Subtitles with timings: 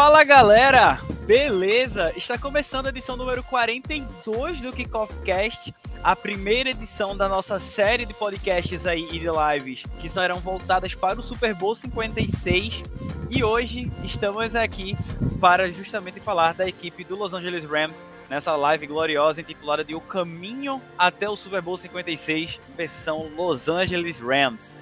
[0.00, 2.12] Fala galera, beleza?
[2.16, 5.74] Está começando a edição número 42 do Kickoff Cast,
[6.04, 10.94] a primeira edição da nossa série de podcasts aí e de lives que serão voltadas
[10.94, 12.80] para o Super Bowl 56.
[13.28, 14.96] E hoje estamos aqui
[15.40, 20.00] para justamente falar da equipe do Los Angeles Rams nessa live gloriosa intitulada de O
[20.00, 24.72] Caminho até o Super Bowl 56, versão Los Angeles Rams.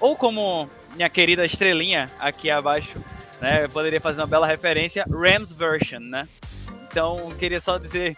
[0.00, 3.04] Ou como minha querida estrelinha aqui abaixo
[3.40, 3.64] né?
[3.64, 6.28] Eu poderia fazer uma bela referência, Rams version, né?
[6.90, 8.16] Então, queria só dizer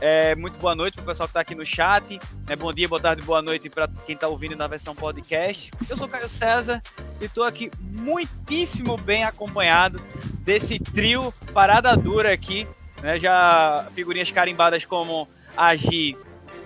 [0.00, 2.18] é, muito boa noite para o pessoal que está aqui no chat.
[2.46, 2.56] Né?
[2.56, 5.70] Bom dia, boa tarde, boa noite para quem está ouvindo na versão podcast.
[5.88, 6.82] Eu sou Caio César
[7.20, 10.00] e estou aqui muitíssimo bem acompanhado
[10.40, 12.66] desse trio parada dura aqui.
[13.02, 13.18] Né?
[13.18, 16.16] Já figurinhas carimbadas como a Gi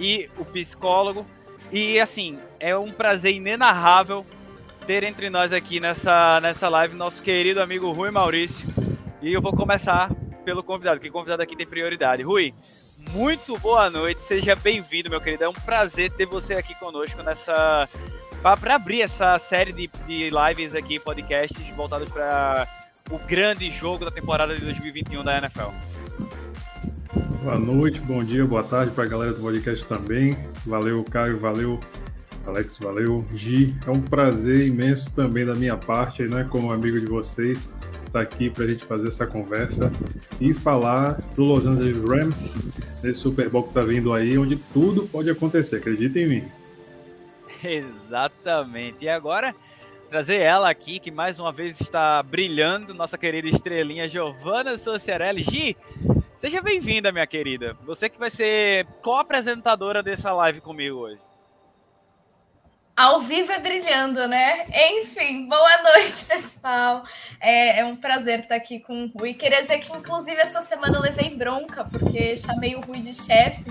[0.01, 1.24] e o psicólogo.
[1.70, 4.26] E assim, é um prazer inenarrável
[4.86, 8.68] ter entre nós aqui nessa, nessa live nosso querido amigo Rui Maurício.
[9.22, 10.10] E eu vou começar
[10.45, 12.22] pelo convidado, que convidado aqui tem prioridade.
[12.22, 12.54] Rui,
[13.12, 15.45] muito boa noite, seja bem-vindo, meu querido.
[15.45, 17.88] É um prazer ter você aqui conosco nessa.
[18.42, 22.66] para abrir essa série de, de lives aqui, podcasts voltados para
[23.10, 25.70] o grande jogo da temporada de 2021 da NFL.
[27.42, 30.37] Boa noite, bom dia, boa tarde para a galera do podcast também.
[30.66, 31.80] Valeu, Caio, valeu,
[32.51, 33.24] Alex, valeu.
[33.32, 38.12] Gi, é um prazer imenso também da minha parte, né, como amigo de vocês, estar
[38.12, 39.90] tá aqui para a gente fazer essa conversa
[40.40, 42.56] e falar do Los Angeles Rams,
[43.04, 46.48] nesse Super Bowl que está vindo aí, onde tudo pode acontecer, acredita em mim.
[47.62, 49.04] Exatamente.
[49.04, 49.54] E agora,
[50.09, 55.45] trazer ela aqui, que mais uma vez está brilhando, nossa querida estrelinha Giovanna Sociarelli.
[55.45, 55.76] Gi,
[56.37, 57.76] seja bem-vinda, minha querida.
[57.87, 61.29] Você que vai ser co-apresentadora dessa live comigo hoje.
[63.01, 64.66] Ao vivo é brilhando, né?
[64.69, 67.03] Enfim, boa noite, pessoal.
[67.41, 69.33] É, é, um prazer estar aqui com o Rui.
[69.33, 73.65] Queria dizer que, inclusive, essa semana eu levei bronca, porque chamei o Rui de chefe.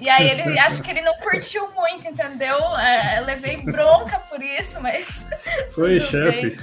[0.00, 2.56] E aí ele acho que ele não curtiu muito, entendeu?
[2.78, 5.26] É, levei bronca por isso, mas.
[5.68, 6.56] Sou chefe.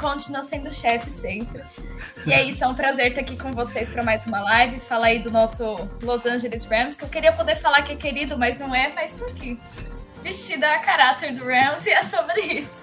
[0.00, 1.62] Continua sendo chefe sempre.
[2.26, 4.80] E é isso, é um prazer estar aqui com vocês para mais uma live.
[4.80, 8.36] Falar aí do nosso Los Angeles Rams, que eu queria poder falar que é querido,
[8.36, 9.56] mas não é, mas tô aqui
[10.24, 12.82] vestida a caráter do Rams e é sobre isso.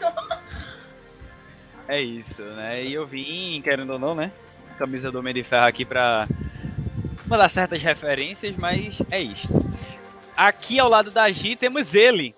[1.88, 2.84] É isso, né?
[2.84, 4.32] E eu vim, querendo ou não, né?
[4.78, 6.28] Camisa do Homem de Ferro aqui pra
[7.26, 9.48] mandar certas referências, mas é isso.
[10.38, 12.36] Aqui ao lado da Gi temos ele,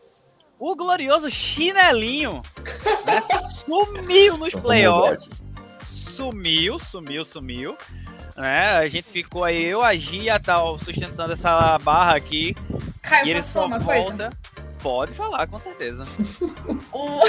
[0.58, 2.42] o glorioso Chinelinho.
[3.06, 3.22] Né?
[3.54, 5.44] Sumiu nos playoffs.
[5.86, 7.78] Sumiu, sumiu, sumiu.
[8.38, 8.78] Né?
[8.78, 12.56] A gente ficou aí, eu, a Gi e a Tal, sustentando essa barra aqui.
[13.02, 14.30] Caio, e eles posso falar uma coisa?
[14.84, 16.04] Pode falar, com certeza.
[16.92, 17.22] o...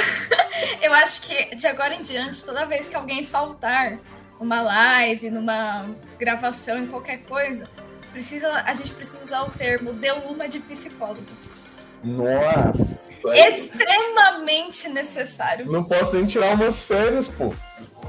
[0.82, 3.98] Eu acho que de agora em diante, toda vez que alguém faltar
[4.40, 5.88] numa live, numa
[6.18, 7.64] gravação, em qualquer coisa,
[8.12, 11.22] precisa, a gente precisa usar o termo deluma de psicólogo.
[12.02, 13.34] Nossa!
[13.34, 15.70] Extremamente necessário.
[15.70, 17.54] Não posso nem tirar umas férias, pô.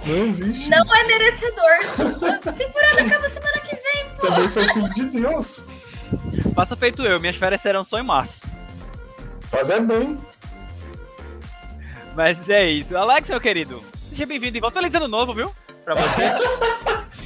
[0.05, 0.69] Não existe.
[0.69, 0.95] Não isso.
[0.95, 2.47] é merecedor.
[2.47, 4.27] A temporada acaba semana que vem, pô.
[4.27, 5.65] Também sou filho de Deus.
[6.53, 8.41] Faça feito eu, minhas férias serão só em março.
[9.49, 10.17] Fazer bem.
[12.15, 12.95] Mas é isso.
[12.95, 14.79] Alex, meu querido, seja bem-vindo de volta.
[14.79, 15.53] Feliz ano novo, viu?
[15.83, 16.23] Pra você.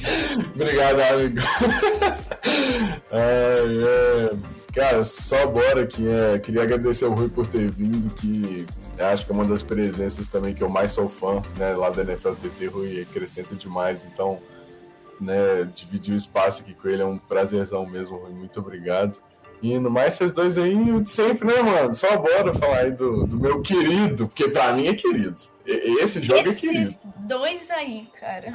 [0.54, 1.38] Obrigado, amigo.
[3.10, 4.60] é, é.
[4.72, 8.66] Cara, só bora que é, queria agradecer ao Rui por ter vindo, que
[9.00, 12.02] acho que é uma das presenças também que eu mais sou fã, né, lá da
[12.02, 14.38] NFL TT, Rui acrescenta demais, então,
[15.20, 19.20] né, dividir o espaço aqui com ele é um prazerzão mesmo, Rui, muito obrigado.
[19.62, 21.92] E no mais, vocês dois aí, de sempre, né, mano?
[21.92, 25.36] Só bora falar aí do, do meu querido, porque pra mim é querido.
[25.66, 26.98] Esse jogo é Esses é querido.
[27.18, 28.48] dois aí, cara.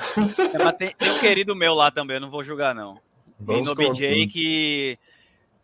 [0.53, 2.99] É, mas tem, tem um querido meu lá também, eu não vou julgar, não.
[3.39, 4.97] Vamos e no BJ que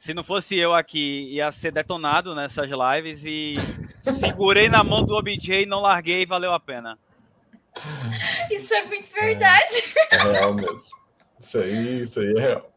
[0.01, 3.55] se não fosse eu aqui, ia ser detonado nessas lives e
[4.19, 6.97] segurei na mão do OBJ, não larguei, valeu a pena.
[8.49, 9.93] Isso é muito verdade.
[10.09, 10.89] É, é real mesmo.
[11.39, 12.71] Isso aí, isso aí é real.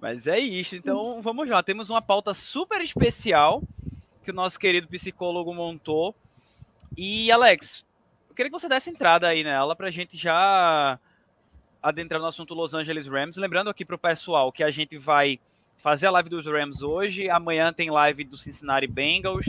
[0.00, 0.76] Mas é isso.
[0.76, 1.62] Então vamos lá.
[1.62, 3.62] Temos uma pauta super especial
[4.22, 6.14] que o nosso querido psicólogo montou.
[6.96, 7.86] E, Alex,
[8.28, 10.98] eu queria que você desse entrada aí nela para a gente já
[11.82, 13.36] adentrar no assunto Los Angeles Rams.
[13.36, 15.38] Lembrando aqui para o pessoal que a gente vai
[15.78, 17.30] fazer a live dos Rams hoje.
[17.30, 19.46] Amanhã tem live do Cincinnati Bengals.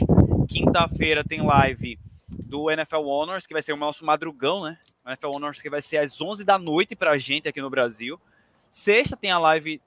[0.48, 1.98] Quinta-feira tem live
[2.28, 4.78] do NFL Honors, que vai ser o nosso madrugão, né?
[5.04, 7.68] O NFL Honors que vai ser às 11 da noite para a gente aqui no
[7.68, 8.20] Brasil.
[8.70, 9.80] Sexta tem a live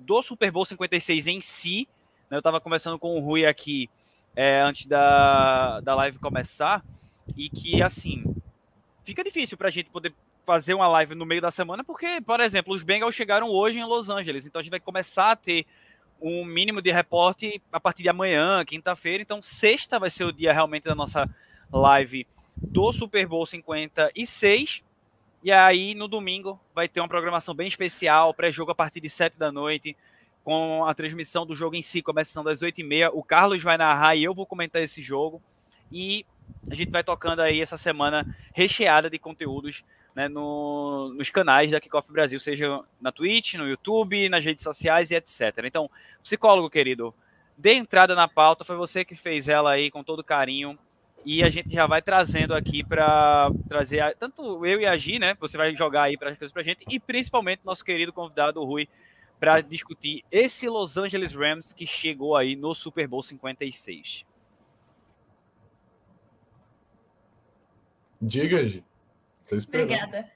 [0.00, 1.88] do Super Bowl 56 em si.
[2.28, 2.36] Né?
[2.36, 3.88] Eu estava conversando com o Rui aqui
[4.34, 6.84] é, antes da, da live começar,
[7.36, 8.24] e que, assim,
[9.04, 10.14] fica difícil para a gente poder
[10.46, 13.84] fazer uma live no meio da semana, porque, por exemplo, os Bengals chegaram hoje em
[13.84, 15.66] Los Angeles, então a gente vai começar a ter
[16.20, 19.22] um mínimo de reporte a partir de amanhã, quinta-feira.
[19.22, 21.28] Então, sexta vai ser o dia realmente da nossa
[21.72, 22.26] live
[22.56, 24.82] do Super Bowl 56.
[25.42, 29.38] E aí, no domingo, vai ter uma programação bem especial, pré-jogo a partir de 7
[29.38, 29.96] da noite,
[30.44, 33.10] com a transmissão do jogo em si, começando às 8h30.
[33.14, 35.40] O Carlos vai narrar e eu vou comentar esse jogo.
[35.90, 36.26] E
[36.70, 39.82] a gente vai tocando aí essa semana recheada de conteúdos
[40.14, 45.10] né, no, nos canais da Kickoff Brasil, seja na Twitch, no YouTube, nas redes sociais
[45.10, 45.64] e etc.
[45.64, 45.90] Então,
[46.22, 47.14] psicólogo querido,
[47.56, 50.78] dê entrada na pauta, foi você que fez ela aí com todo carinho.
[51.24, 55.18] E a gente já vai trazendo aqui para trazer a, tanto eu e a Gi,
[55.18, 55.36] né?
[55.38, 58.64] Você vai jogar aí para as coisas para a gente, e principalmente nosso querido convidado,
[58.64, 58.88] Rui,
[59.38, 64.24] para discutir esse Los Angeles Rams que chegou aí no Super Bowl 56.
[68.20, 68.84] Diga, Gi.
[69.68, 70.30] Obrigada.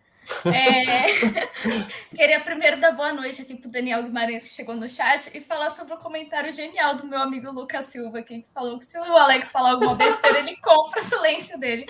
[0.46, 1.06] É...
[2.14, 5.40] Queria primeiro dar boa noite aqui para o Daniel Guimarães, que chegou no chat, e
[5.40, 9.02] falar sobre o comentário genial do meu amigo Lucas Silva, que falou que se o
[9.02, 11.86] Alex falar alguma besteira, ele compra o silêncio dele.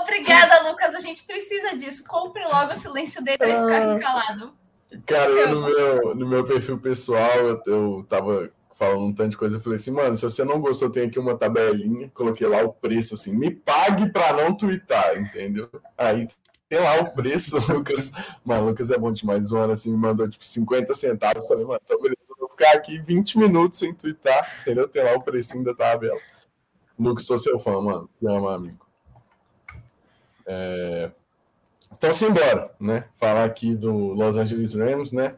[0.00, 0.94] Obrigada, Lucas.
[0.94, 2.04] A gente precisa disso.
[2.06, 3.98] Compre logo o silêncio dele para ele ficar ah.
[3.98, 4.52] calado.
[5.04, 9.36] Cara, eu no meu, no meu perfil pessoal, eu, eu tava falando um tanto de
[9.38, 12.62] coisa, eu falei assim, mano, se você não gostou, tem aqui uma tabelinha, coloquei lá
[12.62, 15.70] o preço, assim, me pague para não twittar, entendeu?
[15.96, 16.28] Aí
[16.68, 18.12] tem lá o preço, Lucas.
[18.44, 19.46] Mano, Lucas é bom demais.
[19.46, 21.46] Zoando assim, me mandou tipo 50 centavos.
[21.46, 24.88] Falei, mano, tá beleza, vou ficar aqui 20 minutos sem twittar, entendeu?
[24.88, 26.18] Tem lá o precinho da tabela.
[26.98, 28.08] Lucas, sou seu fã, mano.
[28.18, 28.86] Te amo, amigo.
[30.46, 31.10] É...
[31.92, 33.08] Então, simbora, né?
[33.16, 35.34] Falar aqui do Los Angeles Rams, né?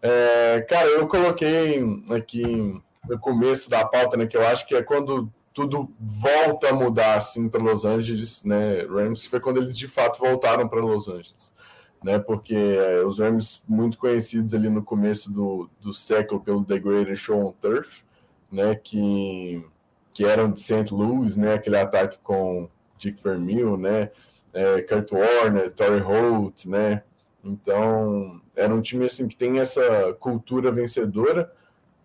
[0.00, 0.64] É...
[0.68, 4.26] Cara, eu coloquei aqui no começo da pauta, né?
[4.26, 8.82] Que eu acho que é quando tudo volta a mudar assim para Los Angeles, né?
[8.82, 11.54] Rams foi quando eles de fato voltaram para Los Angeles,
[12.02, 12.18] né?
[12.18, 17.24] Porque é, os Rams muito conhecidos ali no começo do, do século pelo The Greatest
[17.24, 18.02] Show on Turf,
[18.50, 18.74] né?
[18.74, 19.64] Que
[20.12, 20.92] que eram de St.
[20.92, 21.54] Louis, né?
[21.54, 22.68] Aquele ataque com
[22.98, 24.10] Dick Vermeil, né?
[24.52, 27.02] É, Kurt Warner, Torrey Holt, né?
[27.42, 31.50] Então era um time assim que tem essa cultura vencedora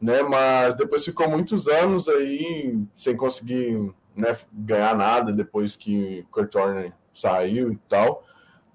[0.02, 0.24] né?
[0.24, 6.94] Mas depois ficou muitos anos aí sem conseguir né, ganhar nada depois que Kurt Warner
[7.12, 8.24] saiu e tal.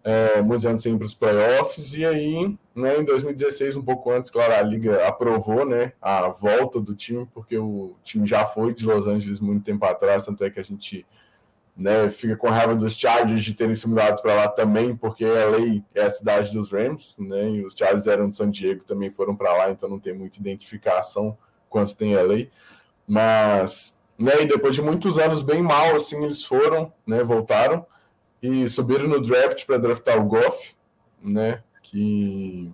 [0.05, 4.33] É, muitos anos sem para os playoffs, e aí, né, em 2016, um pouco antes,
[4.33, 8.85] claro, a Liga aprovou né, a volta do time, porque o time já foi de
[8.85, 11.07] Los Angeles muito tempo atrás, tanto é que a gente
[11.77, 15.83] né, fica com raiva dos Chargers de terem se mudado para lá também, porque LA
[15.95, 19.35] é a cidade dos Rams, né, e os Chargers eram de San Diego, também foram
[19.35, 21.37] para lá, então não tem muita identificação
[21.69, 22.47] quanto tem LA.
[23.07, 27.87] Mas, né, e depois de muitos anos bem mal, assim, eles foram, né, voltaram
[28.43, 30.75] e subiram no draft para draftar o Goff,
[31.23, 32.73] né, que,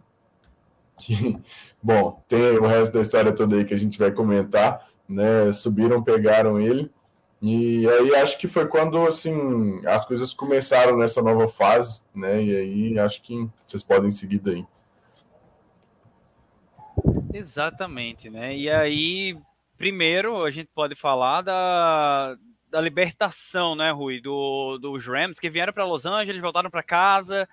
[0.99, 1.39] que,
[1.81, 6.03] bom, tem o resto da história toda aí que a gente vai comentar, né, subiram,
[6.03, 6.91] pegaram ele,
[7.40, 12.43] e aí acho que foi quando assim as coisas começaram nessa nova fase, né?
[12.43, 14.67] E aí acho que vocês podem seguir daí.
[17.32, 18.56] Exatamente, né?
[18.56, 19.38] E aí,
[19.76, 22.37] primeiro a gente pode falar da,
[22.68, 27.49] da libertação, né, Rui, do, dos Rams que vieram para Los Angeles, voltaram para casa,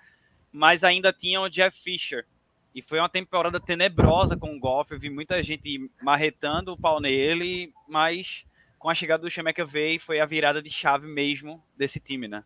[0.51, 2.25] mas ainda tinham o Jeff Fisher.
[2.73, 4.91] E foi uma temporada tenebrosa com o Goff.
[4.91, 8.45] Eu vi muita gente marretando o pau nele, mas
[8.85, 12.43] com a chegada do Chemeka veio foi a virada de chave mesmo desse time, né?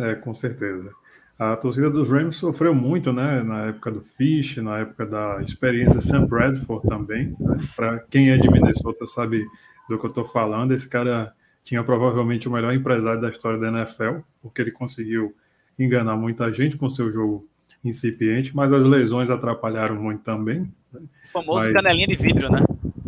[0.00, 0.90] É, com certeza.
[1.38, 3.40] A torcida dos Rams sofreu muito, né?
[3.40, 7.36] Na época do Fish, na época da experiência Sam Bradford também.
[7.38, 7.58] Né?
[7.76, 9.46] Para quem é de Minnesota sabe
[9.88, 10.74] do que eu estou falando.
[10.74, 11.32] Esse cara
[11.62, 15.32] tinha provavelmente o melhor empresário da história da NFL, porque ele conseguiu
[15.78, 17.48] enganar muita gente com seu jogo
[17.84, 20.68] incipiente, mas as lesões atrapalharam muito também.
[20.92, 21.00] Né?
[21.26, 21.72] O famoso mas...
[21.72, 22.64] canelinha de vidro, né?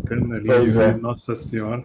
[0.06, 1.00] Canelinha pois de vidro, é.
[1.00, 1.84] nossa senhora.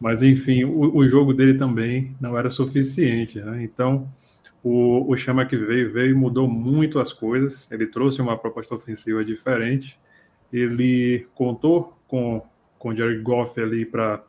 [0.00, 3.40] Mas, enfim, o, o, jogo dele também não era suficiente.
[3.40, 3.62] Né?
[3.62, 4.08] Então,
[4.62, 7.70] o, o Chama que veio, veio e mudou muito as coisas.
[7.70, 9.98] Ele trouxe uma proposta ofensiva diferente.
[10.52, 12.42] Ele contou com,
[12.78, 14.22] com o Jared Goff ali para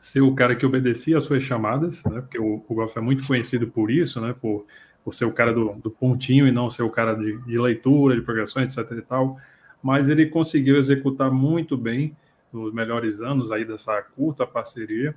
[0.00, 2.20] ser o cara que obedecia às suas chamadas, né?
[2.20, 4.34] porque o, o Goff é muito conhecido por isso, né?
[4.40, 4.64] por,
[5.04, 8.16] por ser o cara do, do pontinho e não ser o cara de, de leitura,
[8.16, 8.98] de progressões, etc.
[8.98, 9.38] e tal.
[9.82, 12.16] Mas ele conseguiu executar muito bem
[12.52, 15.14] nos melhores anos aí dessa curta parceria,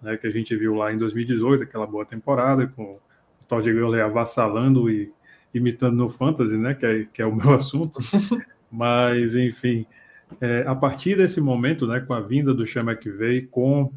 [0.00, 3.00] né, que a gente viu lá em 2018, aquela boa temporada, com o
[3.46, 5.12] Todd Gurley avassalando e
[5.54, 7.98] imitando no Fantasy, né, que é, que é o meu assunto.
[8.70, 9.86] Mas, enfim,
[10.40, 13.92] é, a partir desse momento, né, com a vinda do Chama que veio, com,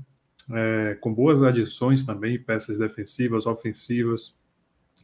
[0.52, 4.36] é, com boas adições também, peças defensivas, ofensivas,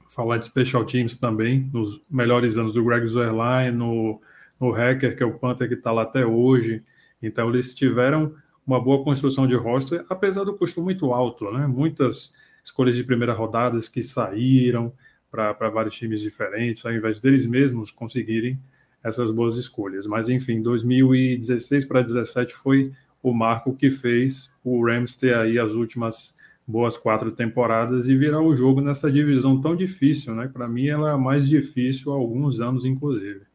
[0.10, 4.22] falar de special teams também, nos melhores anos do Greg Zuerlein, no,
[4.60, 6.84] no Hacker, que é o Panther que está lá até hoje.
[7.22, 8.34] Então, eles tiveram
[8.66, 11.68] uma boa construção de roster, apesar do custo muito alto, né?
[11.68, 14.94] Muitas escolhas de primeira rodada que saíram
[15.30, 18.60] para vários times diferentes, ao invés deles mesmos conseguirem
[19.04, 20.06] essas boas escolhas.
[20.06, 22.92] Mas, enfim, 2016 para 2017 foi
[23.24, 26.36] o marco que fez o Rams ter aí as últimas
[26.68, 30.48] boas quatro temporadas e virar o jogo nessa divisão tão difícil, né?
[30.48, 33.51] Para mim, ela é a mais difícil há alguns anos, inclusive.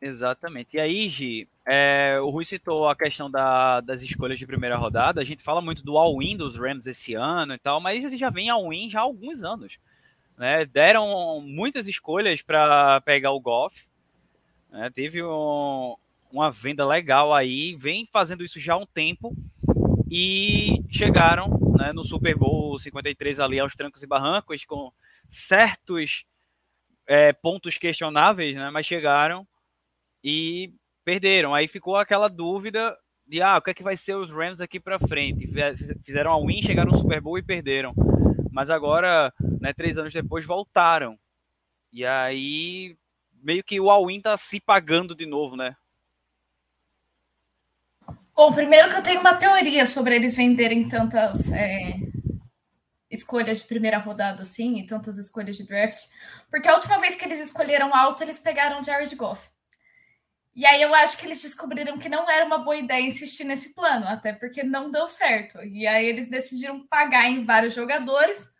[0.00, 0.76] Exatamente.
[0.76, 5.20] E aí, Gi, é, o Rui citou a questão da, das escolhas de primeira rodada.
[5.20, 8.30] A gente fala muito do all-in dos Rams esse ano e tal, mas eles já
[8.30, 9.78] vem all-in já há alguns anos.
[10.36, 10.64] Né?
[10.64, 13.88] Deram muitas escolhas para pegar o Goff.
[14.70, 14.88] Né?
[14.90, 15.96] Teve um,
[16.30, 19.34] uma venda legal aí, vem fazendo isso já há um tempo
[20.10, 24.92] e chegaram né, no Super Bowl 53 ali aos trancos e barrancos com
[25.28, 26.24] certos
[27.06, 29.46] é, pontos questionáveis, né, mas chegaram
[30.22, 30.72] e
[31.04, 31.54] perderam.
[31.54, 32.96] Aí ficou aquela dúvida
[33.26, 35.48] de ah, o que é que vai ser os Rams aqui para frente?
[36.04, 37.94] Fizeram a win, chegaram no Super Bowl e perderam.
[38.50, 41.18] Mas agora, né, três anos depois, voltaram.
[41.92, 42.96] E aí,
[43.42, 45.76] meio que o all-in tá se pagando de novo, né?
[48.34, 51.94] Bom, primeiro que eu tenho uma teoria sobre eles venderem tantas é,
[53.10, 56.04] escolhas de primeira rodada assim e tantas escolhas de draft,
[56.50, 59.50] porque a última vez que eles escolheram alto, eles pegaram Jared Goff.
[60.58, 63.72] E aí eu acho que eles descobriram que não era uma boa ideia insistir nesse
[63.72, 65.62] plano, até porque não deu certo.
[65.62, 68.50] E aí eles decidiram pagar em vários jogadores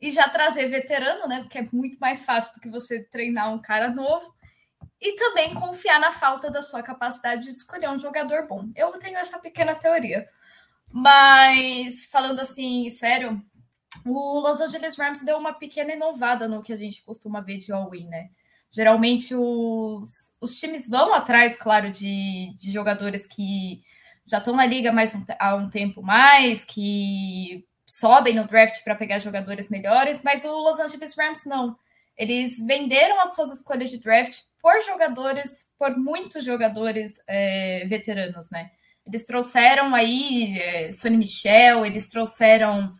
[0.00, 1.40] e já trazer veterano, né?
[1.40, 4.32] Porque é muito mais fácil do que você treinar um cara novo
[5.00, 8.70] e também confiar na falta da sua capacidade de escolher um jogador bom.
[8.76, 10.28] Eu tenho essa pequena teoria.
[10.92, 13.42] Mas, falando assim, sério,
[14.06, 17.72] o Los Angeles Rams deu uma pequena inovada no que a gente costuma ver de
[17.72, 18.30] all-in, né?
[18.70, 23.82] Geralmente os, os times vão atrás, claro, de, de jogadores que
[24.24, 28.94] já estão na liga mais um, há um tempo mais, que sobem no draft para
[28.94, 31.76] pegar jogadores melhores, mas o Los Angeles Rams não.
[32.16, 38.70] Eles venderam as suas escolhas de draft por jogadores, por muitos jogadores é, veteranos, né?
[39.04, 42.92] Eles trouxeram aí é, Sonny Michel, eles trouxeram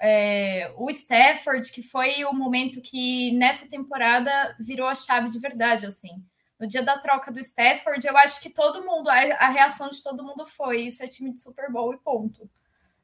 [0.00, 5.84] é, o Stafford, que foi o momento que nessa temporada virou a chave de verdade,
[5.84, 6.24] assim.
[6.58, 10.02] No dia da troca do Stafford, eu acho que todo mundo, a, a reação de
[10.02, 12.48] todo mundo foi: isso é time de Super Bowl e ponto.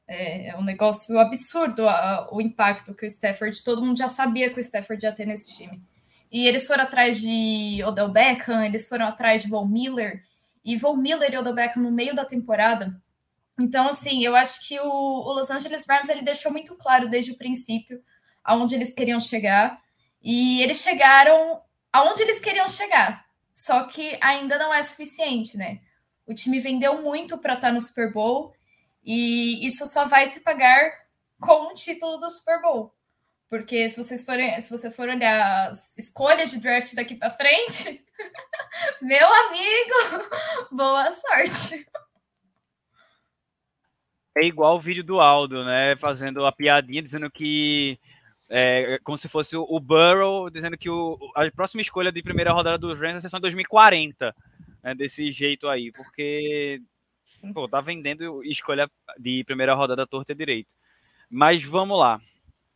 [0.07, 4.49] É, é um negócio absurdo a, o impacto que o Stafford, todo mundo já sabia
[4.49, 5.81] que o Stafford ia ter nesse time.
[6.31, 10.23] E eles foram atrás de Odell Beckham, eles foram atrás de Von Miller,
[10.63, 12.99] e Von Miller e Odell Beckham no meio da temporada.
[13.59, 17.31] Então, assim, eu acho que o, o Los Angeles Rams ele deixou muito claro desde
[17.31, 18.03] o princípio
[18.43, 19.81] aonde eles queriam chegar.
[20.21, 21.61] E eles chegaram
[21.91, 23.25] aonde eles queriam chegar.
[23.53, 25.81] Só que ainda não é suficiente, né?
[26.25, 28.53] O time vendeu muito para estar tá no Super Bowl
[29.03, 30.91] e isso só vai se pagar
[31.39, 32.93] com o título do Super Bowl.
[33.49, 38.05] Porque se vocês forem, se você for olhar as escolhas de draft daqui para frente,
[39.01, 40.29] meu amigo,
[40.71, 41.87] boa sorte.
[44.37, 45.95] É igual o vídeo do Aldo, né?
[45.97, 47.99] Fazendo a piadinha, dizendo que
[48.49, 52.77] é como se fosse o Burrow, dizendo que o, a próxima escolha de primeira rodada
[52.77, 54.35] dos Rams vai ser em 2040,
[54.83, 54.95] né?
[54.95, 56.81] Desse jeito aí, porque
[57.53, 58.89] pô, tá vendendo escolha
[59.19, 60.73] de primeira rodada torta e direito.
[61.29, 62.21] Mas vamos lá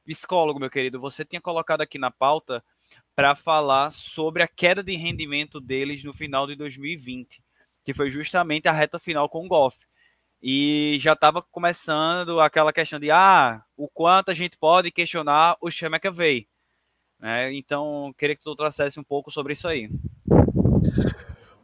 [0.04, 2.64] psicólogo, meu querido, você tinha colocado aqui na pauta
[3.16, 7.42] para falar sobre a queda de rendimento deles no final de 2020,
[7.84, 9.78] que foi justamente a reta final com o Goff.
[10.42, 15.70] E já estava começando aquela questão de ah, o quanto a gente pode questionar o
[15.70, 16.48] Sean McAvey.
[17.20, 17.54] Né?
[17.54, 19.90] Então, queria que tu trouxesse um pouco sobre isso aí.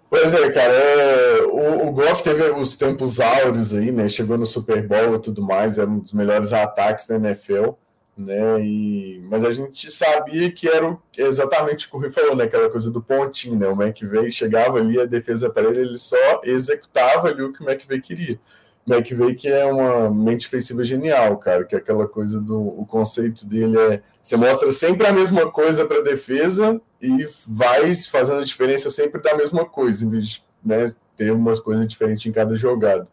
[0.09, 4.07] Pois é, cara, é, o, o Goff teve os tempos áureos aí, né?
[4.07, 7.71] Chegou no Super Bowl e tudo mais, era um dos melhores ataques da NFL
[8.17, 8.59] né?
[8.61, 12.45] E, mas a gente sabia que era o, exatamente o que o Rui falou, né?
[12.45, 13.67] Aquela coisa do pontinho, né?
[13.67, 17.69] O McVeigh chegava ali, a defesa para ele, ele só executava ali o que o
[17.69, 18.39] McVeigh queria.
[18.87, 23.45] McVeigh que é uma mente ofensiva genial, cara, que é aquela coisa do o conceito
[23.45, 28.43] dele é você mostra sempre a mesma coisa para a defesa e vai fazendo a
[28.43, 30.85] diferença sempre da mesma coisa, em vez de né,
[31.17, 33.07] ter umas coisas diferentes em cada jogada.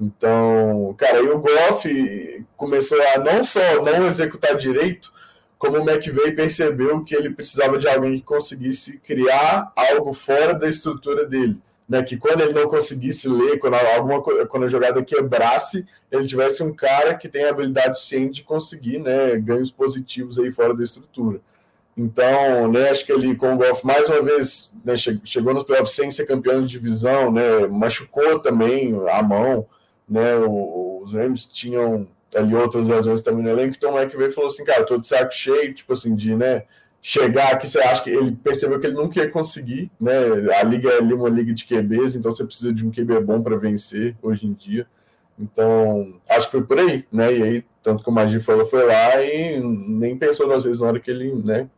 [0.00, 5.12] Então, cara, aí o Goff começou a não só não executar direito,
[5.58, 10.66] como o McVeigh percebeu que ele precisava de alguém que conseguisse criar algo fora da
[10.66, 15.84] estrutura dele, né, que quando ele não conseguisse ler, quando alguma quando a jogada quebrasse,
[16.08, 20.72] ele tivesse um cara que tem habilidade suficiente de conseguir, né, ganhos positivos aí fora
[20.72, 21.40] da estrutura.
[21.96, 24.94] Então, né, acho que ele com o Golf mais uma vez né,
[25.24, 29.66] chegou nos playoffs sem ser campeão de divisão, né, machucou também a mão,
[30.08, 34.32] né, os Rams tinham ali outras razões também no elenco, então o Mike veio e
[34.32, 36.62] falou assim, cara, tô de saco cheio, tipo assim, de, né,
[37.02, 40.12] chegar aqui, você acha que ele percebeu que ele nunca ia conseguir, né?
[40.60, 43.56] A liga é uma liga de QBs, então você precisa de um QB bom para
[43.56, 44.86] vencer hoje em dia.
[45.38, 47.34] Então, acho que foi por aí, né?
[47.34, 50.88] E aí, tanto que o Maggi falou, foi lá e nem pensou duas vezes na
[50.88, 51.70] hora que ele, né,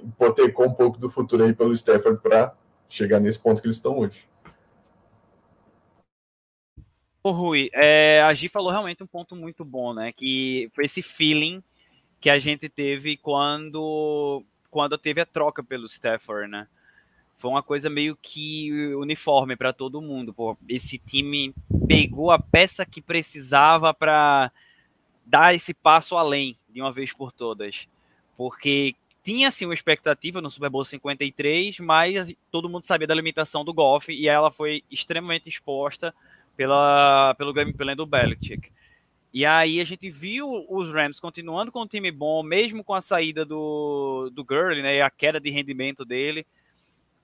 [0.00, 2.54] hipotecou um pouco do futuro aí pelo Stafford para
[2.88, 4.28] chegar nesse ponto que eles estão hoje.
[7.22, 10.12] Ô Rui, é, a Gi falou realmente um ponto muito bom, né?
[10.12, 11.62] Que foi esse feeling
[12.20, 16.66] que a gente teve quando quando teve a troca pelo Stafford, né?
[17.36, 20.34] Foi uma coisa meio que uniforme para todo mundo.
[20.34, 21.54] Pô, esse time
[21.86, 24.50] pegou a peça que precisava para
[25.24, 27.86] dar esse passo além de uma vez por todas.
[28.36, 33.64] Porque tinha sim uma expectativa no Super Bowl 53, mas todo mundo sabia da limitação
[33.64, 36.14] do golfe e ela foi extremamente exposta
[36.56, 38.72] pela, pelo gameplay do Belichick.
[39.32, 43.00] E aí a gente viu os Rams continuando com um time bom, mesmo com a
[43.00, 46.46] saída do, do Gurley, né, e a queda de rendimento dele.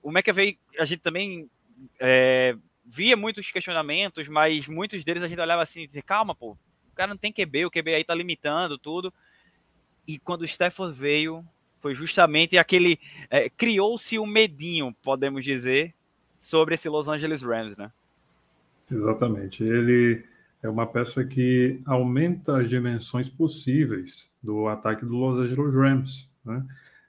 [0.03, 1.49] O McAvey, a gente também
[1.99, 6.51] é, via muitos questionamentos, mas muitos deles a gente olhava assim e dizia, calma, pô,
[6.51, 9.11] o cara não tem QB, o QB aí tá limitando tudo.
[10.07, 11.43] E quando o Stafford veio,
[11.81, 12.99] foi justamente aquele...
[13.31, 15.93] É, Criou-se um medinho, podemos dizer,
[16.37, 17.91] sobre esse Los Angeles Rams, né?
[18.89, 19.63] Exatamente.
[19.63, 20.23] Ele
[20.61, 26.29] é uma peça que aumenta as dimensões possíveis do ataque do Los Angeles Rams.
[26.43, 26.65] Né?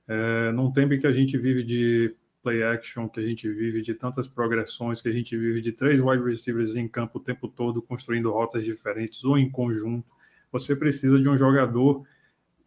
[0.09, 3.95] É, num tempo que a gente vive de play action, que a gente vive de
[3.95, 7.83] tantas progressões, que a gente vive de três wide receivers em campo o tempo todo,
[7.83, 10.07] construindo rotas diferentes ou em conjunto,
[10.53, 12.07] você precisa de um jogador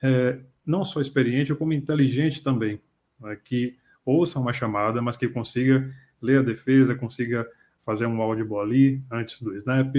[0.02, 2.82] é, não só experiente, como inteligente também,
[3.20, 3.38] né?
[3.44, 5.90] que ouça uma chamada, mas que consiga
[6.22, 7.48] ler a defesa, consiga
[7.86, 9.96] fazer um audible ali antes do snap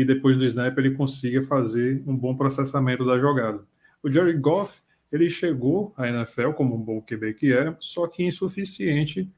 [0.00, 3.62] e depois do snap ele consiga fazer um bom processamento da jogada.
[4.02, 4.80] O Jerry Goff,
[5.12, 9.30] ele chegou à NFL como um bom QB que é, só que insuficiente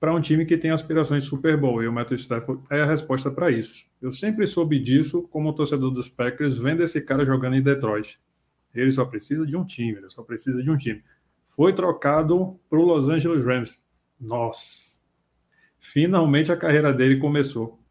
[0.00, 1.80] para um time que tem aspirações de Super Bowl.
[1.80, 3.86] E o Matthew Stafford é a resposta para isso.
[4.00, 8.18] Eu sempre soube disso como torcedor dos Packers, vendo esse cara jogando em Detroit.
[8.74, 11.04] Ele só precisa de um time, ele só precisa de um time.
[11.54, 13.80] Foi trocado para o Los Angeles Rams.
[14.20, 15.00] Nossa!
[15.78, 17.81] Finalmente a carreira dele começou.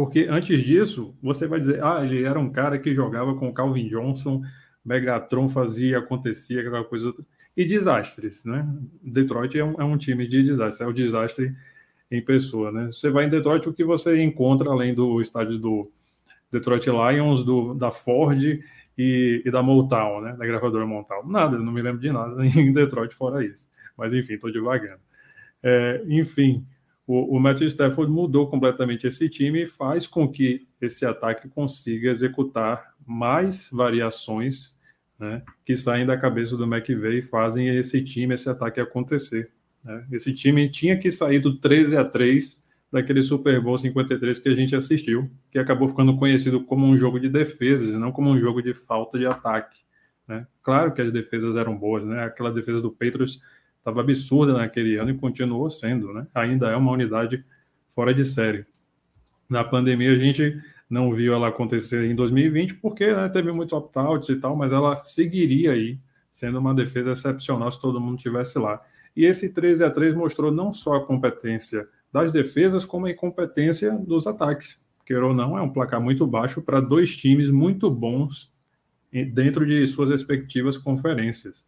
[0.00, 3.86] Porque antes disso, você vai dizer, ah, ele era um cara que jogava com Calvin
[3.86, 4.40] Johnson,
[4.82, 7.12] Megatron fazia, acontecia, aquela coisa.
[7.54, 8.66] E desastres, né?
[9.02, 11.54] Detroit é um, é um time de desastres, é o desastre
[12.10, 12.86] em pessoa, né?
[12.86, 15.82] Você vai em Detroit, o que você encontra além do estádio do
[16.50, 18.42] Detroit Lions, do, da Ford
[18.96, 20.32] e, e da Motown, né?
[20.32, 21.26] Da gravadora Motown.
[21.26, 23.68] Nada, não me lembro de nada em Detroit fora isso.
[23.98, 25.02] Mas enfim, estou devagando.
[25.62, 26.66] É, enfim,
[27.10, 32.08] o, o Matthew Stafford mudou completamente esse time e faz com que esse ataque consiga
[32.08, 34.76] executar mais variações
[35.18, 39.50] né, que saem da cabeça do McVay e fazem esse time, esse ataque acontecer.
[39.82, 40.06] Né?
[40.12, 42.60] Esse time tinha que sair do 13 a 3
[42.92, 47.18] daquele Super Bowl 53 que a gente assistiu, que acabou ficando conhecido como um jogo
[47.18, 49.80] de defesas, não como um jogo de falta de ataque.
[50.28, 50.46] Né?
[50.62, 52.22] Claro que as defesas eram boas, né?
[52.22, 53.40] aquela defesa do Patriots
[53.80, 56.26] estava absurda naquele ano e continuou sendo, né?
[56.34, 57.44] Ainda é uma unidade
[57.90, 58.64] fora de série.
[59.48, 60.56] Na pandemia a gente
[60.88, 64.96] não viu ela acontecer em 2020 porque né, teve muitos opt-outs e tal, mas ela
[64.96, 65.98] seguiria aí
[66.30, 68.80] sendo uma defesa excepcional se todo mundo tivesse lá.
[69.16, 73.92] E esse 13 a 3 mostrou não só a competência das defesas, como a incompetência
[73.92, 74.80] dos ataques.
[75.04, 78.52] Queira ou não, é um placar muito baixo para dois times muito bons
[79.32, 81.64] dentro de suas respectivas conferências.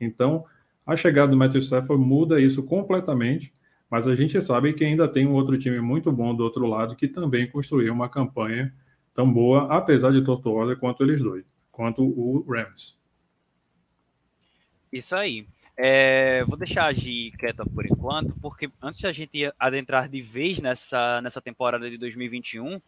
[0.00, 0.44] Então,
[0.86, 3.52] a chegada do Matthew Stafford muda isso completamente,
[3.90, 6.96] mas a gente sabe que ainda tem um outro time muito bom do outro lado
[6.96, 8.72] que também construiu uma campanha
[9.14, 12.98] tão boa, apesar de tortuosa, quanto eles dois, quanto o Rams.
[14.92, 15.46] Isso aí.
[15.76, 20.60] É, vou deixar a Gi quieta por enquanto, porque antes da gente adentrar de vez
[20.60, 22.80] nessa, nessa temporada de 2021,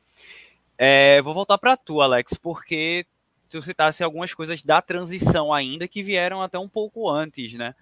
[0.78, 3.06] é, vou voltar para tu, Alex, porque
[3.48, 7.74] tu citasse algumas coisas da transição ainda que vieram até um pouco antes, né?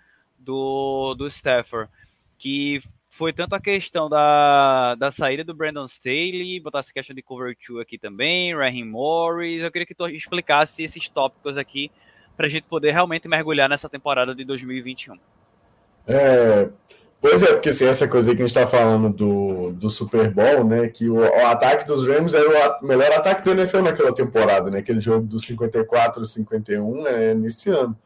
[0.44, 1.90] Do, do Stafford,
[2.38, 2.80] que
[3.10, 7.80] foi tanto a questão da, da saída do Brandon Staley, botasse questão de cover 2
[7.80, 9.62] aqui também, Raheem Morris.
[9.62, 11.90] Eu queria que tu explicasse esses tópicos aqui
[12.36, 15.16] para a gente poder realmente mergulhar nessa temporada de 2021.
[16.06, 16.68] É,
[17.26, 20.62] Pois é, porque assim, essa coisa que a gente tá falando do, do Super Bowl,
[20.62, 20.90] né?
[20.90, 24.80] Que o, o ataque dos Rams era o melhor ataque do NFL naquela temporada, né?
[24.80, 27.96] Aquele jogo do 54 51 é nesse ano.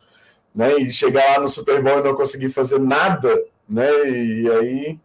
[0.54, 3.90] Né, e chegar lá no Super Bowl e não conseguir fazer nada, né?
[4.08, 4.98] E aí.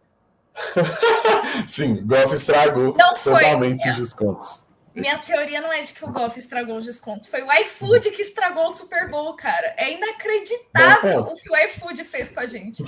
[1.66, 3.90] Sim, o Golf estragou não totalmente foi.
[3.90, 4.64] os descontos.
[4.94, 7.26] Minha teoria não é de que o Golf estragou os descontos.
[7.26, 9.74] Foi o iFood que estragou o Super Bowl, cara.
[9.76, 12.84] É inacreditável o que o iFood fez com a gente.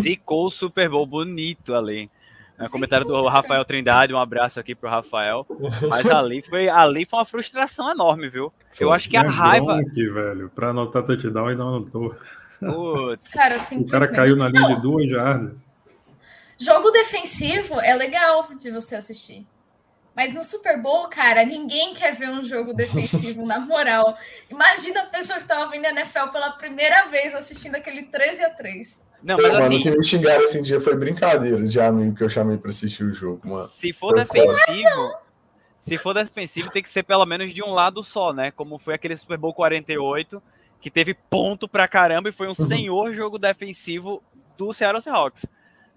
[0.00, 2.10] Zicou o Super Bowl bonito ali.
[2.58, 5.46] É, comentário do Rafael Trindade, um abraço aqui pro Rafael.
[5.88, 8.52] Mas ali foi, ali foi uma frustração enorme, viu?
[8.80, 9.78] Eu acho que a raiva.
[9.78, 12.16] Aqui, velho, pra anotar touchdown e não anotou.
[12.58, 13.30] Putz.
[13.32, 14.74] Cara, o cara caiu na linha não.
[14.74, 15.66] de duas jardas.
[16.58, 19.46] Jogo defensivo é legal de você assistir.
[20.14, 24.16] Mas no Super Bowl, cara, ninguém quer ver um jogo defensivo, na moral.
[24.48, 28.48] Imagina a pessoa que tava vendo a NFL pela primeira vez assistindo aquele 13 a
[28.48, 29.80] 3 Não, mas assim...
[29.80, 33.12] que me xingaram esse dia foi brincadeira de amigo que eu chamei pra assistir o
[33.12, 33.68] jogo, mano.
[33.68, 35.14] Se for foi defensivo,
[35.80, 38.50] se for defensivo, tem que ser pelo menos de um lado só, né?
[38.50, 40.42] Como foi aquele Super Bowl 48,
[40.80, 42.54] que teve ponto pra caramba e foi um uhum.
[42.54, 44.22] senhor jogo defensivo
[44.56, 45.46] do Seattle Seahawks.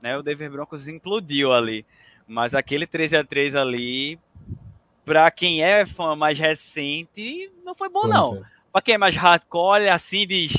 [0.01, 0.17] Né?
[0.17, 1.85] O Denver Broncos implodiu ali.
[2.27, 4.19] Mas aquele 13 a 3 ali,
[5.03, 8.43] para quem é fã mais recente, não foi bom, não.
[8.71, 10.53] Para quem é mais hardcore, assim diz.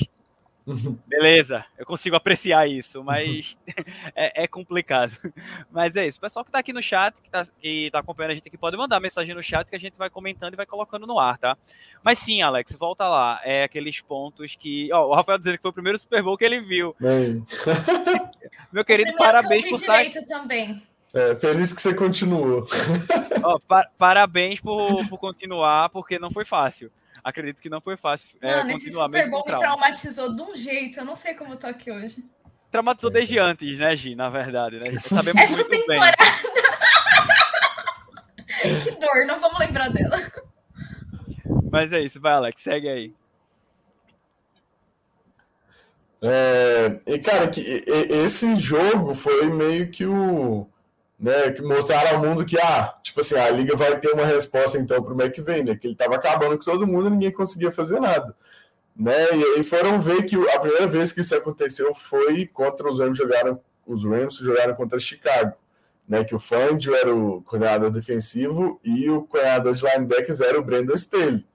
[1.07, 3.57] Beleza, eu consigo apreciar isso, mas
[4.15, 5.13] é, é, complicado.
[5.71, 6.19] Mas é isso.
[6.19, 8.59] O pessoal que tá aqui no chat, que tá, que tá acompanhando a gente aqui,
[8.59, 11.39] pode mandar mensagem no chat que a gente vai comentando e vai colocando no ar,
[11.39, 11.57] tá?
[12.03, 13.41] Mas sim, Alex, volta lá.
[13.45, 14.93] É aqueles pontos que.
[14.93, 16.95] Ó, o Rafael dizendo que foi o primeiro Super Bowl que ele viu.
[18.73, 20.05] Meu querido, parabéns por estar.
[20.27, 20.83] também.
[21.13, 22.67] É, feliz que você continuou.
[23.45, 26.91] Oh, pa parabéns por, por continuar, porque não foi fácil.
[27.23, 28.29] Acredito que não foi fácil.
[28.41, 31.01] É, Mano, esse Super Bowl me traumatizou de um jeito.
[31.01, 32.25] Eu não sei como eu tô aqui hoje.
[32.71, 34.15] Traumatizou desde antes, né, Gi?
[34.15, 34.99] Na verdade, né?
[35.01, 36.17] Sabemos Essa muito temporada...
[38.63, 38.81] bem.
[38.83, 40.17] que dor, não vamos lembrar dela.
[41.71, 43.15] Mas é isso, vai, Alex, segue aí.
[46.23, 50.69] É, e cara, que, esse jogo foi meio que o
[51.21, 54.79] né, que mostraram ao mundo que, ah, tipo assim, a liga vai ter uma resposta
[54.79, 57.71] então para o McVay, né, que ele estava acabando com todo mundo e ninguém conseguia
[57.71, 58.35] fazer nada.
[58.97, 62.99] Né, e aí foram ver que a primeira vez que isso aconteceu foi contra os
[62.99, 65.55] Rams jogaram, os Rams jogaram contra Chicago,
[66.09, 70.63] né, que o Fangio era o coordenador defensivo e o coordenador de linebackers era o
[70.63, 71.47] Brandon Staley.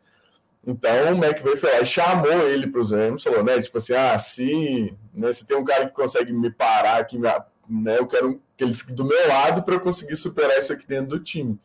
[0.65, 3.95] Então o McVay foi lá e chamou ele para os Rams, falou, né, tipo assim,
[3.95, 7.27] ah, se, né, se tem um cara que consegue me parar aqui, me
[7.69, 7.97] né?
[7.99, 11.07] Eu quero que ele fique do meu lado para eu conseguir superar isso aqui dentro
[11.07, 11.59] do time.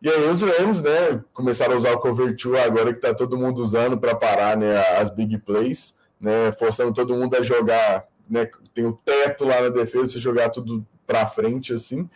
[0.00, 3.62] E aí os Rams, né, começaram a usar o cover agora que tá todo mundo
[3.62, 8.84] usando para parar, né, as big plays, né, forçando todo mundo a jogar, né, tem
[8.84, 12.10] o teto lá na defesa, jogar tudo para frente assim.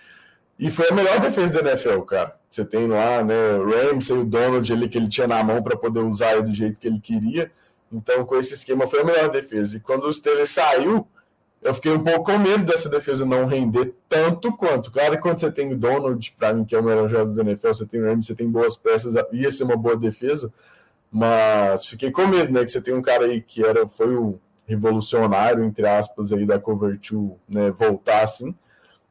[0.59, 2.37] E foi a melhor defesa da NFL, cara.
[2.51, 6.01] Você tem lá, né, e o Donald ali que ele tinha na mão para poder
[6.01, 7.53] usar do jeito que ele queria.
[7.93, 9.77] Então, com esse esquema foi a melhor defesa.
[9.77, 11.07] E quando o Steelers saiu,
[11.67, 14.93] eu fiquei um pouco com medo dessa defesa não render tanto quanto.
[14.93, 17.43] Claro que quando você tem o Donald, para mim, que é o melhor jogador da
[17.43, 20.53] NFL, você tem o Rams, você tem boas peças, ia ser uma boa defesa,
[21.11, 22.63] mas fiquei com medo, né?
[22.63, 26.57] Que você tem um cara aí que era, foi o revolucionário, entre aspas, aí da
[26.61, 27.73] Cover 2, né?
[27.73, 28.55] Voltar assim.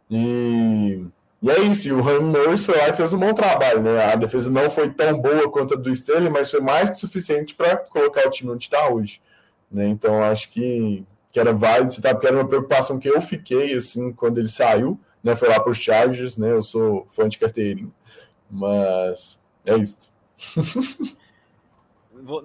[0.10, 1.06] E,
[1.42, 4.14] e é isso, e o Ram Norris foi lá e fez um bom trabalho, né?
[4.14, 7.54] A defesa não foi tão boa quanto a do Stanley, mas foi mais que suficiente
[7.54, 9.22] para colocar o time onde está hoje.
[9.70, 9.90] Né?
[9.90, 14.14] Então, acho que que era válido citar, porque era uma preocupação que eu fiquei, assim,
[14.14, 17.92] quando ele saiu, né, foi lá para os Chargers, né, eu sou fã de carteirinha,
[18.50, 20.10] mas é isso.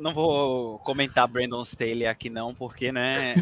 [0.01, 3.37] não vou comentar Brandon Staley aqui não, porque, né,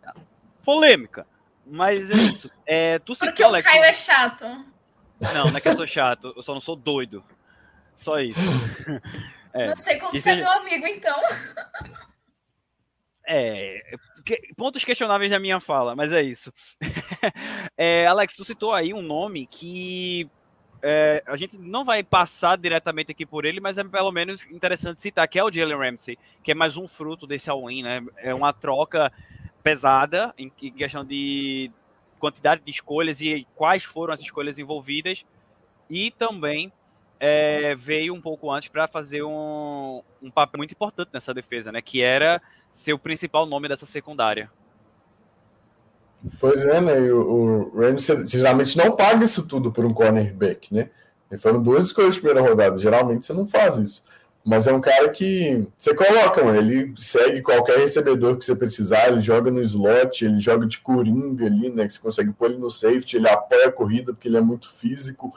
[0.64, 1.26] polêmica,
[1.66, 2.50] mas é isso.
[2.64, 4.46] É, tu porque o Caio é chato.
[5.20, 7.22] Não, não é que eu sou chato, eu só não sou doido,
[7.94, 8.40] só isso.
[9.50, 9.66] É.
[9.66, 11.18] Não sei como você é meu amigo, então.
[13.26, 13.80] É,
[14.56, 16.52] pontos questionáveis da minha fala, mas é isso.
[17.76, 20.28] é, Alex, tu citou aí um nome que
[20.82, 25.00] é, a gente não vai passar diretamente aqui por ele, mas é pelo menos interessante
[25.00, 28.04] citar, que é o Jalen Ramsey, que é mais um fruto desse all-in, né?
[28.16, 29.12] É uma troca
[29.62, 31.70] pesada em, em questão de
[32.18, 35.24] quantidade de escolhas e quais foram as escolhas envolvidas,
[35.90, 36.72] e também
[37.18, 41.82] é, veio um pouco antes para fazer um, um papel muito importante nessa defesa, né?
[41.82, 42.40] Que era
[42.72, 44.50] ser o principal nome dessa secundária.
[46.40, 46.98] Pois é, né?
[47.12, 50.90] O, o Rams geralmente não paga isso tudo por um cornerback, né?
[51.30, 52.76] E foram duas escolhas de primeira rodada.
[52.78, 54.04] Geralmente você não faz isso.
[54.44, 59.08] Mas é um cara que você coloca, mano, ele segue qualquer recebedor que você precisar,
[59.08, 61.86] ele joga no slot, ele joga de coringa ali, né?
[61.86, 64.72] Que você consegue pôr ele no safety, ele apoia a corrida porque ele é muito
[64.72, 65.30] físico.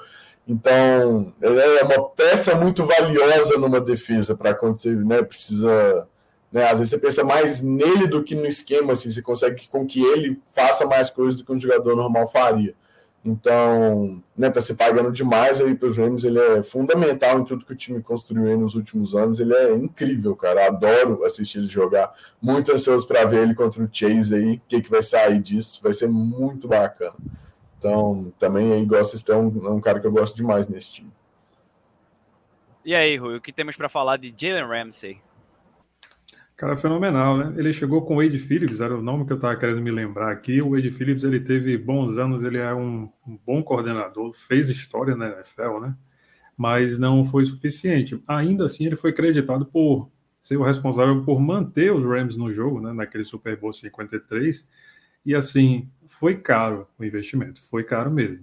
[0.47, 5.21] Então, ele é uma peça muito valiosa numa defesa para acontecer, né?
[5.21, 6.07] Precisa.
[6.51, 9.85] Né, às vezes você pensa mais nele do que no esquema, assim, você consegue com
[9.85, 12.75] que ele faça mais coisas do que um jogador normal faria.
[13.23, 17.63] Então, né, tá se pagando demais aí para os Rams, ele é fundamental em tudo
[17.63, 22.13] que o time construiu nos últimos anos, ele é incrível, cara, adoro assistir ele jogar,
[22.41, 25.79] muito ansioso para ver ele contra o Chase aí, o que, que vai sair disso,
[25.83, 27.15] vai ser muito bacana.
[27.77, 31.11] Então, também aí gosto ter um, é um cara que eu gosto demais nesse time.
[32.83, 35.21] E aí, Rui, o que temos para falar de Jalen Ramsey?
[36.61, 37.55] Cara, fenomenal, né?
[37.57, 40.31] Ele chegou com o Wade Phillips, era o nome que eu estava querendo me lembrar
[40.31, 40.61] aqui.
[40.61, 45.15] O Wade Phillips, ele teve bons anos, ele é um, um, bom coordenador, fez história
[45.15, 45.95] na NFL, né?
[46.55, 48.23] Mas não foi suficiente.
[48.27, 52.79] Ainda assim, ele foi creditado por ser o responsável por manter os Rams no jogo,
[52.79, 52.93] né?
[52.93, 54.67] Naquele Super Bowl 53.
[55.25, 58.41] E assim, foi caro o investimento, foi caro mesmo.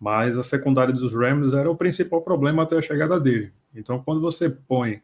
[0.00, 3.52] Mas a secundária dos Rams era o principal problema até a chegada dele.
[3.72, 5.00] Então, quando você põe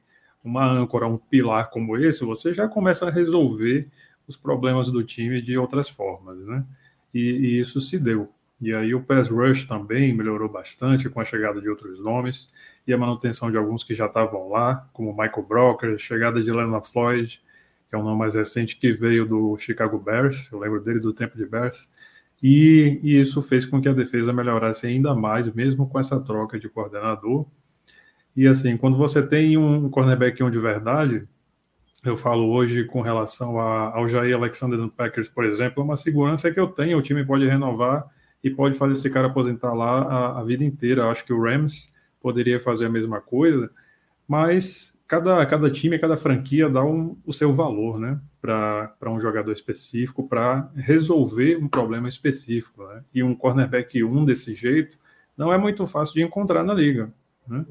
[0.46, 3.88] uma âncora, um pilar como esse, você já começa a resolver
[4.28, 6.64] os problemas do time de outras formas, né?
[7.12, 8.32] E, e, isso se deu.
[8.60, 12.48] E aí o pass rush também melhorou bastante com a chegada de outros nomes
[12.86, 16.88] e a manutenção de alguns que já estavam lá, como Michael Brocker, chegada de Leonard
[16.88, 17.40] Floyd,
[17.88, 21.12] que é o nome mais recente que veio do Chicago Bears, eu lembro dele do
[21.12, 21.90] tempo de Bears,
[22.42, 26.58] e, e isso fez com que a defesa melhorasse ainda mais, mesmo com essa troca
[26.58, 27.46] de coordenador.
[28.36, 31.22] E assim, quando você tem um cornerback um de verdade,
[32.04, 35.96] eu falo hoje com relação a, ao Jair Alexander do Packers, por exemplo, é uma
[35.96, 38.06] segurança que eu tenho, o time pode renovar
[38.44, 41.08] e pode fazer esse cara aposentar lá a, a vida inteira.
[41.08, 43.70] Acho que o Rams poderia fazer a mesma coisa,
[44.28, 48.20] mas cada, cada time, cada franquia dá um, o seu valor, né?
[48.40, 52.84] Para um jogador específico, para resolver um problema específico.
[52.84, 53.02] Né?
[53.12, 54.96] E um cornerback 1 um desse jeito
[55.36, 57.12] não é muito fácil de encontrar na liga.
[57.48, 57.64] Né?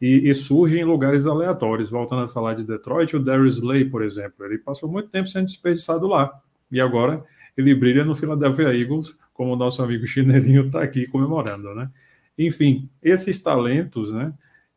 [0.00, 1.90] E, e, surge em lugares aleatórios.
[1.90, 5.46] Voltando a falar de Detroit, o Darius Slay, por exemplo, ele passou muito tempo sendo
[5.46, 6.40] desperdiçado lá.
[6.70, 7.24] E agora
[7.56, 11.74] ele brilha no Philadelphia Eagles, como o nosso amigo chinelinho está aqui comemorando.
[11.74, 11.88] Né?
[12.36, 14.32] Enfim, esses talentos, né?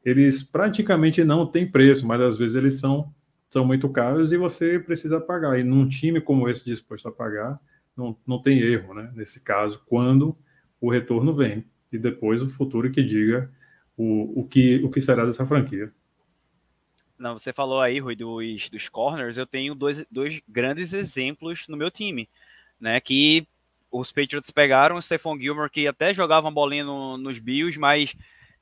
[0.06, 3.14] eles praticamente não têm preço, mas às vezes eles são,
[3.50, 5.60] são muito caros e você precisa pagar.
[5.60, 7.60] E num time como esse disposto a pagar,
[7.96, 9.12] não, não tem erro, né?
[9.16, 10.38] Nesse caso, quando
[10.80, 11.66] o retorno vem.
[11.92, 13.50] E depois o futuro que diga
[13.98, 15.92] o, o, que, o que será dessa franquia.
[17.18, 19.38] Não, você falou aí, Rui, dos, dos corners.
[19.38, 22.30] Eu tenho dois, dois grandes exemplos no meu time,
[22.80, 23.00] né?
[23.02, 23.48] Que
[23.92, 28.16] os Patriots pegaram o Stephon Gilmore, que até jogava uma bolinha no, nos Bills, mas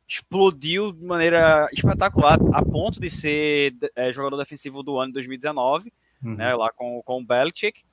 [0.07, 5.91] explodiu de maneira espetacular, a ponto de ser é, jogador defensivo do ano de 2019,
[6.23, 6.35] uhum.
[6.35, 7.83] né, lá com, com o Belichick.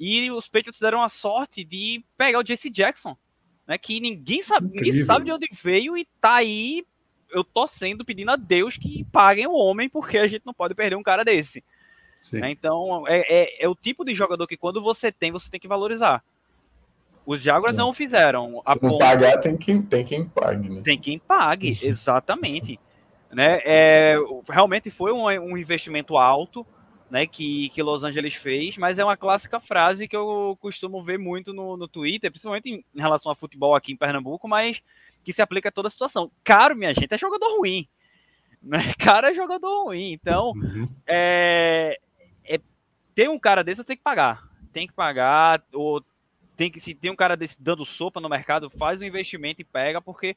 [0.00, 3.16] E os Patriots deram a sorte de pegar o JC Jackson,
[3.68, 6.84] né, que ninguém sabe, ninguém sabe de onde veio e tá aí
[7.30, 10.96] eu torcendo, pedindo a Deus que paguem o homem, porque a gente não pode perder
[10.96, 11.62] um cara desse.
[12.32, 15.60] Né, então, é, é, é o tipo de jogador que quando você tem, você tem
[15.60, 16.24] que valorizar.
[17.26, 18.62] Os Jaguars não, não fizeram.
[18.64, 18.98] Se não ponto...
[18.98, 20.80] pagar, tem quem, tem quem pague, né?
[20.82, 22.80] Tem quem pague, exatamente.
[23.30, 23.60] né?
[23.62, 24.16] É,
[24.48, 26.66] realmente foi um, um, investimento alto
[27.10, 31.18] né, que, que Los Angeles fez, mas é uma clássica frase que eu costumo ver
[31.18, 34.82] muito no, no Twitter, principalmente em, em relação a futebol aqui em Pernambuco, mas
[35.24, 36.30] que se aplica a toda a situação.
[36.44, 37.88] Caro, minha gente, é jogador ruim.
[38.60, 38.92] Né?
[38.98, 40.10] Cara é jogador ruim.
[40.10, 40.88] Então, uhum.
[41.06, 41.96] é,
[42.44, 42.58] é,
[43.14, 44.48] tem um cara desse, você tem que pagar.
[44.72, 46.04] Tem que pagar, ou
[46.56, 49.64] tem que se tem um cara desse dando sopa no mercado, faz um investimento e
[49.64, 50.36] pega, porque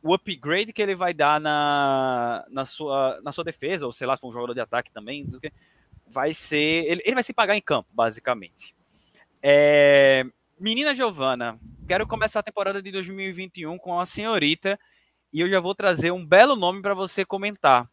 [0.00, 4.16] o upgrade que ele vai dar na, na, sua, na sua defesa, ou sei lá,
[4.16, 5.26] se for um jogador de ataque também,
[6.06, 6.84] vai ser.
[6.86, 8.74] Ele, ele vai se pagar em campo, basicamente.
[9.42, 10.24] É,
[10.58, 14.78] menina Giovana, quero começar a temporada de 2021 com a senhorita
[15.32, 17.88] e eu já vou trazer um belo nome para você comentar.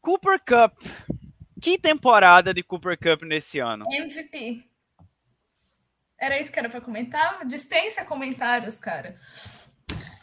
[0.00, 0.74] Cooper Cup.
[1.60, 3.84] Que temporada de Cooper Cup nesse ano?
[3.90, 4.64] MVP.
[6.18, 7.46] Era isso que era para comentar?
[7.46, 9.20] Dispensa comentários, cara.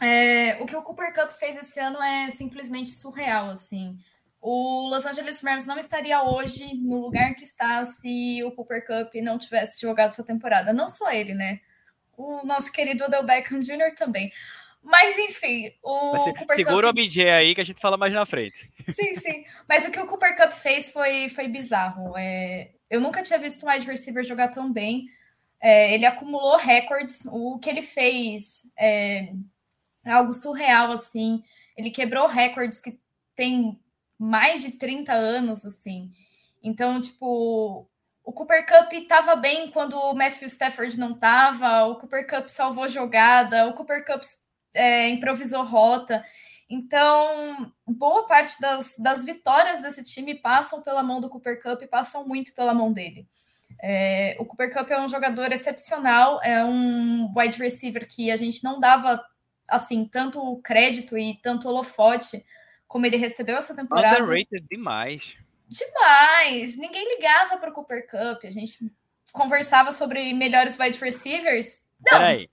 [0.00, 3.98] É, o que o Cooper Cup fez esse ano é simplesmente surreal, assim.
[4.48, 9.12] O Los Angeles Rams não estaria hoje no lugar que está se o Cooper Cup
[9.16, 10.72] não tivesse jogado essa temporada.
[10.72, 11.58] Não só ele, né?
[12.16, 13.96] O nosso querido Odell Beckham Jr.
[13.96, 14.32] também.
[14.80, 16.96] Mas enfim, o Mas, Cooper segura Cup...
[16.96, 18.70] o BJ aí que a gente fala mais na frente.
[18.88, 19.44] Sim, sim.
[19.68, 22.16] Mas o que o Cooper Cup fez foi, foi bizarro.
[22.16, 22.70] É...
[22.88, 25.06] Eu nunca tinha visto um wide receiver jogar tão bem.
[25.60, 27.26] É, ele acumulou recordes.
[27.32, 29.32] O que ele fez é
[30.04, 31.42] algo surreal, assim.
[31.76, 32.96] Ele quebrou recordes que
[33.34, 33.76] tem
[34.18, 36.10] mais de 30 anos, assim.
[36.62, 37.88] Então, tipo,
[38.24, 42.88] o Cooper Cup estava bem quando o Matthew Stafford não estava, o Cooper Cup salvou
[42.88, 44.22] jogada, o Cooper Cup
[44.74, 46.24] é, improvisou rota.
[46.68, 51.86] Então, boa parte das, das vitórias desse time passam pela mão do Cooper Cup e
[51.86, 53.28] passam muito pela mão dele.
[53.80, 58.64] É, o Cooper Cup é um jogador excepcional, é um wide receiver que a gente
[58.64, 59.24] não dava
[59.68, 62.44] assim tanto crédito e tanto holofote
[62.86, 64.22] como ele recebeu essa temporada.
[64.22, 65.36] Underrated demais.
[65.68, 66.76] Demais!
[66.76, 68.44] Ninguém ligava para o Cooper Cup.
[68.44, 68.90] A gente
[69.32, 71.80] conversava sobre melhores wide receivers.
[72.04, 72.18] Não.
[72.18, 72.48] Peraí.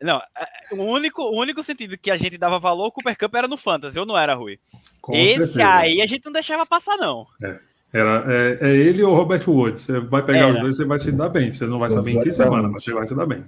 [0.00, 3.34] Não, é, o único, o único sentido que a gente dava valor ao Cooper Cup
[3.34, 4.58] era no Fantasy, ou não era, Rui?
[5.00, 5.74] Com Esse certeza.
[5.74, 7.26] aí a gente não deixava passar, não.
[7.42, 7.58] É.
[7.92, 9.84] Era, é, é, ele ou o Robert Woods.
[9.84, 11.50] Você vai pegar os dois, você vai se dar bem.
[11.50, 12.26] Você não vai saber Exatamente.
[12.26, 13.44] em que semana, mas você vai se dar bem.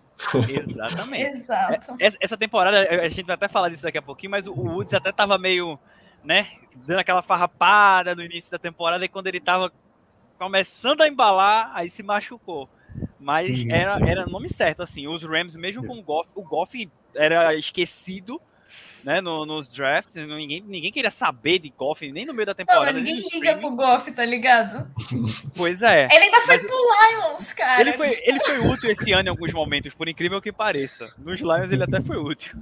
[0.66, 1.22] Exatamente.
[1.24, 1.96] Exato.
[2.00, 4.94] É, essa temporada, a gente vai até falar disso daqui a pouquinho, mas o Woods
[4.94, 5.78] até tava meio
[6.24, 6.48] né,
[6.86, 9.72] dando aquela farrapada no início da temporada e quando ele tava
[10.38, 12.68] começando a embalar, aí se machucou.
[13.18, 17.54] Mas era, era nome certo, assim, os Rams, mesmo com o Goff, o Goff era
[17.54, 18.40] esquecido,
[19.02, 22.92] né, no, nos drafts, ninguém, ninguém queria saber de Goff, nem no meio da temporada.
[22.92, 24.88] Não, ninguém liga pro Goff, tá ligado?
[25.54, 26.08] Pois é.
[26.10, 27.80] Ele ainda foi mas, pro Lions, cara.
[27.80, 31.08] Ele foi, ele foi útil esse ano em alguns momentos, por incrível que pareça.
[31.18, 32.58] Nos Lions ele até foi útil.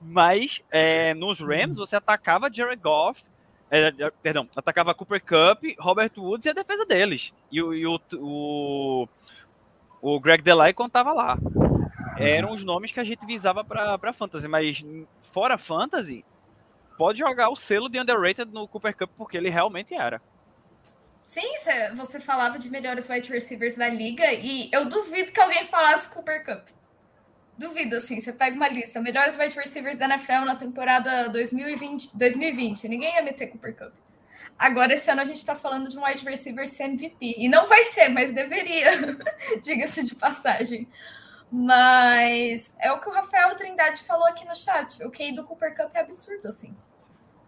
[0.00, 3.22] Mas é, nos Rams você atacava Jared Goff,
[3.70, 3.92] é,
[4.22, 7.32] perdão, atacava Cooper Cup, Robert Woods e a defesa deles.
[7.52, 9.08] E, o, e o, o,
[10.02, 11.38] o Greg Delay contava lá.
[12.18, 14.84] Eram os nomes que a gente visava para Fantasy, mas
[15.22, 16.24] fora Fantasy,
[16.98, 20.20] pode jogar o selo de underrated no Cooper Cup, porque ele realmente era.
[21.22, 21.54] Sim,
[21.94, 26.44] você falava de melhores wide receivers da liga e eu duvido que alguém falasse Cooper
[26.44, 26.68] Cup.
[27.60, 32.88] Duvido, assim, você pega uma lista, melhores wide receivers da NFL na temporada 2020, 2020
[32.88, 33.92] ninguém ia meter Cooper Cup.
[34.58, 37.34] Agora, esse ano, a gente está falando de um wide receiver ser MVP.
[37.36, 38.92] E não vai ser, mas deveria,
[39.62, 40.88] diga-se de passagem.
[41.52, 45.04] Mas é o que o Rafael Trindade falou aqui no chat.
[45.04, 46.74] O QI do Cooper Cup é absurdo, assim.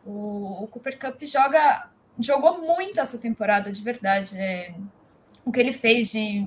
[0.05, 4.39] O, o Cooper Cup joga, jogou muito essa temporada, de verdade.
[4.39, 4.75] É,
[5.43, 6.47] o que ele fez de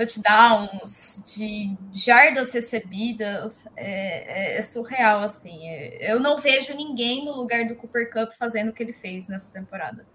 [0.00, 5.68] touchdowns, de jardas recebidas, é, é, é, surreal, assim.
[6.00, 9.52] Eu não vejo ninguém no lugar do Cooper Cup fazendo o que ele fez nessa
[9.52, 10.06] temporada.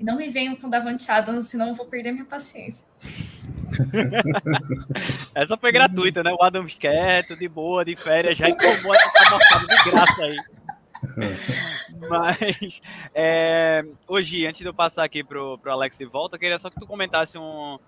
[0.00, 2.86] E não me venham com Davante Adams, senão eu vou perder minha paciência.
[5.34, 6.32] Essa foi gratuita, né?
[6.32, 10.36] O Adams quieto, de boa, de férias, já informou a de graça aí.
[12.08, 12.82] Mas
[13.14, 16.68] é, hoje, antes de eu passar aqui pro, pro Alex e volta, eu queria só
[16.68, 17.78] que tu comentasse um,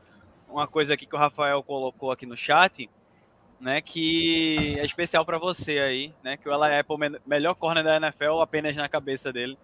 [0.55, 2.89] uma coisa aqui que o Rafael colocou aqui no chat,
[3.61, 7.97] né, que é especial para você aí, né, que o Ela Apple melhor corner da
[7.97, 9.59] NFL apenas na cabeça dele.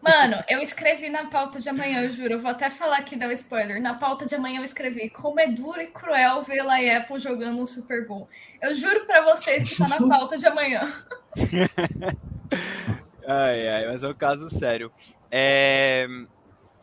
[0.00, 2.32] Mano, eu escrevi na pauta de amanhã, eu juro.
[2.32, 3.82] Eu vou até falar aqui, dar um spoiler.
[3.82, 7.60] Na pauta de amanhã eu escrevi como é duro e cruel ver a Apple jogando
[7.60, 8.26] um Super Bowl.
[8.62, 10.90] Eu juro para vocês que tá na pauta de amanhã.
[13.28, 14.90] ai, ai, mas é um caso sério.
[15.30, 16.08] É...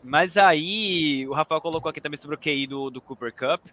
[0.03, 3.65] Mas aí, o Rafael colocou aqui também sobre o QI do, do Cooper Cup.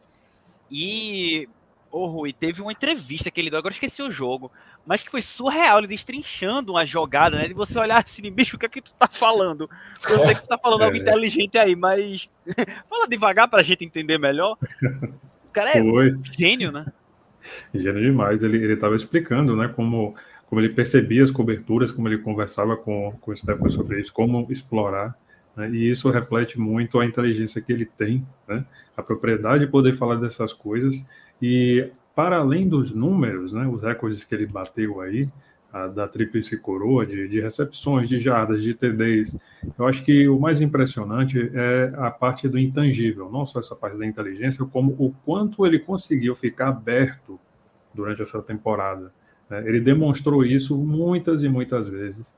[0.70, 1.48] E,
[1.90, 4.50] ô oh, Rui, teve uma entrevista que ele deu, agora esqueci o jogo,
[4.86, 7.48] mas que foi surreal, ele destrinchando uma jogada, né?
[7.48, 9.68] De você olhar assim, bicho, o que é que tu tá falando?
[10.08, 10.84] Eu sei que tu tá falando é.
[10.86, 12.28] algo inteligente aí, mas
[12.88, 14.56] fala devagar pra gente entender melhor.
[14.82, 16.14] O cara é foi.
[16.36, 16.86] gênio, né?
[17.72, 18.42] Gênio demais.
[18.42, 23.12] Ele, ele tava explicando, né, como, como ele percebia as coberturas, como ele conversava com,
[23.20, 25.14] com o Stefan sobre isso, como explorar.
[25.56, 25.70] Né?
[25.70, 28.64] E isso reflete muito a inteligência que ele tem, né?
[28.96, 31.04] a propriedade de poder falar dessas coisas.
[31.40, 35.28] E, para além dos números, né, os recordes que ele bateu aí,
[35.72, 39.36] a, da tríplice coroa, de, de, recepções, de jardas, de TDs,
[39.76, 43.98] eu acho que o mais impressionante é a parte do intangível, não só essa parte
[43.98, 47.40] da inteligência, como o quanto ele conseguiu ficar aberto
[47.92, 49.10] durante essa temporada.
[49.50, 49.64] Né?
[49.66, 52.32] Ele demonstrou isso muitas e muitas vezes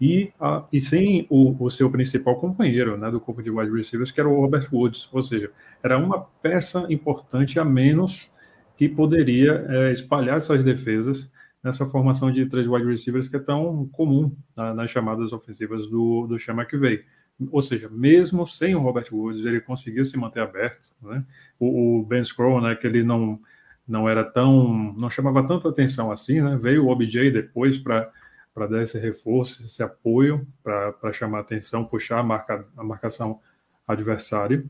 [0.00, 4.10] e, a, e sem o, o, seu principal companheiro né, do corpo de wide receivers,
[4.10, 5.08] que era o Robert Woods.
[5.12, 5.50] Ou seja,
[5.82, 8.30] era uma peça importante a menos
[8.76, 11.30] que poderia é, espalhar essas defesas
[11.64, 16.26] nessa formação de três wide receivers que é tão comum na, nas chamadas ofensivas do,
[16.26, 16.36] do
[16.66, 17.02] que veio.
[17.50, 20.90] Ou seja, mesmo sem o Robert Woods, ele conseguiu se manter aberto.
[21.02, 21.22] Né?
[21.58, 23.40] O, o Ben Scroll, né, que ele não,
[23.86, 24.94] não era tão.
[24.96, 26.56] não chamava tanta atenção assim, né?
[26.56, 28.10] veio o OBJ depois para
[28.56, 33.38] para dar esse reforço, esse apoio, para chamar atenção, puxar a, marca, a marcação
[33.86, 34.64] adversária.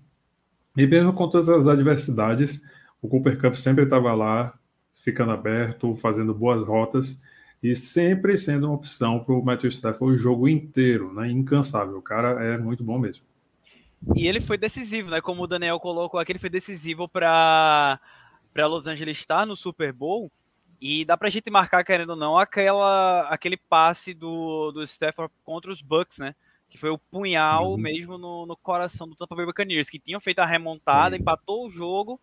[0.76, 2.60] E mesmo com todas as adversidades,
[3.00, 4.58] o Cooper Cup sempre estava lá,
[5.04, 7.16] ficando aberto, fazendo boas rotas.
[7.62, 11.30] e sempre sendo uma opção para o Matthew Stafford o jogo inteiro, né?
[11.30, 11.96] Incansável.
[11.96, 13.24] O cara é muito bom mesmo.
[14.16, 15.20] E ele foi decisivo, né?
[15.20, 18.00] Como o Daniel colocou aqui, ele foi decisivo para
[18.52, 20.32] para Los Angeles estar no Super Bowl.
[20.80, 25.70] E dá pra gente marcar, querendo ou não, aquela, aquele passe do, do Stafford contra
[25.70, 26.34] os Bucks, né?
[26.68, 27.76] Que foi o punhal uhum.
[27.78, 31.22] mesmo no, no coração do Tampa Bay Buccaneers, que tinham feito a remontada, Sim.
[31.22, 32.20] empatou o jogo.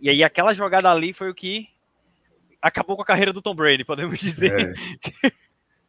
[0.00, 1.68] E aí aquela jogada ali foi o que
[2.60, 4.74] acabou com a carreira do Tom Brady, podemos dizer.
[4.76, 5.30] É.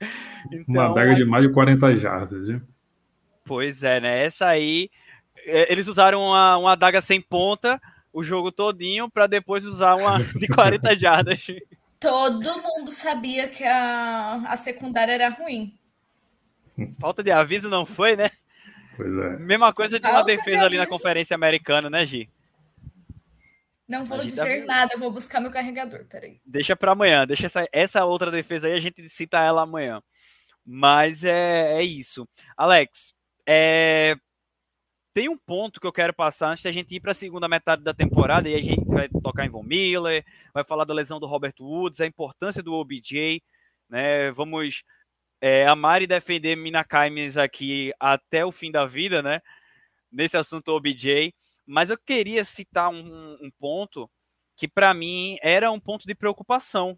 [0.54, 2.62] então, Uma daga de mais de 40 jardas, viu?
[3.44, 4.26] Pois é, né?
[4.26, 4.90] Essa aí,
[5.46, 7.82] é, eles usaram uma, uma adaga sem ponta
[8.14, 11.46] o jogo todinho para depois usar uma de 40 jardas.
[12.00, 15.78] Todo mundo sabia que a, a secundária era ruim.
[17.00, 18.30] Falta de aviso não foi, né?
[18.95, 19.38] Pois é.
[19.38, 22.30] Mesma coisa de uma defesa de ali na Conferência Americana, né, Gi?
[23.88, 26.39] Não vou dizer nada, eu vou buscar meu carregador, peraí.
[26.45, 30.02] Deixa para amanhã, deixa essa, essa outra defesa aí, a gente cita ela amanhã.
[30.64, 32.28] Mas é, é isso.
[32.56, 33.14] Alex,
[33.47, 34.16] é,
[35.14, 37.84] tem um ponto que eu quero passar antes da gente ir para a segunda metade
[37.84, 41.28] da temporada e a gente vai tocar em Von Miller, vai falar da lesão do
[41.28, 43.41] Robert Woods, a importância do OBJ,
[43.89, 44.32] né?
[44.32, 44.84] Vamos
[45.41, 49.41] é, amar e defender Mina Kaimes aqui até o fim da vida, né?
[50.12, 51.34] Nesse assunto OBJ.
[51.66, 54.10] Mas eu queria citar um, um ponto
[54.55, 56.97] que para mim era um ponto de preocupação.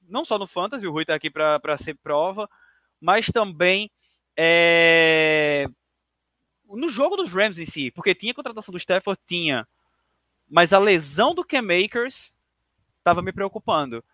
[0.00, 2.48] Não só no Fantasy, o Rui está aqui para ser prova,
[3.00, 3.90] mas também
[4.36, 5.66] é,
[6.76, 9.66] no jogo dos Rams em si, porque tinha contratação do Stafford, tinha,
[10.48, 12.32] mas a lesão do Cam Makers
[12.98, 14.04] estava me preocupando.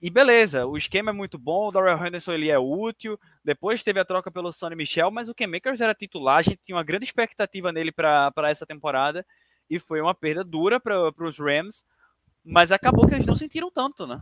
[0.00, 3.98] E beleza, o esquema é muito bom, o Darrell Henderson ele é útil, depois teve
[4.00, 6.84] a troca pelo Sonny Michel, mas o Cam Makers era titular, a gente tinha uma
[6.84, 9.24] grande expectativa nele para essa temporada,
[9.70, 11.84] e foi uma perda dura para os Rams,
[12.44, 14.20] mas acabou que eles não sentiram tanto, né?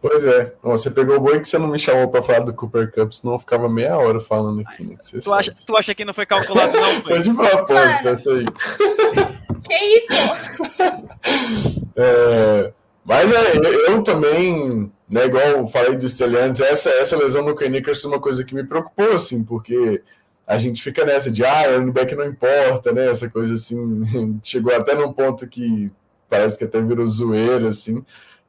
[0.00, 0.54] Pois é.
[0.62, 3.34] Você pegou o boi que você não me chamou para falar do Cooper Cup, senão
[3.34, 4.82] eu ficava meia hora falando aqui.
[4.84, 4.96] Né?
[5.22, 7.00] Tu, acha, tu acha que não foi calculado, não?
[7.04, 8.44] Foi, de propósito, essa aí.
[9.62, 11.10] Que pô?
[11.96, 12.72] É,
[13.04, 18.02] mas é, eu também, né, igual eu falei do Stelliantes, essa, essa lesão no Kenikers
[18.04, 20.02] é uma coisa que me preocupou, assim, porque
[20.46, 24.40] a gente fica nessa de, ah, o running back não importa, né, essa coisa assim,
[24.42, 25.90] chegou até num ponto que
[26.28, 28.02] parece que até virou zoeira, assim,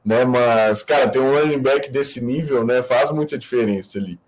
[0.04, 0.24] né?
[0.24, 4.18] Mas, cara, ter um running back desse nível, né, faz muita diferença ali,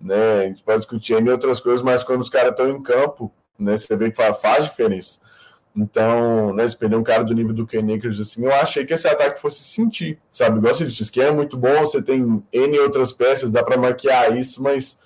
[0.00, 0.38] né?
[0.40, 3.76] A gente pode discutir em outras coisas, mas quando os caras estão em campo, né,
[3.76, 5.20] você vê que faz, faz diferença.
[5.76, 8.94] Então, né, se perder um cara do nível do Ken Akers, assim, eu achei que
[8.94, 10.60] esse ataque fosse sentir, sabe?
[10.60, 11.02] Gosto disso.
[11.02, 15.00] O esquema é muito bom, você tem N outras peças, dá para maquiar isso, mas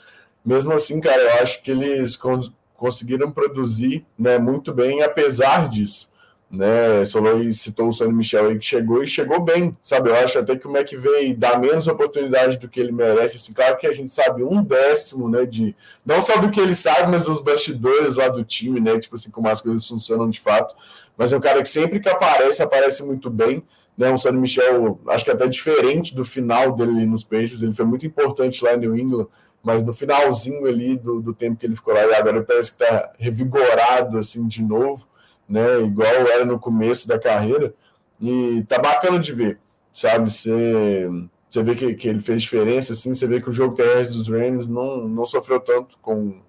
[0.44, 6.07] mesmo assim, cara, eu acho que eles cons conseguiram produzir né, muito bem, apesar disso
[6.50, 7.04] né?
[7.04, 10.08] Soloi citou o Sonny Michel aí que chegou e chegou bem, sabe?
[10.08, 13.36] Eu acho até que o McVeigh dá menos oportunidade do que ele merece.
[13.36, 15.44] Assim, claro que a gente sabe um décimo, né?
[15.44, 18.98] De não só do que ele sabe, mas dos bastidores lá do time, né?
[18.98, 20.74] Tipo assim, como as coisas funcionam de fato.
[21.16, 23.62] Mas é um cara que sempre que aparece, aparece muito bem.
[23.96, 27.84] Né, o Sonny Michel, acho que até diferente do final dele nos Peixes, ele foi
[27.84, 29.26] muito importante lá em New England,
[29.60, 32.80] mas no finalzinho ali do, do tempo que ele ficou lá, e agora parece que
[32.80, 35.08] está revigorado assim de novo
[35.48, 35.80] né?
[35.80, 37.74] Igual era no começo da carreira.
[38.20, 39.58] E tá bacana de ver,
[39.92, 40.30] sabe?
[40.30, 41.08] Você,
[41.48, 44.28] você vê que, que ele fez diferença, assim, você vê que o jogo terrestre dos
[44.28, 46.40] Rams não, não sofreu tanto com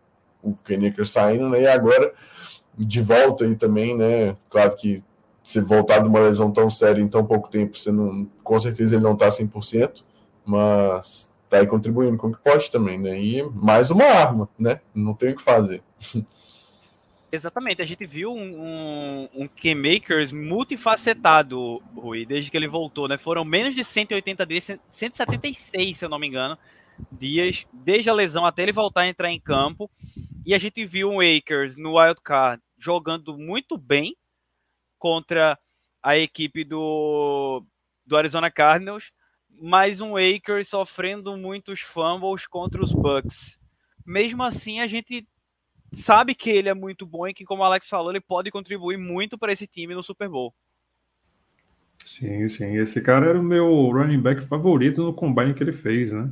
[0.41, 1.61] o Kennecker saindo, né?
[1.61, 2.13] E agora,
[2.77, 4.35] de volta aí também, né?
[4.49, 5.03] Claro que
[5.43, 8.95] se voltar de uma lesão tão séria em tão pouco tempo, você não, com certeza
[8.95, 10.03] ele não tá 100%,
[10.45, 13.19] mas tá aí contribuindo com o que pode também, né?
[13.19, 14.79] E mais uma arma, né?
[14.93, 15.81] Não tem o que fazer.
[17.31, 23.19] Exatamente, a gente viu um, um, um K-Makers multifacetado, Rui, desde que ele voltou, né?
[23.19, 26.57] Foram menos de 180 dias, 176, se eu não me engano,
[27.11, 29.89] dias, desde a lesão até ele voltar a entrar em campo.
[30.43, 34.15] E a gente viu um Akers no Wild Card jogando muito bem
[34.97, 35.59] contra
[36.01, 37.63] a equipe do,
[38.05, 39.11] do Arizona Cardinals,
[39.61, 43.59] mas um Akers sofrendo muitos fumbles contra os Bucks.
[44.03, 45.27] Mesmo assim, a gente
[45.93, 48.97] sabe que ele é muito bom e que, como o Alex falou, ele pode contribuir
[48.97, 50.53] muito para esse time no Super Bowl.
[52.03, 52.77] Sim, sim.
[52.77, 56.29] Esse cara era o meu running back favorito no combine que ele fez, né?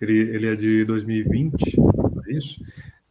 [0.00, 1.76] Ele, ele é de 2020,
[2.26, 2.62] é isso?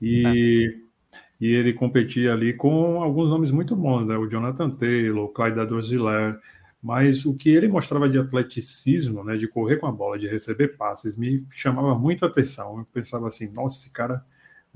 [0.02, 0.74] E,
[1.14, 1.18] é.
[1.40, 4.18] e ele competia ali com alguns nomes muito bons, né?
[4.18, 6.40] O Jonathan Taylor, o Clyde Adorziler,
[6.82, 10.70] mas o que ele mostrava de atleticismo, né, de correr com a bola, de receber
[10.78, 12.80] passes, me chamava muita atenção.
[12.80, 14.26] Eu pensava assim, nossa, esse cara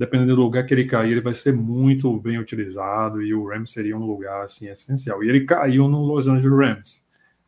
[0.01, 3.69] dependendo do lugar que ele cair, ele vai ser muito bem utilizado e o Rams
[3.69, 5.23] seria um lugar assim essencial.
[5.23, 7.05] E ele caiu no Los Angeles Rams,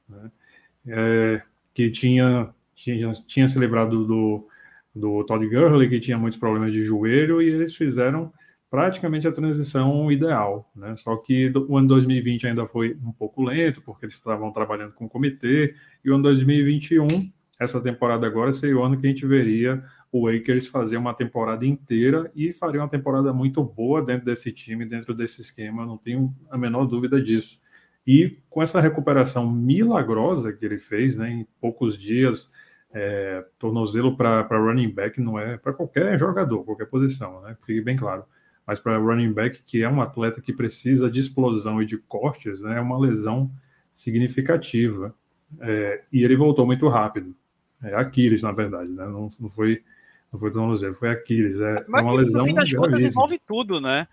[0.08, 0.32] né?
[0.88, 1.41] é,
[1.74, 4.47] que tinha tinha, tinha se livrado do,
[4.93, 8.32] do Todd Gurley, que tinha muitos problemas de joelho, e eles fizeram
[8.70, 10.95] praticamente a transição ideal, né?
[10.95, 15.06] Só que o ano 2020 ainda foi um pouco lento, porque eles estavam trabalhando com
[15.06, 15.74] o comitê,
[16.06, 17.08] e o ano 2021,
[17.60, 19.84] essa temporada agora, seria o ano que a gente veria
[20.14, 24.86] o Lakers fazer uma temporada inteira e faria uma temporada muito boa dentro desse time,
[24.86, 27.59] dentro desse esquema, não tenho a menor dúvida disso.
[28.05, 32.51] E com essa recuperação milagrosa que ele fez, né, em poucos dias,
[32.93, 37.97] é, tornozelo para running back não é para qualquer jogador, qualquer posição, né, fique bem
[37.97, 38.24] claro.
[38.68, 42.61] Mas para running back, que é um atleta que precisa de explosão e de cortes,
[42.61, 43.51] né, é uma lesão
[43.91, 45.11] significativa.
[45.59, 47.36] É, e ele voltou muito rápido.
[47.82, 49.05] É Aquiles, na verdade, né?
[49.05, 49.84] não, não foi
[50.34, 51.61] não foi tornozelo, foi Aquiles.
[51.61, 52.41] É, Mas, uma lesão.
[52.41, 54.07] No fim das contas, envolve tudo, né?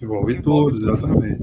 [0.00, 1.42] Envolve, envolve tudo, exatamente.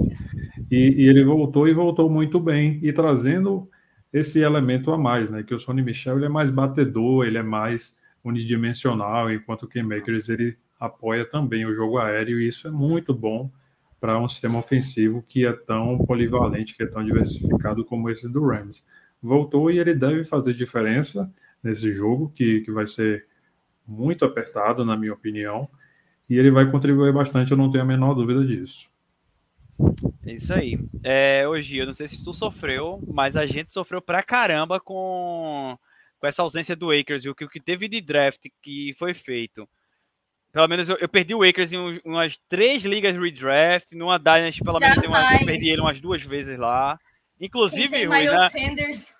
[0.71, 3.69] E, e, ele voltou e voltou muito bem, e trazendo
[4.13, 5.43] esse elemento a mais, né?
[5.43, 9.83] Que o Sonny Michel ele é mais batedor, ele é mais unidimensional, enquanto o Ken
[9.83, 13.51] Makers ele apoia também o jogo aéreo, e isso é muito bom
[13.99, 18.43] para um sistema ofensivo que é tão polivalente, que é tão diversificado como esse do
[18.45, 18.85] Rams.
[19.21, 23.25] Voltou e ele deve fazer diferença nesse jogo, que, que vai ser
[23.91, 25.69] muito apertado, na minha opinião,
[26.29, 28.89] e ele vai contribuir bastante, eu não tenho a menor dúvida disso.
[30.25, 30.79] É isso aí.
[31.03, 35.77] É, hoje, eu não sei se tu sofreu, mas a gente sofreu pra caramba com,
[36.19, 39.13] com essa ausência do Akers e o que, o que teve de draft que foi
[39.13, 39.67] feito.
[40.51, 44.61] Pelo menos eu, eu perdi o Akers em um, umas três ligas redraft, numa Dynasty,
[44.63, 46.99] pelo menos uma, eu perdi ele umas duas vezes lá.
[47.39, 49.13] Inclusive, Rui, na, Sanders.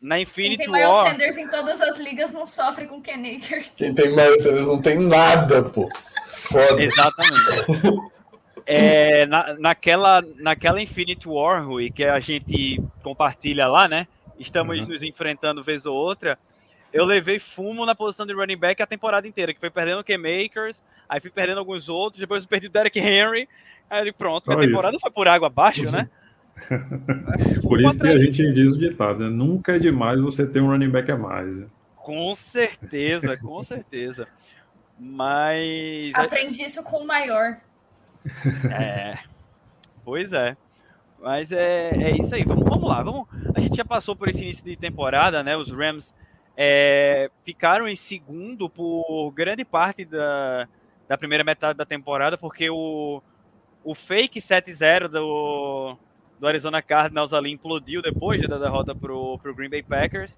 [0.00, 1.10] Na Infinity Quem tem Miles War.
[1.10, 3.70] Sanders em todas as ligas não sofre com Ken Akers.
[3.76, 5.88] Quem tem Miles Sanders não tem nada, pô.
[6.26, 6.82] Foda.
[6.82, 8.10] Exatamente.
[8.66, 14.06] é, na, naquela, naquela Infinity War, Rui, que a gente compartilha lá, né?
[14.38, 14.86] Estamos uhum.
[14.86, 16.38] nos enfrentando vez ou outra
[16.96, 20.04] eu levei fumo na posição de running back a temporada inteira, que foi perdendo o
[20.04, 23.46] K-Makers, aí fui perdendo alguns outros, depois eu perdi o Derek Henry,
[23.90, 26.08] aí pronto, a temporada foi por água abaixo, né?
[27.62, 29.28] por isso que a gente diz o ditado, né?
[29.28, 31.56] Nunca é demais você ter um running back a mais.
[31.56, 31.66] Né?
[31.96, 34.26] Com certeza, com certeza.
[34.98, 36.14] Mas.
[36.14, 37.58] Aprendi isso com o maior.
[38.72, 39.18] É.
[40.04, 40.56] Pois é.
[41.20, 42.44] Mas é, é isso aí.
[42.44, 43.02] Vamos, vamos lá.
[43.02, 45.56] Vamos, a gente já passou por esse início de temporada, né?
[45.56, 46.14] Os Rams
[46.56, 50.68] é, ficaram em segundo por grande parte da,
[51.08, 53.22] da primeira metade da temporada, porque o,
[53.84, 55.98] o fake 7-0 do,
[56.38, 60.36] do Arizona Cardinals ali implodiu depois da derrota para o Green Bay Packers.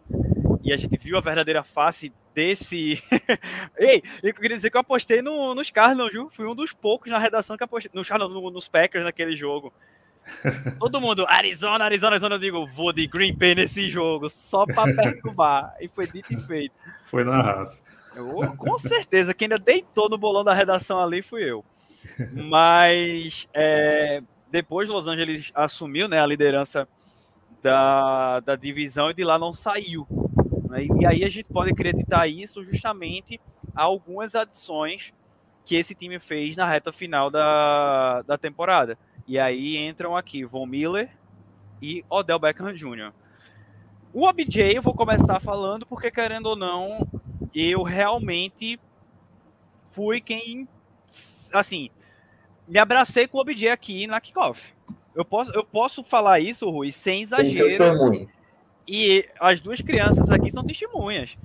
[0.62, 3.02] E a gente viu a verdadeira face desse.
[3.78, 6.28] Ei, eu queria dizer que eu apostei no, nos Cardinals, viu?
[6.30, 7.90] Fui um dos poucos na redação que apostei.
[7.94, 9.72] Nos, no, nos Packers naquele jogo.
[10.78, 14.94] Todo mundo, Arizona, Arizona, Arizona, eu digo, vou de Green Bay nesse jogo, só para
[14.94, 15.74] perturbar.
[15.80, 16.74] E foi dito e feito.
[17.04, 17.82] Foi na raça.
[18.14, 21.64] Eu, com certeza, quem ainda deitou no bolão da redação ali fui eu.
[22.32, 26.88] Mas é, depois Los Angeles assumiu né, a liderança
[27.62, 30.06] da, da divisão e de lá não saiu.
[30.68, 30.86] Né?
[31.00, 33.40] E aí a gente pode acreditar isso justamente
[33.74, 35.12] a algumas adições
[35.64, 38.98] que esse time fez na reta final da, da temporada.
[39.26, 41.10] E aí entram aqui Von Miller
[41.82, 43.12] e Odell Beckham Jr.
[44.12, 47.06] O OBJ eu vou começar falando porque, querendo ou não,
[47.54, 48.80] eu realmente
[49.92, 50.66] fui quem,
[51.52, 51.90] assim,
[52.68, 54.74] me abracei com o OBJ aqui na kickoff.
[55.14, 58.28] Eu posso, eu posso falar isso, Rui, sem exagero.
[58.86, 61.36] E as duas crianças aqui são testemunhas.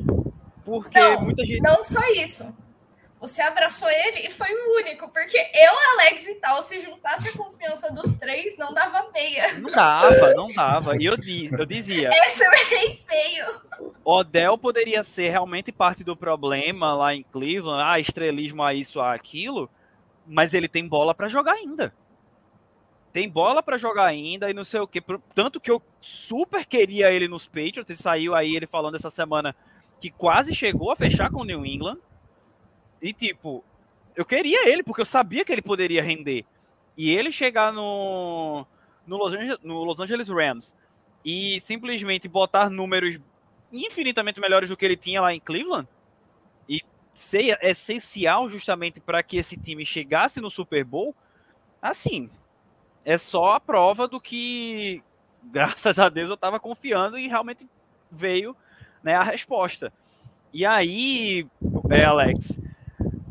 [0.64, 1.62] Porque não, muita gente.
[1.62, 2.54] Não só isso.
[3.20, 7.38] Você abraçou ele e foi o único, porque eu, Alex e tal, se juntasse a
[7.38, 9.54] confiança dos três, não dava meia.
[9.54, 10.98] Não dava, não dava.
[11.00, 12.10] E eu, diz, eu dizia.
[12.14, 13.46] Esse é rei feio.
[14.04, 19.14] Odell poderia ser realmente parte do problema lá em Cleveland, ah, estrelismo a isso, a
[19.14, 19.70] aquilo,
[20.26, 21.94] mas ele tem bola para jogar ainda.
[23.12, 25.02] Tem bola para jogar ainda e não sei o que.
[25.36, 29.56] Tanto que eu super queria ele nos Patriots e saiu aí ele falando essa semana
[30.00, 32.00] que quase chegou a fechar com o New England
[33.02, 33.64] e, tipo,
[34.16, 36.46] eu queria ele, porque eu sabia que ele poderia render.
[36.98, 38.66] E ele chegar no,
[39.06, 40.76] no, Los, Angeles, no Los Angeles Rams
[41.24, 43.20] e simplesmente botar números
[43.72, 45.88] infinitamente melhores do que ele tinha lá em Cleveland
[46.70, 46.82] e
[47.14, 51.16] ser essencial justamente para que esse time chegasse no Super Bowl,
[51.82, 52.30] assim,
[53.06, 55.04] é só a prova do que,
[55.44, 57.68] graças a Deus, eu estava confiando e realmente
[58.12, 58.56] veio
[59.04, 59.92] né, a resposta.
[60.54, 61.48] E aí,
[61.90, 62.58] é, Alex,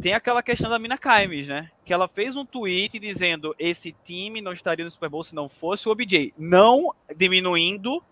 [0.00, 1.70] tem aquela questão da Mina Kaimes, né?
[1.84, 5.48] Que ela fez um tweet dizendo esse time não estaria no Super Bowl se não
[5.48, 6.34] fosse o OBJ.
[6.36, 8.02] Não diminuindo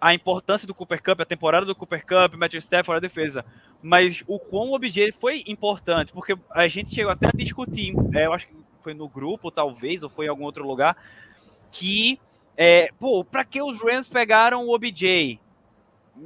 [0.00, 3.44] a importância do Cooper Cup, a temporada do Cooper Cup, Matthew Stafford, a defesa,
[3.82, 8.26] mas o quão o OBJ foi importante, porque a gente chegou até a discutir, é,
[8.26, 10.96] eu acho que foi no grupo, talvez, ou foi em algum outro lugar,
[11.70, 12.20] que,
[12.56, 15.40] é, pô, pra que os Rams pegaram o OBJ?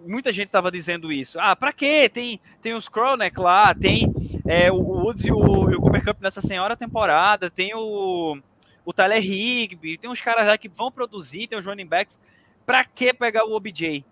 [0.07, 1.39] Muita gente estava dizendo isso.
[1.39, 2.09] Ah, pra quê?
[2.09, 4.11] Tem, tem os Kronek lá, tem
[4.47, 8.39] é, o Woods e o, e o Cooper Cup nessa senhora temporada, tem o,
[8.85, 12.19] o Tyler Higby, tem uns caras lá que vão produzir, tem os running backs
[12.65, 14.05] Pra que pegar o OBJ?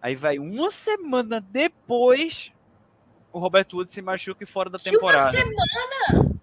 [0.00, 2.52] Aí vai uma semana depois,
[3.32, 5.36] o Roberto Woods se machuca fora da temporada.
[5.36, 6.38] Que uma semana?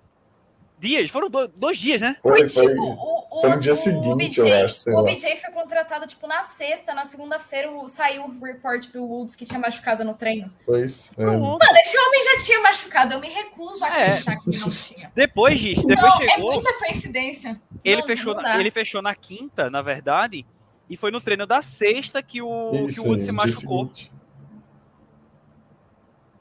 [0.78, 2.18] Dias, foram dois, dois dias, né?
[2.22, 4.90] Foi, foi, tipo, o, foi no dia o, seguinte, o OBJ, eu acho.
[4.90, 9.46] O OBJ foi contratado, tipo, na sexta, na segunda-feira saiu o report do Woods que
[9.46, 10.52] tinha machucado no treino.
[10.66, 11.14] Foi isso.
[11.18, 11.26] É.
[11.26, 14.04] Mano, esse homem já tinha machucado, eu me recuso a é.
[14.04, 14.36] acreditar é.
[14.36, 15.12] que não tinha.
[15.16, 16.52] Depois, gente, depois não, chegou...
[16.52, 17.62] é muita coincidência.
[17.84, 20.46] Ele, não, fechou, não ele fechou na quinta, na verdade,
[20.90, 23.92] e foi no treino da sexta que o, Isso, que o Wood se machucou.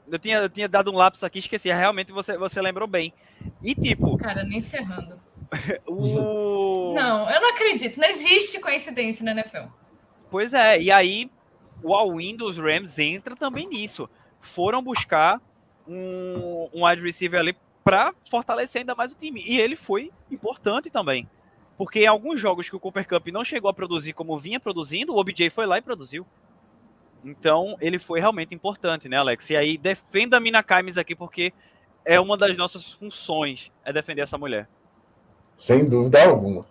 [0.07, 1.71] Eu tinha, eu tinha dado um lapso aqui, esqueci.
[1.71, 3.11] Realmente você, você lembrou bem.
[3.63, 4.17] E tipo.
[4.17, 5.15] Cara, nem ferrando.
[5.87, 6.93] o...
[6.93, 7.99] Não, eu não acredito.
[7.99, 9.67] Não existe coincidência na NFL.
[10.29, 11.29] Pois é, e aí
[11.81, 14.09] o All-In dos Rams entra também nisso.
[14.39, 15.41] Foram buscar
[15.87, 19.43] um, um wide receiver ali para fortalecer ainda mais o time.
[19.45, 21.27] E ele foi importante também.
[21.77, 25.13] Porque em alguns jogos que o Cooper Cup não chegou a produzir como vinha produzindo,
[25.13, 26.25] o OBJ foi lá e produziu.
[27.23, 29.49] Então, ele foi realmente importante, né, Alex?
[29.49, 31.51] E aí, defenda a Mina Kaimes aqui, porque
[32.05, 34.69] é uma das nossas funções, é defender essa mulher.
[35.57, 36.65] Sem dúvida alguma.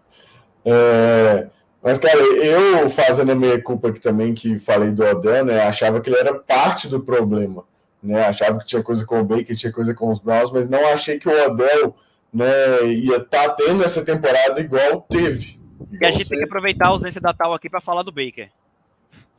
[0.64, 1.48] É...
[1.82, 6.00] Mas, cara, eu fazendo a minha culpa aqui também, que falei do Odell, né, achava
[6.00, 7.64] que ele era parte do problema.
[8.02, 8.24] Né?
[8.24, 11.18] Achava que tinha coisa com o Baker, tinha coisa com os Browns, mas não achei
[11.18, 11.94] que o Odell
[12.34, 15.60] né, ia estar tá tendo essa temporada igual teve.
[15.92, 18.10] Igual e a gente tem que aproveitar a ausência da Tal aqui para falar do
[18.10, 18.50] Baker.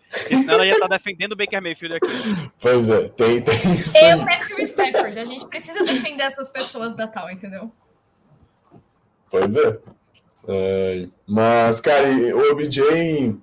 [0.10, 2.52] Porque senão ela ia estar tá defendendo o Baker Mayfield aqui.
[2.62, 3.98] Pois é, tem, tem isso.
[3.98, 7.70] Eu, Matthew Stafford, a gente precisa defender essas pessoas da Tal, entendeu?
[9.30, 9.78] Pois é.
[10.48, 13.36] é mas, cara, o OBJ,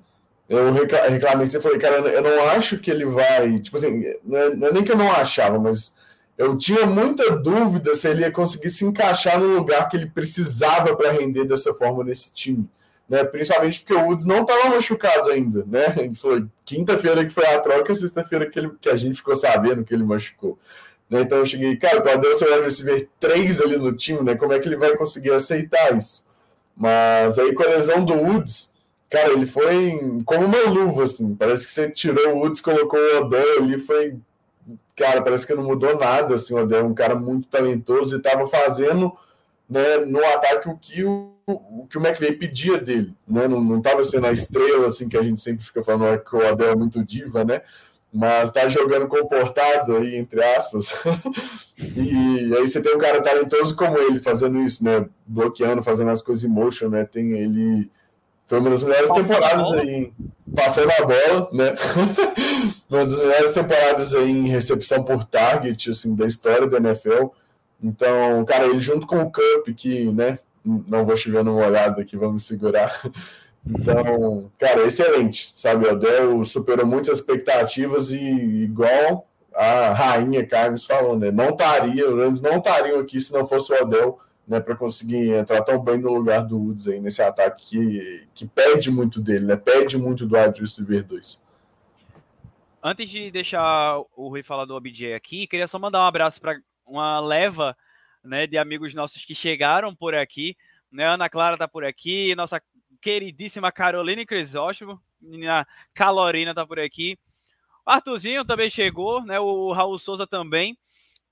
[0.48, 3.58] eu reclamei, você falei, cara, eu não acho que ele vai.
[3.58, 5.94] Tipo assim, não é, não é nem que eu não achava, mas
[6.36, 10.96] eu tinha muita dúvida se ele ia conseguir se encaixar no lugar que ele precisava
[10.96, 12.68] para render dessa forma nesse time.
[13.08, 13.22] Né?
[13.24, 15.64] Principalmente porque o Woods não estava machucado ainda.
[15.66, 15.86] Né?
[15.86, 19.92] A falou quinta-feira que foi a troca, sexta-feira que, que a gente ficou sabendo que
[19.92, 20.58] ele machucou.
[21.10, 21.20] Né?
[21.20, 24.34] Então eu cheguei, cara, quando você vai receber três ali no time, né?
[24.34, 26.24] como é que ele vai conseguir aceitar isso?
[26.74, 28.72] Mas aí com a lesão do Woods,
[29.10, 31.34] cara, ele foi como uma luva, assim.
[31.34, 34.16] Parece que você tirou o Woods, colocou o Odell ali, foi
[35.02, 38.18] cara, parece que não mudou nada, assim, o Odell é um cara muito talentoso e
[38.18, 39.12] estava fazendo
[39.68, 44.04] né, no ataque o que o, o que o McVay pedia dele, né, não estava
[44.04, 47.04] sendo a estrela, assim, que a gente sempre fica falando que o Odell é muito
[47.04, 47.62] diva, né,
[48.12, 50.92] mas tá jogando comportado aí, entre aspas,
[51.76, 56.22] e aí você tem um cara talentoso como ele fazendo isso, né, bloqueando, fazendo as
[56.22, 57.90] coisas em motion, né, tem ele
[58.52, 60.12] foi uma das melhores Passando temporadas aí,
[60.54, 61.74] passando a bola, né?
[62.90, 67.28] uma das melhores temporadas aí em recepção por target, assim, da história da NFL.
[67.82, 72.14] Então, cara, ele junto com o Cup, que, né, não vou chover numa olhada aqui,
[72.14, 73.00] vamos segurar.
[73.64, 75.86] Então, cara, excelente, sabe?
[75.86, 79.24] O Odell superou muitas expectativas e igual
[79.54, 81.30] a rainha Carlos falou, né?
[81.30, 84.18] Não estaria, os Rams não estariam aqui se não fosse o Odell
[84.52, 88.46] né, para conseguir entrar tão bem no lugar do Woods aí nesse ataque que, que
[88.46, 89.56] pede muito dele, né?
[89.56, 91.42] Pede muito do wide receiver 2.
[92.82, 96.60] Antes de deixar o Rui falar do OBJ aqui, queria só mandar um abraço para
[96.84, 97.74] uma leva
[98.22, 100.54] né, de amigos nossos que chegaram por aqui.
[100.90, 101.06] Né?
[101.06, 102.60] Ana Clara tá por aqui, nossa
[103.00, 107.18] queridíssima Carolina Crisóstomo, menina Calorina tá por aqui.
[107.86, 109.40] Arthurzinho também chegou, né?
[109.40, 110.76] O Raul Souza também.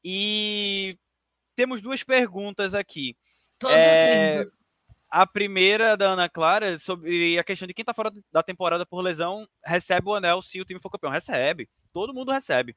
[0.03, 0.99] E
[1.61, 3.15] temos duas perguntas aqui.
[3.59, 4.53] Todos é, lindos.
[5.11, 9.03] A primeira da Ana Clara sobre a questão de quem está fora da temporada por
[9.03, 11.11] lesão recebe o anel se o time for campeão.
[11.11, 11.69] Recebe.
[11.93, 12.75] Todo mundo recebe.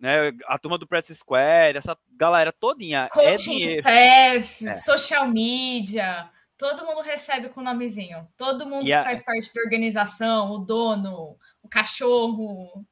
[0.00, 0.32] Né?
[0.46, 3.04] A turma do Press Square, essa galera todinha.
[3.04, 4.72] É Coaching é staff, é.
[4.72, 6.28] social media,
[6.58, 8.26] todo mundo recebe com o nomezinho.
[8.36, 12.84] Todo mundo faz parte da organização, o dono, o cachorro.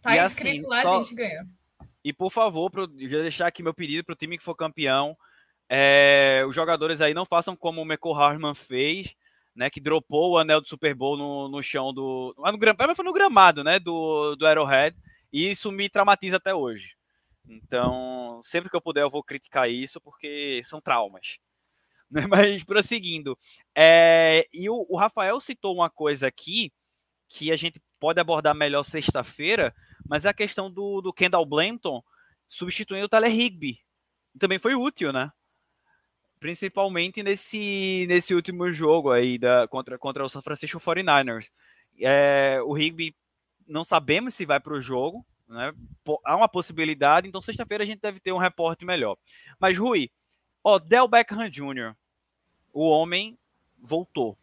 [0.00, 1.00] Tá e escrito assim, lá, só...
[1.00, 1.44] a gente ganha.
[2.04, 5.16] E por favor, pro, já deixar aqui meu pedido para o time que for campeão.
[5.68, 9.14] É, os jogadores aí não façam como o Michael Harman fez,
[9.54, 9.70] né?
[9.70, 12.34] Que dropou o anel do Super Bowl no, no chão do.
[12.38, 13.78] Mas no, foi no gramado, né?
[13.78, 14.96] Do, do Arrowhead.
[15.32, 16.96] E isso me traumatiza até hoje.
[17.48, 21.38] Então, sempre que eu puder, eu vou criticar isso, porque são traumas.
[22.28, 23.36] Mas prosseguindo.
[23.76, 26.72] É, e o, o Rafael citou uma coisa aqui
[27.28, 29.74] que a gente pode abordar melhor sexta-feira,
[30.10, 32.02] mas a questão do, do Kendall Blanton
[32.48, 33.78] substituindo o Tyler Higby.
[34.40, 35.30] Também foi útil, né?
[36.40, 41.52] Principalmente nesse, nesse último jogo aí da, contra, contra o San Francisco 49ers.
[42.00, 43.14] É, o Higby
[43.68, 45.72] não sabemos se vai para o jogo, né?
[46.24, 49.16] Há uma possibilidade, então sexta-feira a gente deve ter um reporte melhor.
[49.60, 50.10] Mas, Rui,
[50.64, 51.94] Odell Beckham Jr.,
[52.72, 53.38] o homem
[53.80, 54.36] voltou.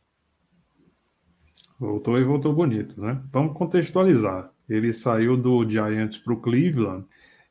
[1.78, 3.22] Voltou e voltou bonito, né?
[3.34, 4.49] Vamos contextualizar.
[4.70, 7.05] Ele saiu do Giants para o Cleveland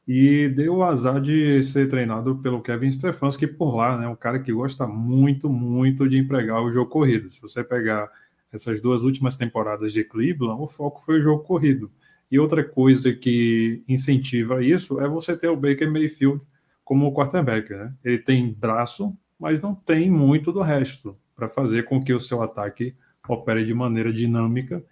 [0.06, 4.06] e deu o azar de ser treinado pelo Kevin Stefanski por lá, né?
[4.06, 7.30] Um cara que gosta muito, muito de empregar o jogo corrido.
[7.30, 8.08] Se você pegar
[8.52, 11.90] essas duas últimas temporadas de Cleveland, o foco foi o jogo corrido.
[12.30, 16.40] E outra coisa que incentiva isso é você ter o Baker Mayfield
[16.84, 17.92] como quarterback, né?
[18.04, 22.42] Ele tem braço, mas não tem muito do resto para fazer com que o seu
[22.42, 22.94] ataque
[23.28, 24.82] opere de maneira dinâmica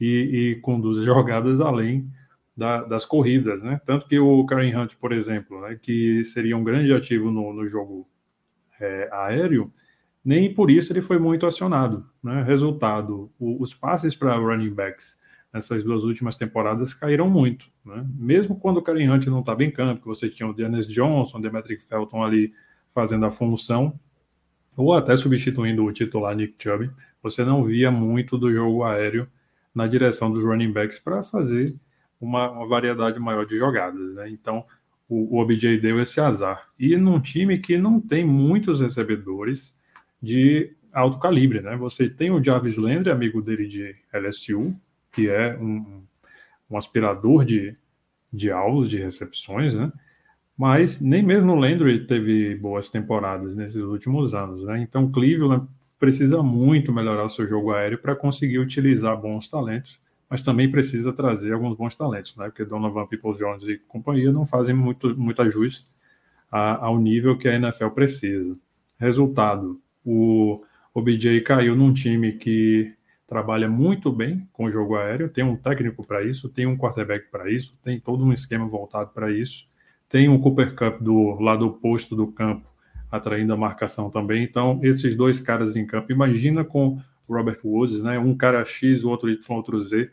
[0.00, 0.06] e,
[0.52, 2.10] e conduza jogadas além
[2.56, 3.80] da, das corridas, né?
[3.84, 7.68] Tanto que o Karen Hunt, por exemplo, né, que seria um grande ativo no, no
[7.68, 8.04] jogo
[8.80, 9.72] é, aéreo,
[10.24, 12.04] nem por isso ele foi muito acionado.
[12.22, 12.42] Né?
[12.42, 15.16] Resultado, o, os passes para running backs
[15.52, 17.66] nessas duas últimas temporadas caíram muito.
[17.84, 18.04] Né?
[18.16, 21.38] Mesmo quando o Karen Hunt não estava em campo, que você tinha o Dennis Johnson,
[21.38, 22.52] o Demetric Felton ali
[22.90, 23.98] fazendo a função,
[24.76, 26.90] ou até substituindo o titular Nick Chubb,
[27.22, 29.26] você não via muito do jogo aéreo
[29.78, 31.72] na direção dos running backs para fazer
[32.20, 34.16] uma, uma, variedade maior de jogadas.
[34.16, 34.28] Né?
[34.28, 34.64] Então,
[35.08, 36.68] o, o OBJ deu esse azar.
[36.76, 39.72] E num time que não tem muitos recebedores
[40.20, 41.60] de alto calibre.
[41.60, 41.76] Né?
[41.76, 44.74] Você tem o Jarvis Landry, amigo dele de LSU,
[45.12, 46.02] que é um,
[46.68, 47.72] um aspirador de,
[48.32, 49.92] de alvos, de recepções, né?
[50.58, 54.64] Mas nem mesmo o Landry teve boas temporadas nesses últimos anos.
[54.64, 54.80] Né?
[54.82, 55.68] Então, Cleveland
[56.00, 61.12] precisa muito melhorar o seu jogo aéreo para conseguir utilizar bons talentos, mas também precisa
[61.12, 62.46] trazer alguns bons talentos, né?
[62.46, 65.90] porque Donovan Peoples-Jones e companhia não fazem muito, muito ajuste
[66.50, 68.52] a, ao nível que a NFL precisa.
[68.98, 70.60] Resultado, o
[70.92, 72.92] OBJ caiu num time que
[73.28, 77.30] trabalha muito bem com o jogo aéreo, tem um técnico para isso, tem um quarterback
[77.30, 79.68] para isso, tem todo um esquema voltado para isso,
[80.08, 82.66] tem um Cooper Cup do lado oposto do campo
[83.10, 84.42] atraindo a marcação também.
[84.42, 88.18] Então, esses dois caras em campo, imagina com Robert Woods, né?
[88.18, 90.10] Um cara X, o outro Y, outro Z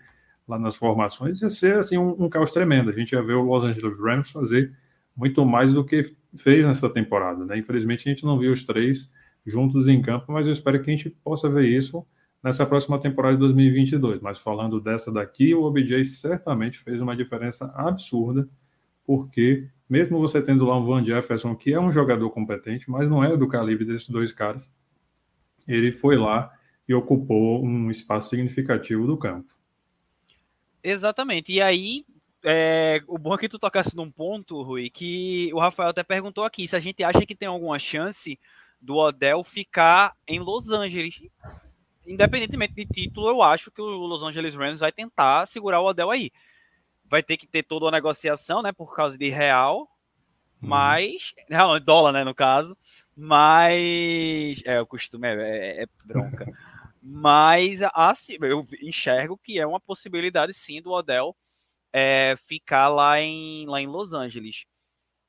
[0.47, 2.89] lá nas formações, ia ser assim um, um caos tremendo.
[2.89, 4.75] A gente ia ver o Los Angeles Rams fazer
[5.15, 7.57] muito mais do que fez nessa temporada, né?
[7.57, 9.09] Infelizmente a gente não viu os três
[9.45, 12.05] juntos em campo, mas eu espero que a gente possa ver isso
[12.43, 14.21] nessa próxima temporada de 2022.
[14.21, 18.47] Mas falando dessa daqui, o OBJ certamente fez uma diferença absurda,
[19.05, 23.23] porque mesmo você tendo lá um Van Jefferson, que é um jogador competente, mas não
[23.23, 24.69] é do calibre desses dois caras,
[25.67, 26.51] ele foi lá
[26.87, 29.53] e ocupou um espaço significativo do campo.
[30.83, 31.51] Exatamente.
[31.51, 32.05] E aí,
[32.43, 36.43] é, o bom é que tu tocasse num ponto, Rui, que o Rafael até perguntou
[36.43, 38.39] aqui, se a gente acha que tem alguma chance
[38.79, 41.21] do Odell ficar em Los Angeles.
[42.05, 46.11] Independentemente de título, eu acho que o Los Angeles Rams vai tentar segurar o Odell
[46.11, 46.31] aí.
[47.09, 49.87] Vai ter que ter toda a negociação, né, por causa de real, uhum.
[50.69, 51.33] mas.
[51.49, 52.77] Não, dólar, né, no caso.
[53.15, 54.61] Mas.
[54.65, 56.45] É, o costume é, é, é bronca.
[57.01, 61.35] mas assim, eu enxergo que é uma possibilidade sim do Odell
[61.93, 64.65] é, ficar lá em, lá em Los Angeles.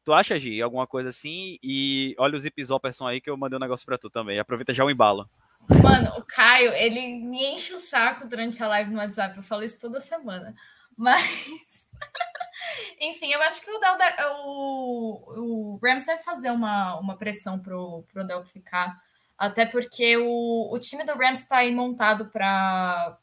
[0.04, 1.58] Tu acha, Gi, alguma coisa assim?
[1.62, 4.38] E olha os Zipzopperson aí que eu mandei um negócio pra tu também.
[4.38, 5.28] Aproveita já o embalo.
[5.82, 9.36] Mano, o Caio, ele me enche o saco durante a live no WhatsApp.
[9.36, 10.54] Eu falo isso toda semana.
[10.96, 11.22] Mas.
[13.00, 13.96] Enfim, eu acho que o, Del,
[14.44, 18.96] o, o Rams deve fazer uma, uma pressão pro, pro Del ficar.
[19.38, 23.18] Até porque o, o time do Rams está aí montado para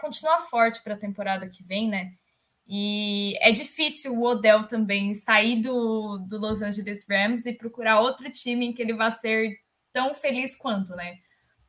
[0.00, 2.12] continuar forte para a temporada que vem, né?
[2.66, 8.30] E é difícil o Odell também sair do, do Los Angeles Rams e procurar outro
[8.30, 9.58] time em que ele vá ser
[9.92, 11.18] tão feliz quanto, né?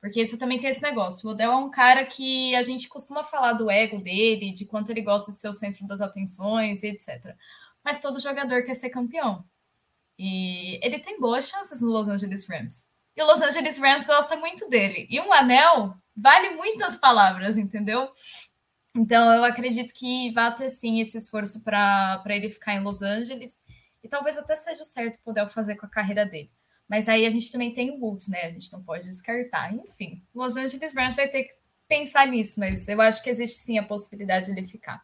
[0.05, 1.27] Porque você também tem esse negócio.
[1.27, 4.91] O Odell é um cara que a gente costuma falar do ego dele, de quanto
[4.91, 7.35] ele gosta de ser o centro das atenções, etc.
[7.83, 9.43] Mas todo jogador quer ser campeão.
[10.15, 12.87] E ele tem boas chances no Los Angeles Rams.
[13.17, 15.07] E o Los Angeles Rams gosta muito dele.
[15.09, 18.07] E um anel vale muitas palavras, entendeu?
[18.93, 23.59] Então, eu acredito que vai ter sim esse esforço para ele ficar em Los Angeles.
[24.03, 26.51] E talvez até seja o certo poder fazer com a carreira dele.
[26.87, 28.43] Mas aí a gente também tem o Woods, né?
[28.43, 29.73] A gente não pode descartar.
[29.73, 31.55] Enfim, Los Angeles Rams vai ter que
[31.87, 35.03] pensar nisso, mas eu acho que existe sim a possibilidade de ele ficar.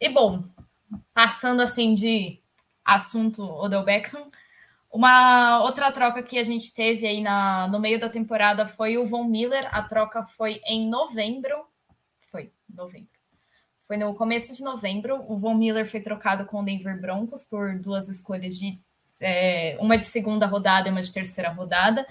[0.00, 0.44] E bom,
[1.12, 2.40] passando assim de
[2.84, 4.30] assunto Odell Beckham,
[4.90, 9.06] uma outra troca que a gente teve aí na, no meio da temporada foi o
[9.06, 9.68] Von Miller.
[9.72, 11.70] A troca foi em novembro
[12.30, 13.10] foi, novembro.
[13.82, 15.24] Foi no começo de novembro.
[15.28, 18.80] O Von Miller foi trocado com o Denver Broncos por duas escolhas de
[19.20, 22.06] é, uma de segunda rodada e uma de terceira rodada.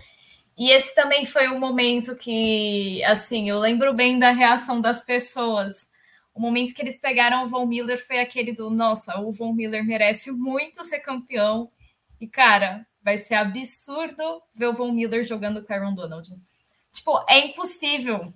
[0.58, 5.90] E esse também foi o momento que, assim, eu lembro bem da reação das pessoas.
[6.34, 9.86] O momento que eles pegaram o Von Miller foi aquele do, nossa, o Von Miller
[9.86, 11.72] merece muito ser campeão.
[12.20, 16.30] E, cara, vai ser absurdo ver o Von Miller jogando com o Aaron Donald.
[16.92, 18.34] Tipo, é impossível.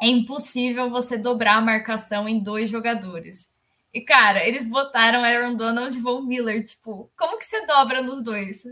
[0.00, 3.51] É impossível você dobrar a marcação em dois jogadores.
[3.92, 6.64] E, cara, eles botaram Aaron Donald e Von Miller.
[6.64, 8.64] Tipo, como que você dobra nos dois?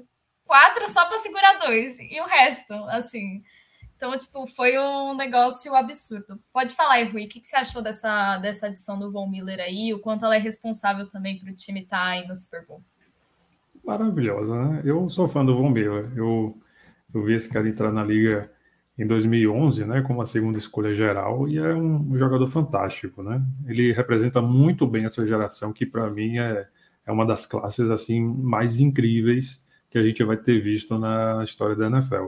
[0.51, 1.97] quatro só para segurar dois.
[2.01, 3.41] E o resto, assim.
[3.95, 6.41] Então, tipo, foi um negócio absurdo.
[6.53, 9.95] Pode falar aí, Rui, o que, você achou dessa, dessa adição do Von Miller aí?
[9.95, 12.83] O quanto ela é responsável também para o time estar tá aí no Super Bowl?
[13.85, 14.83] Maravilhosa, né?
[14.85, 16.11] Eu sou fã do Von Miller.
[16.17, 16.61] Eu,
[17.15, 18.51] eu vi esse cara entrar na liga
[19.01, 23.43] em 2011, né, como a segunda escolha geral, e é um, jogador fantástico, né?
[23.67, 26.69] Ele representa muito bem essa geração que, para mim, é,
[27.07, 31.75] é uma das classes assim mais incríveis que a gente vai ter visto na história
[31.75, 32.27] da NFL.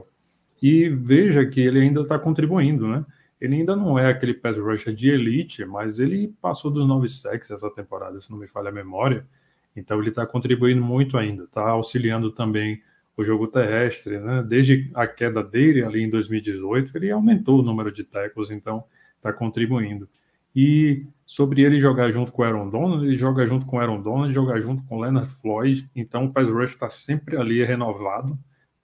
[0.59, 3.05] E veja que ele ainda está contribuindo, né?
[3.39, 7.51] Ele ainda não é aquele pass rusher de elite, mas ele passou dos nove sacks
[7.51, 9.27] essa temporada, se não me falha a memória.
[9.75, 12.81] Então ele está contribuindo muito ainda, está auxiliando também
[13.15, 14.43] o jogo terrestre, né?
[14.43, 18.83] Desde a queda dele ali em 2018, ele aumentou o número de tackles, então
[19.17, 20.09] está contribuindo.
[20.55, 24.59] E sobre ele jogar junto com Aaron Donald, ele joga junto com Aaron Donald, joga
[24.61, 28.37] junto com Leonard Floyd, então o pass rush está sempre ali renovado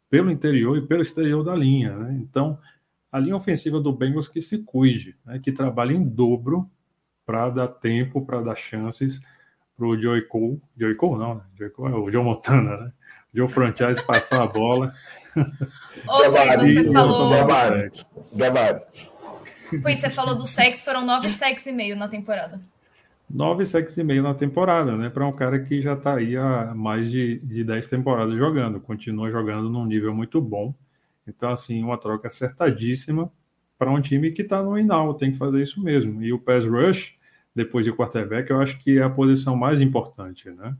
[0.09, 1.95] pelo interior e pelo exterior da linha.
[1.95, 2.19] Né?
[2.21, 2.57] Então,
[3.11, 5.39] a linha ofensiva do Bengals que se cuide, né?
[5.39, 6.69] que trabalhe em dobro
[7.25, 9.19] para dar tempo, para dar chances
[9.77, 11.41] para o Joey Cole, Joey Cole não, né?
[11.55, 12.93] Joey Cole é o Joe Montana, né?
[13.33, 14.93] O Joe Franchise passar a bola.
[16.07, 17.29] Ô, você falou...
[17.29, 18.05] Gabarito.
[18.33, 19.19] Gabarito.
[19.81, 22.59] Pois você falou do sexo, foram nove sexos e meio na temporada.
[23.29, 25.09] Nove sexos e meio na temporada, né?
[25.09, 29.29] Para um cara que já está aí há mais de, de dez temporadas jogando, continua
[29.29, 30.73] jogando num nível muito bom.
[31.27, 33.31] Então, assim, uma troca acertadíssima
[33.77, 36.23] para um time que está no final, tem que fazer isso mesmo.
[36.23, 37.15] E o pass rush,
[37.55, 40.75] depois de quarterback, eu acho que é a posição mais importante, né?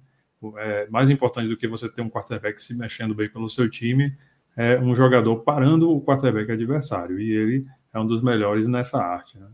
[0.58, 4.18] É, mais importante do que você ter um quarterback se mexendo bem pelo seu time,
[4.56, 7.20] é um jogador parando o quarterback adversário.
[7.20, 9.38] E ele é um dos melhores nessa arte.
[9.38, 9.48] Né?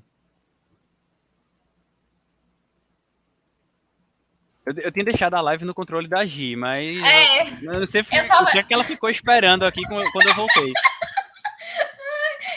[4.65, 8.01] Eu, eu tinha deixado a live no controle da Gi, mas é, eu não sei
[8.01, 8.49] eu tava...
[8.49, 10.73] o que, é que ela ficou esperando aqui quando eu voltei.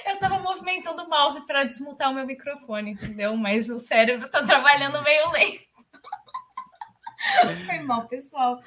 [0.07, 3.37] Eu tava movimentando o mouse para desmutar o meu microfone, entendeu?
[3.37, 5.68] Mas o cérebro tá trabalhando meio lento.
[7.67, 8.61] Foi mal, pessoal.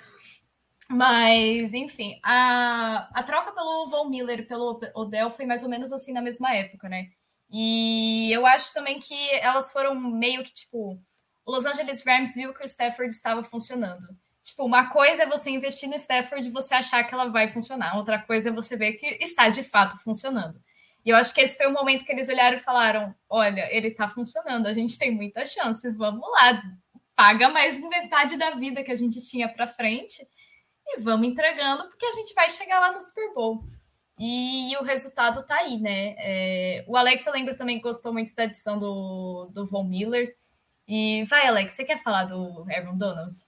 [0.90, 5.92] Mas, enfim, a, a troca pelo Von Miller e pelo Odell foi mais ou menos
[5.92, 7.10] assim na mesma época, né?
[7.50, 11.02] E eu acho também que elas foram meio que tipo.
[11.46, 14.08] O Los Angeles Rams viu que o Stafford estava funcionando.
[14.44, 17.96] Tipo, uma coisa é você investir no Stafford e você achar que ela vai funcionar,
[17.98, 20.60] outra coisa é você ver que está de fato funcionando.
[21.06, 23.90] E eu acho que esse foi o momento que eles olharam e falaram: olha, ele
[23.90, 26.62] está funcionando, a gente tem muita chance, vamos lá,
[27.22, 30.28] paga mais metade da vida que a gente tinha para frente
[30.88, 33.64] e vamos entregando, porque a gente vai chegar lá no Super Bowl.
[34.20, 36.16] E o resultado tá aí, né?
[36.18, 40.36] É, o Alex, eu lembro também que gostou muito da edição do, do Von Miller.
[40.88, 43.40] E vai, Alex, você quer falar do Aaron Donald?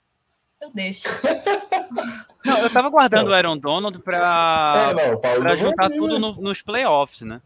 [0.62, 1.04] Eu deixo.
[2.46, 3.32] Não, eu tava guardando não.
[3.32, 4.94] o Aaron Donald para
[5.24, 7.42] é, juntar tudo no, nos playoffs, né?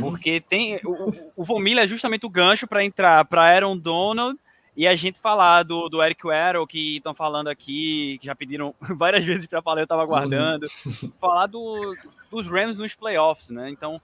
[0.00, 4.36] Porque tem o, o Von Miller é justamente o gancho para entrar para Aaron Donald
[4.76, 8.74] e a gente falar do, do Eric Weddle, que estão falando aqui, que já pediram
[8.96, 10.66] várias vezes para falar, eu estava aguardando.
[11.18, 11.96] Falar do,
[12.30, 13.70] dos Rams nos playoffs, né?
[13.70, 14.00] Então,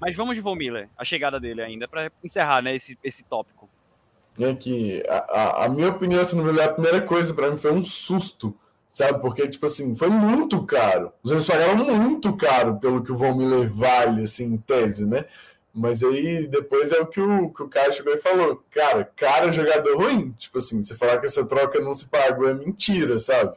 [0.00, 3.68] mas vamos de Von Miller, a chegada dele ainda, para encerrar né, esse, esse tópico.
[4.38, 7.72] É que a, a, a minha opinião, assim, no a primeira coisa para mim foi
[7.72, 8.56] um susto,
[8.88, 9.20] sabe?
[9.20, 11.12] Porque, tipo assim, foi muito caro.
[11.22, 15.24] Os Rams pagaram muito caro pelo que o Von Miller vale, assim, em tese, né?
[15.74, 19.50] Mas aí depois é o que o, que o cara chegou e falou: cara, cara,
[19.50, 20.30] jogador ruim.
[20.38, 23.56] Tipo assim, você falar que essa troca não se pagou é mentira, sabe?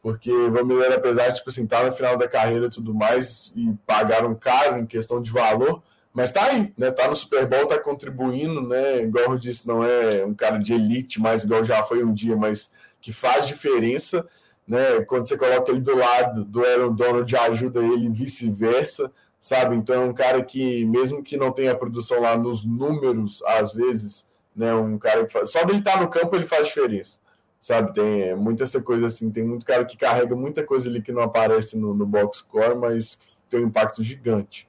[0.00, 2.94] Porque o Miller, apesar de tipo assim, estar tá no final da carreira e tudo
[2.94, 5.82] mais, e pagaram caro em questão de valor,
[6.12, 6.92] mas tá aí, né?
[6.92, 9.02] Tá no Super Bowl, tá contribuindo, né?
[9.02, 12.36] Igual eu disse, não é um cara de elite, mas igual já foi um dia,
[12.36, 14.24] mas que faz diferença,
[14.66, 15.02] né?
[15.06, 19.76] Quando você coloca ele do lado do Aaron Donald, ajuda ele vice-versa sabe?
[19.76, 24.26] Então é um cara que, mesmo que não tenha produção lá nos números, às vezes,
[24.54, 24.74] né?
[24.74, 25.50] Um cara que faz...
[25.50, 27.20] Só dele estar tá no campo ele faz diferença,
[27.60, 27.94] sabe?
[27.94, 31.22] Tem muita essa coisa assim, tem muito cara que carrega muita coisa ali que não
[31.22, 33.18] aparece no, no box score, mas
[33.48, 34.68] tem um impacto gigante.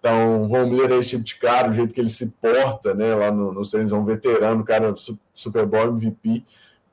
[0.00, 3.14] Então, o Miller é esse tipo de cara, o jeito que ele se porta, né,
[3.14, 4.94] lá no, nos treinos, é um veterano, cara,
[5.34, 6.44] Super Bowl MVP.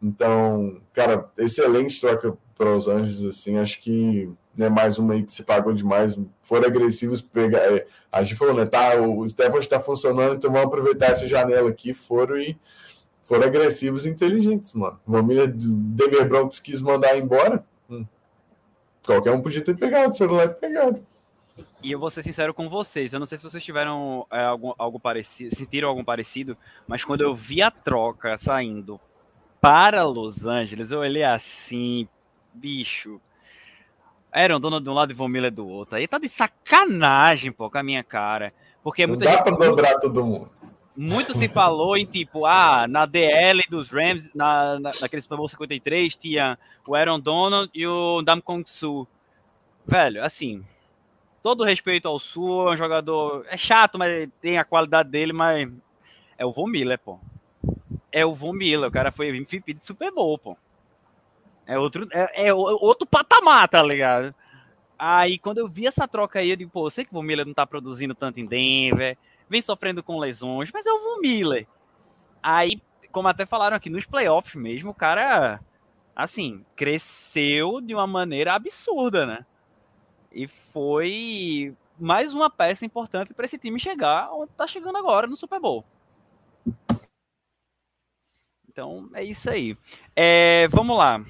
[0.01, 5.31] Então, cara, excelente troca para os Anjos, assim, acho que né, mais uma aí que
[5.31, 9.79] se pagou demais, foram agressivos, pegar, é, a gente falou, né, tá, o Stefan está
[9.79, 12.57] funcionando, então vamos aproveitar essa janela aqui, foram e
[13.23, 14.99] foram agressivos e inteligentes, mano.
[15.05, 16.27] Uma milha do Denver
[16.63, 18.05] quis mandar embora, hum.
[19.05, 21.05] qualquer um podia ter pegado o celular pegado.
[21.81, 24.73] E eu vou ser sincero com vocês, eu não sei se vocês tiveram é, algum,
[24.77, 28.99] algo parecido, sentiram algum parecido, mas quando eu vi a troca saindo
[29.61, 32.07] para Los Angeles, eu olhei assim,
[32.53, 33.19] bicho,
[34.35, 35.95] Aaron Donald de um lado e Von Miller do outro.
[35.95, 38.53] Aí tá de sacanagem, pô, com a minha cara.
[38.83, 40.51] Porque muita Não dá gente, pra dobrar todo mundo.
[40.97, 45.47] Muito se falou em tipo, ah, na DL dos Rams, na, na, naquele Super Bowl
[45.47, 49.07] 53, tinha o Aaron Donald e o Dam Kong Su.
[49.87, 50.65] Velho, assim,
[51.41, 53.45] todo respeito ao Su, é um jogador.
[53.49, 55.69] É chato, mas tem a qualidade dele, mas
[56.37, 57.19] é o Von Miller, pô.
[58.11, 60.57] É o Von Miller, o cara foi MVP de Super Bowl, pô.
[61.65, 64.33] É outro, é, é outro patamar, tá ligado?
[64.97, 67.45] Aí quando eu vi essa troca aí, eu digo, pô, eu sei que o Miller
[67.45, 69.17] não tá produzindo tanto em Denver,
[69.49, 71.67] vem sofrendo com lesões, mas é o Von Miller.
[72.41, 75.59] Aí, como até falaram aqui, nos playoffs mesmo, o cara,
[76.15, 79.45] assim, cresceu de uma maneira absurda, né?
[80.31, 85.35] E foi mais uma peça importante para esse time chegar onde tá chegando agora no
[85.35, 85.85] Super Bowl.
[88.69, 89.77] Então, é isso aí.
[90.13, 91.23] É, vamos lá.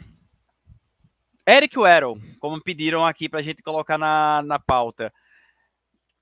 [1.47, 5.13] Eric Weddle, como pediram aqui para a gente colocar na, na pauta.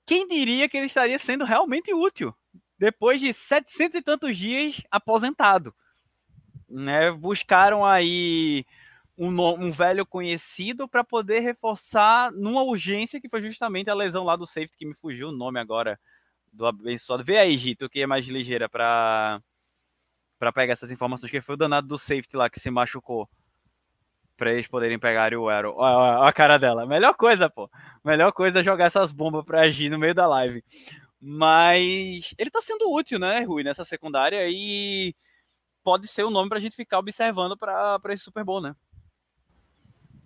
[0.06, 2.36] Quem diria que ele estaria sendo realmente útil
[2.78, 5.74] depois de 700 e tantos dias aposentado?
[6.70, 7.10] Né?
[7.12, 8.66] Buscaram aí
[9.18, 14.36] um, um velho conhecido para poder reforçar numa urgência que foi justamente a lesão lá
[14.36, 15.98] do safety que me fugiu o nome agora
[16.52, 17.24] do abençoado.
[17.24, 19.42] Vê aí, Gito, que é mais ligeira para
[20.54, 23.30] pegar essas informações, que foi o danado do safety lá que se machucou
[24.38, 25.76] para eles poderem pegar o Arrow.
[25.78, 26.86] Olha a cara dela.
[26.86, 27.70] Melhor coisa, pô.
[28.04, 30.64] Melhor coisa é jogar essas bombas para agir no meio da live.
[31.22, 35.16] Mas ele tá sendo útil, né, Rui, nessa secundária e
[35.84, 38.76] pode ser o nome para a gente ficar observando para esse Super Bowl, né?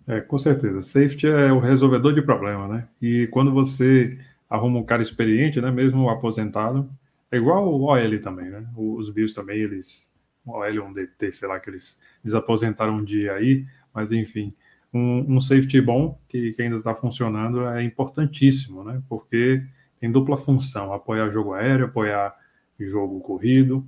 [0.06, 0.80] É, com certeza.
[0.80, 2.88] Safety é o resolvedor de problema, né?
[3.00, 6.90] E quando você arruma um cara experiente, né, mesmo aposentado,
[7.30, 8.66] é igual o OL também, né?
[8.74, 10.10] Os Bills também, eles,
[10.46, 14.54] o OL um DT, sei lá, que eles desaposentaram um dia aí, mas enfim,
[14.92, 19.02] um, um safety bom que, que ainda está funcionando é importantíssimo, né?
[19.08, 19.62] Porque
[20.00, 22.34] tem dupla função: apoiar jogo aéreo, apoiar
[22.78, 23.86] jogo corrido.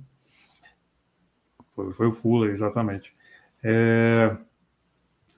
[1.75, 3.13] Foi, foi o Fuller, exatamente.
[3.63, 4.35] É,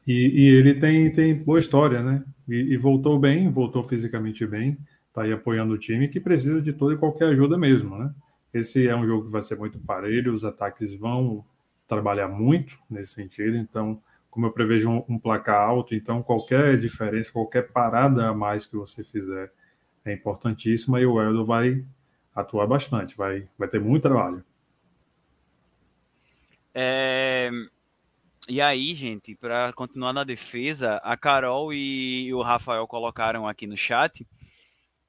[0.07, 2.23] e, e, ele tem, tem boa história, né?
[2.47, 4.77] E, e, voltou bem, voltou fisicamente bem,
[5.13, 8.13] tá aí apoiando o time que precisa de toda e qualquer ajuda mesmo, né?
[8.53, 11.45] Esse é um jogo que vai ser muito parelho, os ataques vão
[11.87, 14.01] trabalhar muito nesse sentido, então
[14.33, 18.75] como eu prevejo um, um, placar alto, então qualquer diferença, qualquer parada a mais que
[18.75, 19.53] você fizer
[20.03, 21.85] é importantíssima e o Eldo vai
[22.33, 24.43] atuar bastante, vai, vai ter muito trabalho.
[26.73, 27.51] É...
[28.49, 33.77] E aí, gente, para continuar na defesa, a Carol e o Rafael colocaram aqui no
[33.77, 34.27] chat.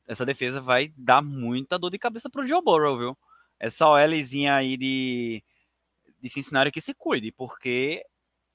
[0.06, 3.18] Essa defesa vai dar muita dor de cabeça pro Joe Burrow, viu?
[3.58, 5.42] Essa OLzinha aí de,
[6.20, 8.04] de Cincinnati que se cuide, porque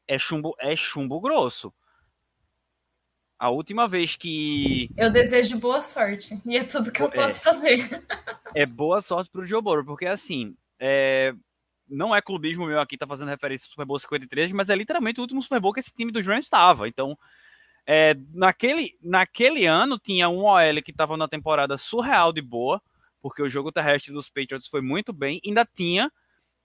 [0.10, 1.72] é chumbo, é chumbo grosso.
[3.38, 4.90] A última vez que.
[4.98, 6.42] Eu desejo boa sorte.
[6.46, 8.04] E é tudo que eu é, posso fazer.
[8.56, 10.58] É boa sorte pro Joe Burrow, porque assim.
[10.80, 11.36] É,
[11.88, 15.20] não é clubismo meu aqui, tá fazendo referência ao Super Bowl 53, mas é literalmente
[15.20, 16.88] o último Super Bowl que esse time dos Rams estava.
[16.88, 17.18] Então,
[17.86, 22.82] é, naquele, naquele ano, tinha um OL que estava na temporada surreal de boa,
[23.22, 25.40] porque o jogo terrestre dos Patriots foi muito bem.
[25.46, 26.12] Ainda tinha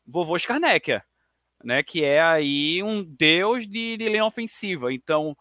[0.06, 1.04] vovô Skarnekia,
[1.64, 1.82] né?
[1.82, 4.92] Que é aí um deus de, de linha ofensiva.
[4.92, 5.36] Então,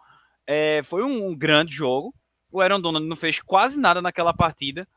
[0.47, 2.13] é, foi um, um, grande jogo.
[2.51, 4.87] O Aaron Donald não fez quase nada naquela partida.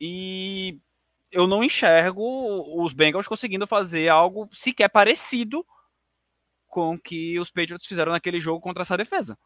[0.00, 0.78] E
[1.30, 5.64] eu não enxergo os Bengals conseguindo fazer algo sequer parecido
[6.66, 9.36] com o que os Patriots fizeram naquele jogo contra essa defesa.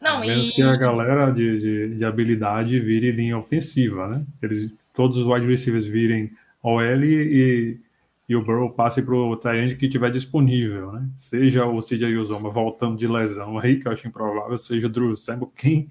[0.00, 0.54] Não, a menos e...
[0.54, 4.26] que a galera de, de, de, habilidade vire linha ofensiva, né?
[4.42, 6.30] Eles, todos os wide receivers virem
[6.62, 7.80] OL e,
[8.28, 11.08] e o Burrow passe para o Tyrande que tiver disponível, né?
[11.14, 15.16] Seja o CJ Uzoma voltando de lesão aí, que eu acho improvável, seja o Drew
[15.16, 15.90] Sample, quem,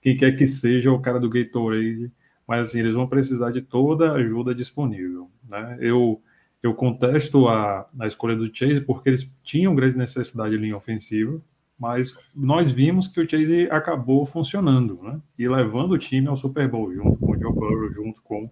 [0.00, 2.10] quem quer que seja o cara do Gatorade,
[2.46, 5.76] mas assim, eles vão precisar de toda a ajuda disponível, né?
[5.80, 6.22] Eu,
[6.62, 11.40] eu contesto a, a escolha do Chase porque eles tinham grande necessidade de linha ofensiva,
[11.78, 15.20] mas nós vimos que o Chase acabou funcionando, né?
[15.38, 18.50] E levando o time ao Super Bowl, junto com o Joe Burrow, junto com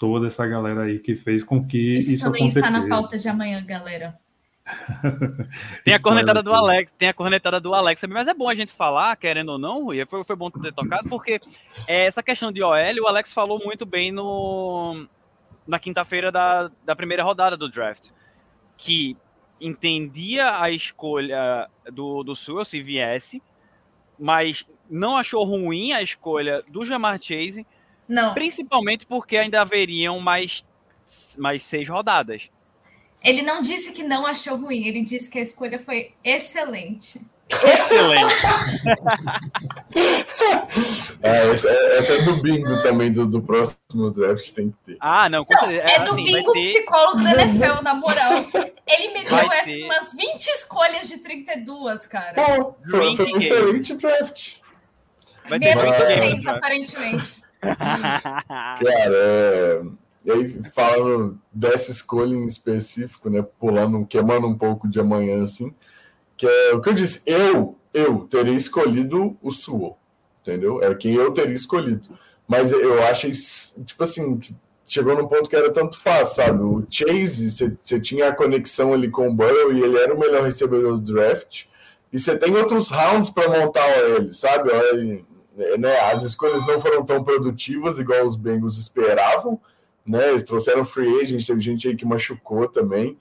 [0.00, 2.66] toda essa galera aí que fez com que isso, isso também acontecesse.
[2.66, 4.18] está na pauta de amanhã, galera.
[5.84, 8.72] tem a cornetada do Alex, tem a cornetada do Alex mas é bom a gente
[8.72, 11.38] falar, querendo ou não, Rui, foi, foi bom ter tocado, porque
[11.86, 12.72] é, essa questão de OL,
[13.02, 15.06] o Alex falou muito bem no,
[15.66, 18.08] na quinta-feira da, da primeira rodada do draft,
[18.78, 19.18] que
[19.60, 23.42] entendia a escolha do, do Sul, se viesse,
[24.18, 27.66] mas não achou ruim a escolha do Jamar Chase,
[28.10, 28.34] não.
[28.34, 30.64] principalmente porque ainda haveriam mais,
[31.38, 32.50] mais seis rodadas.
[33.22, 37.20] Ele não disse que não achou ruim, ele disse que a escolha foi excelente.
[37.50, 38.34] Excelente.
[41.20, 44.96] é, essa, essa, é do bingo também, do, do próximo draft tem que ter.
[45.00, 46.72] Ah, não, com não, É, do assim, bingo ter...
[46.72, 48.32] psicólogo da NFL, na moral.
[48.86, 52.34] Ele me deu essa, umas 20 escolhas de 32, cara.
[52.34, 54.54] Pô, foi, foi um excelente draft.
[55.48, 57.39] Vai Menos que 6, aparentemente.
[57.60, 59.82] Cara, é...
[60.22, 63.42] E aí, falando dessa escolha em específico, né?
[63.58, 65.74] Pulando, queimando um pouco de amanhã, assim,
[66.36, 69.96] que é o que eu disse, eu, eu teria escolhido o Suo,
[70.42, 70.82] entendeu?
[70.82, 72.10] É quem eu teria escolhido.
[72.46, 73.30] Mas eu achei,
[73.84, 74.38] tipo assim,
[74.84, 76.62] chegou num ponto que era tanto fácil, sabe?
[76.62, 80.42] O Chase, você tinha a conexão ali com o Burrow e ele era o melhor
[80.42, 81.66] recebedor do draft.
[82.12, 84.70] E você tem outros rounds para montar ele, sabe?
[85.78, 85.98] Né?
[86.10, 89.60] As escolhas não foram tão produtivas igual os Bengals esperavam
[90.06, 90.30] né?
[90.30, 93.16] Eles trouxeram free agent, teve gente aí que machucou também.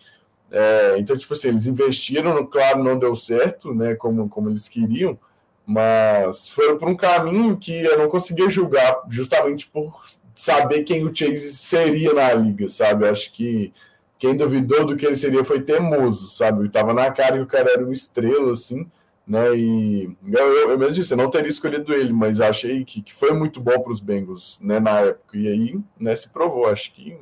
[0.51, 3.95] É, então, tipo assim, eles investiram, claro, não deu certo, né?
[3.95, 5.17] Como, como eles queriam,
[5.65, 11.13] mas foram por um caminho que eu não conseguia julgar, justamente por saber quem o
[11.13, 13.07] Chase seria na liga, sabe?
[13.07, 13.71] Acho que
[14.17, 16.69] quem duvidou do que ele seria foi teimoso, sabe?
[16.69, 18.89] Tava na cara que o cara era uma estrela, assim
[19.29, 19.55] né?
[19.55, 23.13] E eu, eu, eu mesmo disse, eu não teria escolhido ele, mas achei que, que
[23.13, 25.37] foi muito bom para os Bengals, né, na época.
[25.37, 27.15] E aí, né, se provou, acho que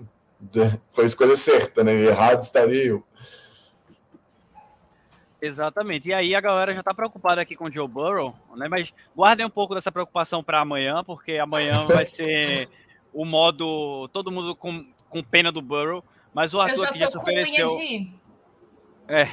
[0.92, 1.94] foi a escolha certa, né?
[1.94, 3.04] Errado estaria eu.
[5.42, 6.08] Exatamente.
[6.08, 8.70] E aí a galera já está preocupada aqui com o Joe Burrow, né?
[8.70, 12.70] Mas guardem um pouco dessa preocupação para amanhã, porque amanhã vai ser
[13.14, 16.04] o modo todo mundo com, com pena do Burrow.
[16.34, 17.68] Mas o Arthur aqui já se ofereceu.
[17.68, 18.14] De...
[19.08, 19.28] É,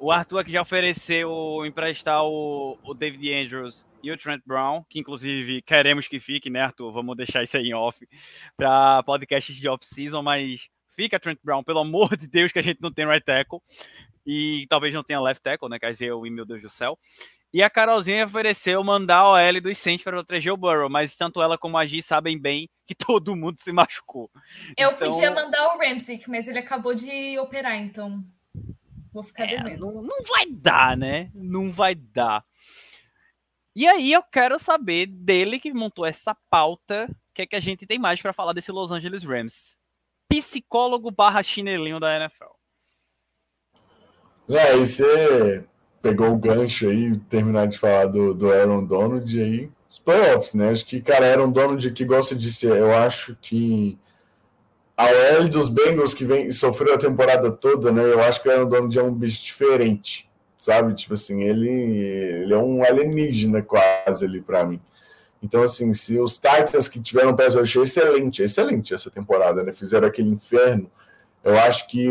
[0.00, 4.98] o Arthur aqui já ofereceu emprestar o, o David Andrews e o Trent Brown, que
[4.98, 6.90] inclusive queremos que fique, né, Arthur?
[6.90, 8.08] Vamos deixar isso aí em off
[8.56, 12.80] para podcasts de off-season, mas fica Trent Brown, pelo amor de Deus, que a gente
[12.80, 13.60] não tem right tackle
[14.26, 15.78] e talvez não tenha left tackle, né?
[15.78, 16.98] Quer dizer, o meu Deus do céu.
[17.52, 21.42] E a Carolzinha ofereceu mandar o L dos Saints para proteger o Burrow, mas tanto
[21.42, 24.30] ela como a G sabem bem que todo mundo se machucou.
[24.78, 25.10] Eu então...
[25.10, 28.24] podia mandar o Ramsey, mas ele acabou de operar, então
[29.12, 29.92] Vou ficar é, devendo.
[29.92, 31.30] Não, não vai dar, né?
[31.34, 32.44] Não vai dar.
[33.74, 37.60] E aí eu quero saber dele que montou essa pauta, o que é que a
[37.60, 39.76] gente tem mais para falar desse Los Angeles Rams?
[40.28, 42.50] Psicólogo barra chinelinho da NFL.
[44.48, 45.64] É, aí você
[46.02, 50.54] pegou o gancho aí, terminar de falar do, do Aaron Donald e aí os playoffs,
[50.54, 50.70] né?
[50.70, 53.98] Acho que, cara, Aaron Donald que gosta de ser, eu acho que
[55.00, 58.02] a OL dos Bengals que vem sofreu a temporada toda, né?
[58.02, 60.28] Eu acho que o Donald é um bicho diferente,
[60.58, 60.92] sabe?
[60.92, 64.78] Tipo assim, ele, ele é um alienígena quase ali para mim.
[65.42, 69.72] Então, assim, se os Titans que tiveram eu achei excelente, excelente essa temporada, né?
[69.72, 70.90] Fizeram aquele inferno.
[71.42, 72.06] Eu acho que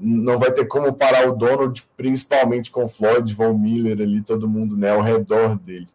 [0.00, 4.76] não vai ter como parar o Donald, principalmente com Floyd, Von Miller ali, todo mundo
[4.76, 5.86] né, ao redor dele.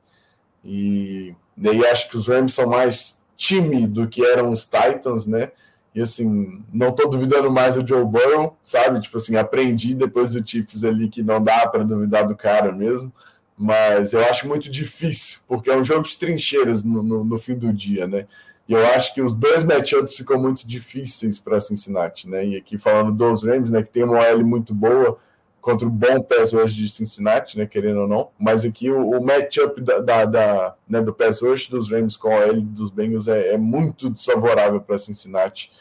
[0.64, 5.52] E daí acho que os Rams são mais time do que eram os Titans, né?
[5.94, 9.00] E assim, não tô duvidando mais do Joe Burrow, sabe?
[9.00, 13.12] Tipo assim, aprendi depois do Chiefs ali que não dá para duvidar do cara mesmo.
[13.58, 17.56] Mas eu acho muito difícil, porque é um jogo de trincheiras no, no, no fim
[17.56, 18.26] do dia, né?
[18.68, 22.46] E eu acho que os dois matchups ficam muito difíceis para Cincinnati, né?
[22.46, 25.18] E aqui falando dos Rams, né, que tem uma OL muito boa
[25.62, 28.30] contra o bom pass rush de Cincinnati, né, querendo ou não.
[28.40, 32.32] Mas aqui o, o matchup da, da, da, né, do pass rush dos Rams com
[32.32, 35.72] a OL dos Bengals é, é muito desfavorável para Cincinnati.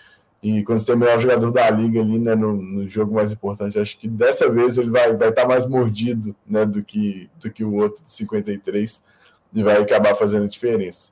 [0.43, 3.33] E quando você tem o melhor jogador da liga ali, né, no, no, jogo mais
[3.33, 7.29] importante, acho que dessa vez ele vai estar vai tá mais mordido, né, do que,
[7.41, 9.05] do que o outro de 53
[9.53, 11.11] e vai acabar fazendo diferença.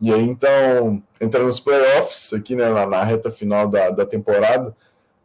[0.00, 4.74] E aí, então, entrando nos playoffs, aqui, né, na, na reta final da, da temporada,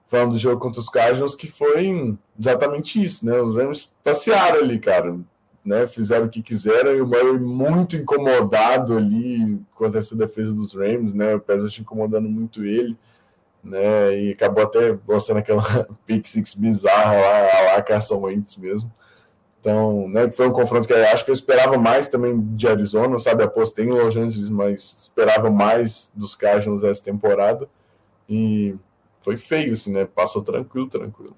[0.08, 4.80] falando do jogo contra os Cardinals, que foi exatamente isso, né, os Rams passearam ali,
[4.80, 5.18] cara,
[5.64, 10.74] né, fizeram o que quiseram e o Murray muito incomodado ali contra essa defesa dos
[10.74, 12.98] Rams, né, o Pérez incomodando muito ele
[13.68, 14.18] né?
[14.18, 15.62] E acabou até mostrando aquela
[16.06, 18.92] pick six bizarra lá, lá Carson Wentz mesmo.
[19.60, 23.20] Então, né, foi um confronto que eu acho que eu esperava mais também de Arizona,
[23.20, 23.44] sabe?
[23.44, 27.68] Apostei em Los Angeles, mas esperava mais dos Cardinals essa temporada.
[28.30, 28.76] E
[29.28, 30.06] foi feio, assim, né?
[30.06, 31.36] Passou tranquilo, tranquilo.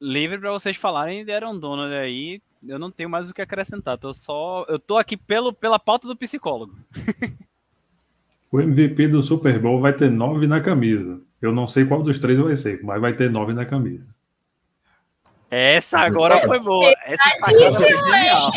[0.00, 2.40] Livre para vocês falarem de Aaron Donald aí.
[2.64, 3.98] Eu não tenho mais o que acrescentar.
[3.98, 6.78] Tô só, eu tô aqui pelo, pela pauta do psicólogo.
[8.52, 11.20] o MVP do Super Bowl vai ter nove na camisa.
[11.42, 14.06] Eu não sei qual dos três vai ser, mas vai ter nove na camisa.
[15.50, 16.94] Essa agora foi boa.
[17.04, 18.52] Essa foi genial.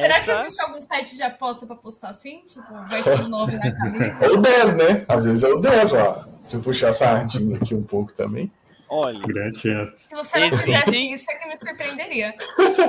[0.00, 2.42] Será que existe algum site de aposta para postar assim?
[2.46, 4.30] Tipo, vai ter um nome na camisa?
[4.30, 5.04] Ou 10, né?
[5.08, 6.28] Às vezes é o 10 lá.
[6.48, 8.50] Se eu puxar a sardinha aqui um pouco também.
[8.94, 9.22] Olha.
[9.54, 12.34] Se você não fizesse isso, é que me surpreenderia.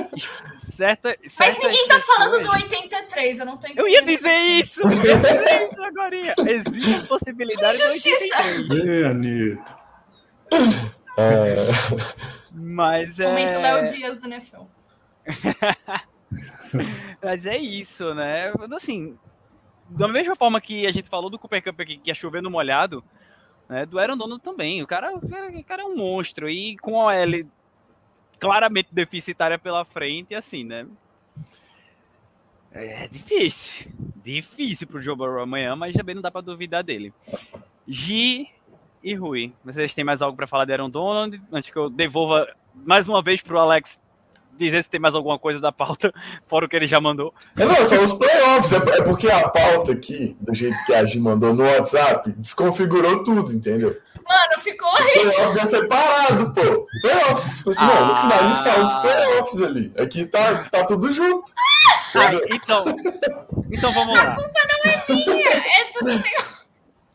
[0.68, 3.86] Certa, Mas ninguém tá falando do 83, eu não tô entendendo.
[3.86, 4.82] Eu ia dizer isso!
[4.82, 6.50] Eu ia dizer isso agora.
[6.50, 8.70] Existe a possibilidade de 83.
[8.70, 9.78] Ei, Anitta.
[11.16, 11.66] É...
[12.52, 13.28] Mas é.
[13.28, 14.62] Momento Léo Dias do NFL.
[17.22, 18.52] Mas é isso, né?
[18.72, 19.18] Assim,
[19.88, 22.50] da mesma forma que a gente falou do Cooper Cup aqui, que ia chover no
[22.50, 23.04] molhado,
[23.68, 24.82] né, do Aaron Donald também.
[24.82, 26.48] O cara, o cara, o cara é um monstro.
[26.48, 27.46] E com a L
[28.38, 30.86] claramente deficitária pela frente, assim, né?
[32.72, 33.90] É difícil.
[34.22, 37.14] Difícil pro Joe Burrow amanhã, mas também não dá para duvidar dele.
[37.86, 38.50] Gi
[39.02, 41.40] e Rui, vocês têm mais algo para falar de Aaron Donald?
[41.52, 44.00] Antes que eu devolva mais uma vez pro Alex
[44.58, 46.12] dizer se tem mais alguma coisa da pauta,
[46.46, 47.34] fora o que ele já mandou.
[47.56, 48.72] É, não, são os playoffs.
[48.72, 53.22] É, é porque a pauta aqui, do jeito que a Gi mandou no WhatsApp, desconfigurou
[53.22, 53.96] tudo, entendeu?
[54.26, 55.32] Mano, ficou horrível.
[55.32, 56.86] Playoffs é separado, pô.
[57.02, 57.66] Playoffs.
[57.68, 57.86] Assim, ah.
[57.86, 59.92] não, no final a gente fala dos playoffs ali.
[59.98, 61.50] Aqui tá, tá tudo junto.
[62.14, 62.84] Ah, então,
[63.70, 64.22] então vamos lá.
[64.22, 66.44] A culpa não é minha, é tudo meu.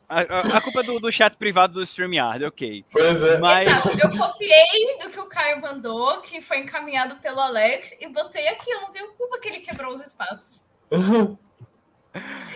[0.10, 2.84] A, a, culpa é do, do, chat privado do StreamYard, ok.
[2.91, 3.38] Pois é.
[3.38, 3.68] Mas...
[3.68, 3.90] Exato.
[3.90, 8.72] Eu copiei do que o Caio mandou, que foi encaminhado pelo Alex, e botei aqui.
[8.72, 10.65] Eu não tenho culpa que ele quebrou os espaços.
[10.90, 11.38] Uhum.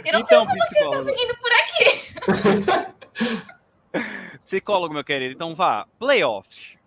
[0.03, 2.93] E não então, como vocês estão seguindo por aqui.
[4.43, 5.33] psicólogo, meu querido.
[5.33, 5.87] Então vá.
[5.99, 6.77] Playoffs.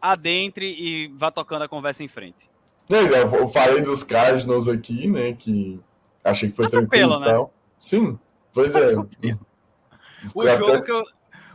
[0.00, 2.48] Adentre e vá tocando a conversa em frente.
[2.88, 5.32] Eu falei dos Cardinals aqui, né?
[5.32, 5.78] Que
[6.24, 7.44] achei que foi tranquilo e tal.
[7.44, 7.50] Né?
[7.78, 8.18] Sim.
[8.52, 8.94] Pois é.
[10.34, 10.82] O jogo até...
[10.82, 11.02] que eu,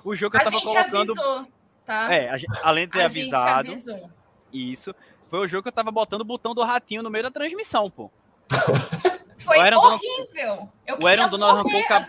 [0.03, 1.11] o jogo que eu tava colocando.
[1.11, 1.47] Avisou,
[1.85, 2.11] tá?
[2.11, 3.69] É, a, além de ter a avisado.
[4.51, 4.95] Isso.
[5.29, 7.89] Foi o jogo que eu tava botando o botão do ratinho no meio da transmissão,
[7.89, 8.09] pô.
[9.37, 10.69] Foi horrível.
[10.87, 12.05] Eu o Aaron Donald arrancou o cap...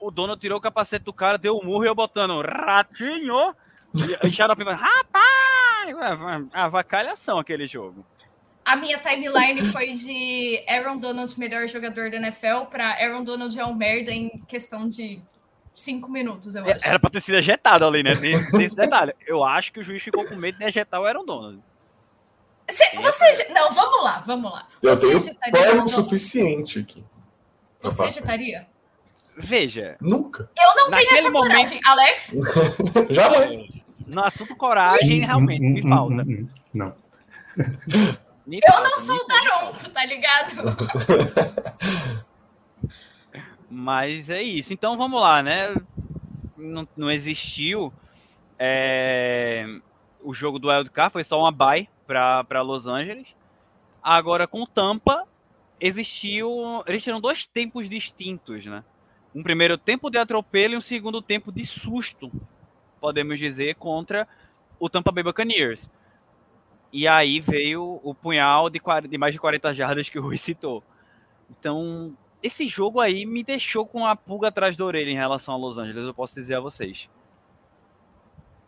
[0.00, 3.54] O, o Donald tirou o capacete do cara, deu um murro e eu botando ratinho.
[4.22, 5.96] E Xarope, rapaz!
[6.52, 8.04] A vacalhação aquele jogo.
[8.64, 13.64] A minha timeline foi de Aaron Donald, melhor jogador da NFL, para Aaron Donald é
[13.64, 15.20] um merda em questão de
[15.74, 16.86] cinco minutos, eu acho.
[16.86, 18.14] Era pra ter sido ejetado ali, né?
[18.14, 19.12] Tem, tem esse detalhe.
[19.26, 21.62] Eu acho que o juiz ficou com medo de ejetar o Aaron Donald.
[22.66, 24.66] Você, você, não, vamos lá, vamos lá.
[24.82, 27.04] Eu você tenho pano suficiente aqui.
[27.82, 28.66] Você ejetaria?
[29.36, 29.96] Veja.
[30.00, 30.48] Nunca.
[30.58, 31.52] Eu não tenho essa momento...
[31.52, 32.34] coragem, Alex.
[33.10, 33.70] Jamais.
[34.06, 36.24] No assunto coragem, realmente, me falta.
[36.72, 36.94] Não.
[38.46, 40.76] Eu não sou o Daronco, tá ligado?
[43.70, 44.72] Mas é isso.
[44.72, 45.74] Então vamos lá, né?
[46.56, 47.92] Não, não existiu
[48.58, 49.66] é...
[50.22, 53.34] o jogo do Wildcard, foi só uma bye para Los Angeles.
[54.02, 55.26] Agora com Tampa
[55.80, 58.84] existiu, eles tiveram dois tempos distintos, né?
[59.34, 62.30] Um primeiro tempo de atropelo e um segundo tempo de susto,
[63.00, 64.28] podemos dizer, contra
[64.78, 65.90] o Tampa Bay Buccaneers.
[66.94, 70.38] E aí veio o punhal de, 40, de mais de 40 jardas que o Rui
[70.38, 70.80] citou.
[71.50, 75.56] Então, esse jogo aí me deixou com a pulga atrás da orelha em relação a
[75.56, 77.10] Los Angeles, eu posso dizer a vocês.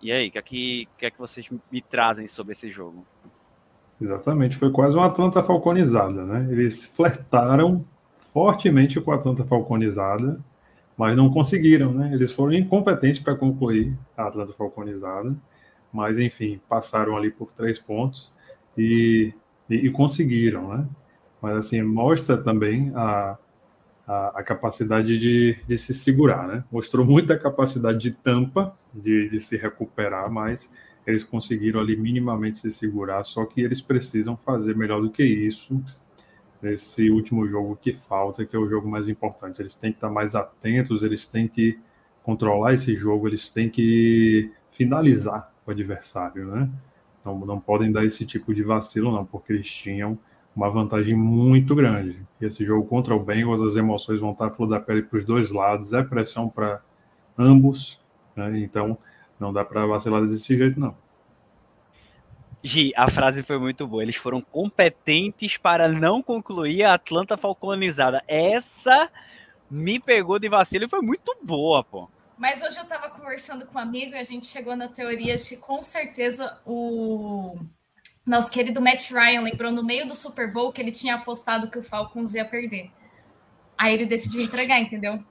[0.03, 3.07] E aí, o que, é que, que é que vocês me trazem sobre esse jogo?
[4.01, 6.49] Exatamente, foi quase uma Atlanta falconizada, né?
[6.51, 7.85] Eles flertaram
[8.19, 10.45] fortemente com a Atlanta falconizada,
[10.97, 12.11] mas não conseguiram, né?
[12.13, 15.33] Eles foram incompetentes para concluir a Atlanta falconizada
[15.97, 18.31] mas enfim, passaram ali por três pontos
[18.77, 19.33] e,
[19.69, 20.87] e, e conseguiram, né?
[21.41, 23.39] Mas assim, mostra também a,
[24.07, 26.65] a, a capacidade de, de, se segurar, né?
[26.71, 30.71] Mostrou muita capacidade de tampa, de, de se recuperar, mas
[31.07, 35.83] eles conseguiram ali minimamente se segurar, só que eles precisam fazer melhor do que isso
[36.61, 39.63] nesse último jogo que falta, que é o jogo mais importante.
[39.63, 41.79] Eles têm que estar mais atentos, eles têm que
[42.23, 46.69] controlar esse jogo, eles têm que finalizar o adversário, né?
[47.25, 50.19] Não, não podem dar esse tipo de vacilo, não, porque eles tinham
[50.55, 52.25] uma vantagem muito grande.
[52.41, 55.25] E esse jogo contra o Bengals, as emoções vão estar flor da pele para os
[55.25, 56.81] dois lados, é pressão para
[57.39, 58.01] ambos,
[58.35, 58.59] né?
[58.61, 58.97] Então,
[59.39, 60.97] Não dá para vacilar desse jeito, não.
[62.63, 64.03] Gi, a frase foi muito boa.
[64.03, 68.23] Eles foram competentes para não concluir a Atlanta falconizada.
[68.27, 69.11] Essa
[69.71, 72.09] me pegou de vacilo e foi muito boa, pô.
[72.37, 75.57] Mas hoje eu tava conversando com um amigo e a gente chegou na teoria de
[75.57, 77.59] com certeza o
[78.27, 81.79] nosso querido Matt Ryan lembrou no meio do Super Bowl que ele tinha apostado que
[81.79, 82.91] o Falcons ia perder.
[83.79, 85.23] Aí ele decidiu entregar, entendeu?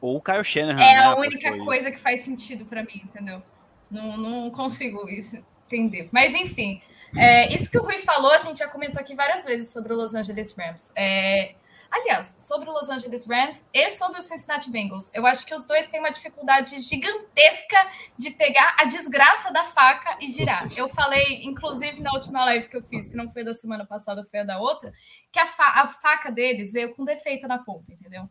[0.00, 0.80] Ou o Kyle Shanahan.
[0.80, 1.92] É né, a única coisa isso.
[1.92, 3.42] que faz sentido para mim, entendeu?
[3.90, 6.08] Não, não consigo isso entender.
[6.10, 6.80] Mas enfim,
[7.16, 9.96] é, isso que o Rui falou, a gente já comentou aqui várias vezes sobre o
[9.96, 10.92] Los Angeles Rams.
[10.96, 11.54] É,
[11.90, 15.10] aliás, sobre o Los Angeles Rams e sobre o Cincinnati Bengals.
[15.12, 17.76] Eu acho que os dois têm uma dificuldade gigantesca
[18.16, 20.68] de pegar a desgraça da faca e girar.
[20.76, 24.24] Eu falei, inclusive, na última live que eu fiz, que não foi da semana passada,
[24.24, 24.92] foi a da outra,
[25.32, 28.28] que a, fa- a faca deles veio com defeito na ponta, entendeu?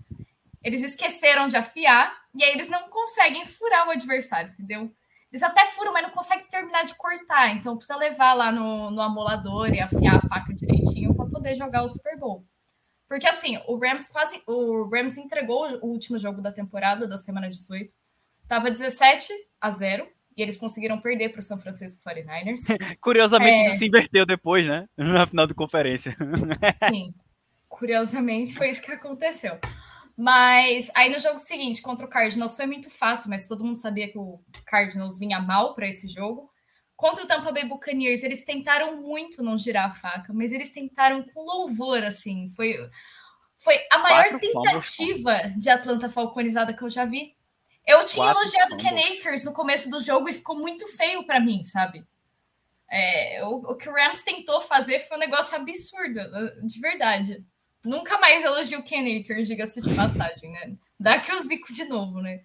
[0.63, 4.91] Eles esqueceram de afiar e aí eles não conseguem furar o adversário, entendeu?
[5.31, 7.49] Eles até furam, mas não conseguem terminar de cortar.
[7.51, 11.83] Então precisa levar lá no, no amolador e afiar a faca direitinho para poder jogar
[11.83, 12.43] o Super Bowl.
[13.09, 14.41] Porque assim, o Rams quase.
[14.47, 17.91] O Rams entregou o último jogo da temporada, da semana 18.
[18.47, 20.07] Tava 17 a 0
[20.37, 22.59] e eles conseguiram perder para o São Francisco 49ers.
[23.01, 23.69] Curiosamente, É.
[23.69, 24.87] isso se inverteu depois, né?
[24.95, 26.15] Na final de conferência.
[26.89, 27.13] Sim.
[27.67, 29.57] Curiosamente, foi isso que aconteceu.
[30.15, 34.11] Mas aí no jogo seguinte, contra o Cardinals, foi muito fácil, mas todo mundo sabia
[34.11, 36.49] que o Cardinals vinha mal para esse jogo.
[36.99, 41.23] Contra o Tampa Bay Buccaneers, eles tentaram muito não girar a faca, mas eles tentaram
[41.23, 42.49] com louvor, assim.
[42.49, 42.75] Foi,
[43.55, 47.37] foi a maior Quatro tentativa de Atlanta falconizada que eu já vi.
[47.87, 48.99] Eu tinha Quatro elogiado o Ken.
[49.13, 52.05] Akers no começo do jogo e ficou muito feio para mim, sabe?
[52.91, 56.19] É, o, o que o Rams tentou fazer foi um negócio absurdo,
[56.67, 57.45] de verdade.
[57.81, 60.73] Nunca mais elogio o Ken Akers, diga-se de passagem, né?
[60.99, 62.41] Dá que eu zico de novo, né?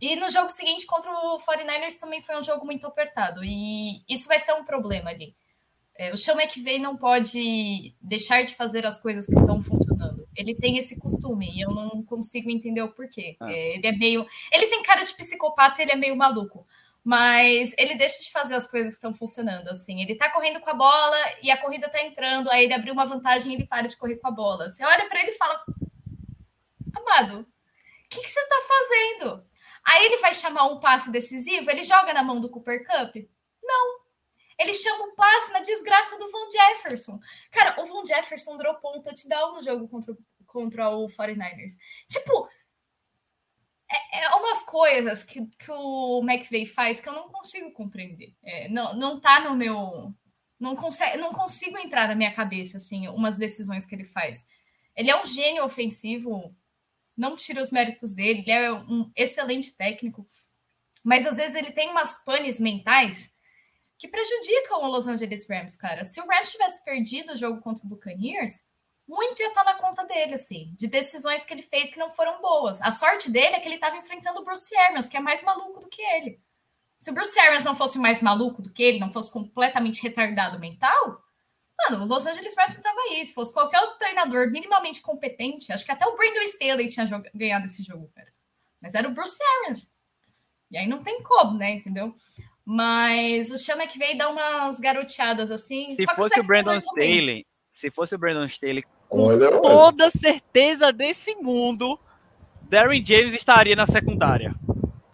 [0.00, 3.44] E no jogo seguinte contra o 49ers também foi um jogo muito apertado.
[3.44, 5.34] E isso vai ser um problema ali.
[5.98, 10.28] É, o Sean McVay não pode deixar de fazer as coisas que estão funcionando.
[10.36, 13.36] Ele tem esse costume e eu não consigo entender o porquê.
[13.40, 13.50] Ah.
[13.50, 14.24] É, ele é meio.
[14.52, 16.64] Ele tem cara de psicopata, ele é meio maluco.
[17.02, 19.66] Mas ele deixa de fazer as coisas que estão funcionando.
[19.68, 22.92] Assim, ele tá correndo com a bola e a corrida tá entrando, aí ele abriu
[22.92, 24.68] uma vantagem e ele para de correr com a bola.
[24.68, 25.64] Você olha para ele e fala:
[26.94, 29.47] Amado, o que, que você tá fazendo?
[29.88, 33.16] Aí ele vai chamar um passe decisivo, ele joga na mão do Cooper Cup?
[33.62, 34.00] Não.
[34.58, 37.18] Ele chama um passe na desgraça do Von Jefferson.
[37.50, 40.14] Cara, o Von Jefferson dropou um touchdown no jogo contra,
[40.46, 41.72] contra o 49ers.
[42.06, 42.50] Tipo,
[43.90, 48.34] é, é umas coisas que, que o McVay faz que eu não consigo compreender.
[48.42, 50.12] É, não, não tá no meu.
[50.60, 54.44] Não, consegue, não consigo entrar na minha cabeça, assim, umas decisões que ele faz.
[54.94, 56.54] Ele é um gênio ofensivo,
[57.18, 60.26] não tira os méritos dele, ele é um excelente técnico,
[61.02, 63.36] mas às vezes ele tem umas panes mentais
[63.98, 66.04] que prejudicam o Los Angeles Rams, cara.
[66.04, 68.62] Se o Rams tivesse perdido o jogo contra o Buccaneers,
[69.06, 72.40] muito ia estar na conta dele, assim, de decisões que ele fez que não foram
[72.40, 72.80] boas.
[72.80, 75.80] A sorte dele é que ele estava enfrentando o Bruce Arians, que é mais maluco
[75.80, 76.40] do que ele.
[77.00, 80.60] Se o Bruce Arians não fosse mais maluco do que ele, não fosse completamente retardado
[80.60, 81.22] mental,
[81.78, 83.24] mano, o Los Angeles Rams não tava aí.
[83.24, 87.66] Se fosse qualquer outro treinador minimamente competente, acho que até o Brandon Staley tinha ganhado
[87.66, 88.28] esse jogo, cara.
[88.80, 89.92] Mas era o Bruce Arians.
[90.70, 92.14] E aí não tem como, né, entendeu?
[92.64, 95.94] Mas o Chama que veio dar umas garoteadas assim.
[95.96, 96.76] Se fosse o Brandon.
[96.76, 101.98] Staley, se fosse o Brandon Staley, com Olha, toda certeza desse mundo,
[102.62, 104.54] Darren James estaria na secundária.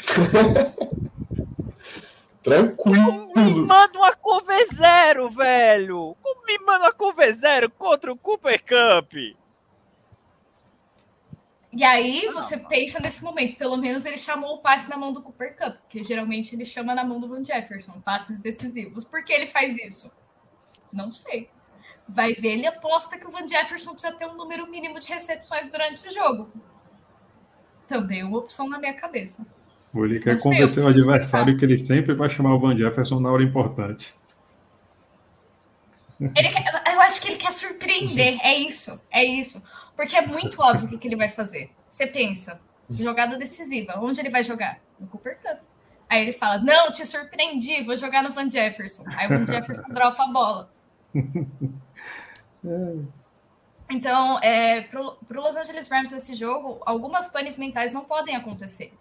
[2.45, 3.33] Tranquilo.
[3.35, 6.15] Me manda uma cover zero, velho!
[6.23, 9.15] Como me manda uma cover zero contra o Cooper Cup?
[11.73, 15.23] E aí você pensa nesse momento, pelo menos ele chamou o passe na mão do
[15.23, 19.05] Cooper Cup, porque geralmente ele chama na mão do Van Jefferson, passes decisivos.
[19.07, 20.13] Por que ele faz isso?
[20.93, 21.49] Não sei.
[22.07, 25.67] Vai ver, ele aposta que o Van Jefferson precisa ter um número mínimo de recepções
[25.69, 26.53] durante o jogo.
[27.89, 29.45] Também uma opção na minha cabeça.
[29.97, 33.43] Ele quer convencer o adversário que ele sempre vai chamar o Van Jefferson na hora
[33.43, 34.15] importante.
[36.35, 38.39] Quer- eu acho que ele quer surpreender.
[38.43, 39.63] É isso, é isso.
[39.97, 41.71] Porque é muito óbvio o que, que ele vai fazer.
[41.89, 42.61] Você pensa,
[42.91, 43.95] jogada decisiva.
[44.01, 44.79] Onde ele vai jogar?
[44.99, 45.59] No Cooper Cup.
[46.09, 49.05] Aí ele fala: Não, te surpreendi, vou jogar no Van Jefferson.
[49.17, 50.71] Aí o Van Jefferson dropa a bola.
[53.91, 58.93] Então, é, pro, pro Los Angeles Rams nesse jogo, algumas panes mentais não podem acontecer.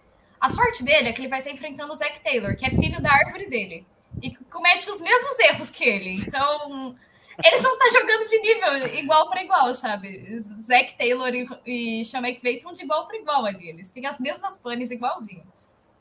[0.43, 3.01] A sorte dele é que ele vai estar enfrentando o Zach Taylor, que é filho
[3.01, 3.87] da árvore dele.
[4.21, 6.15] E comete os mesmos erros que ele.
[6.15, 6.97] Então,
[7.41, 10.37] eles vão estar jogando de nível igual para igual, sabe?
[10.41, 13.69] Zach Taylor e, e Sean McVay estão de igual para igual ali.
[13.69, 15.45] Eles têm as mesmas panes igualzinho.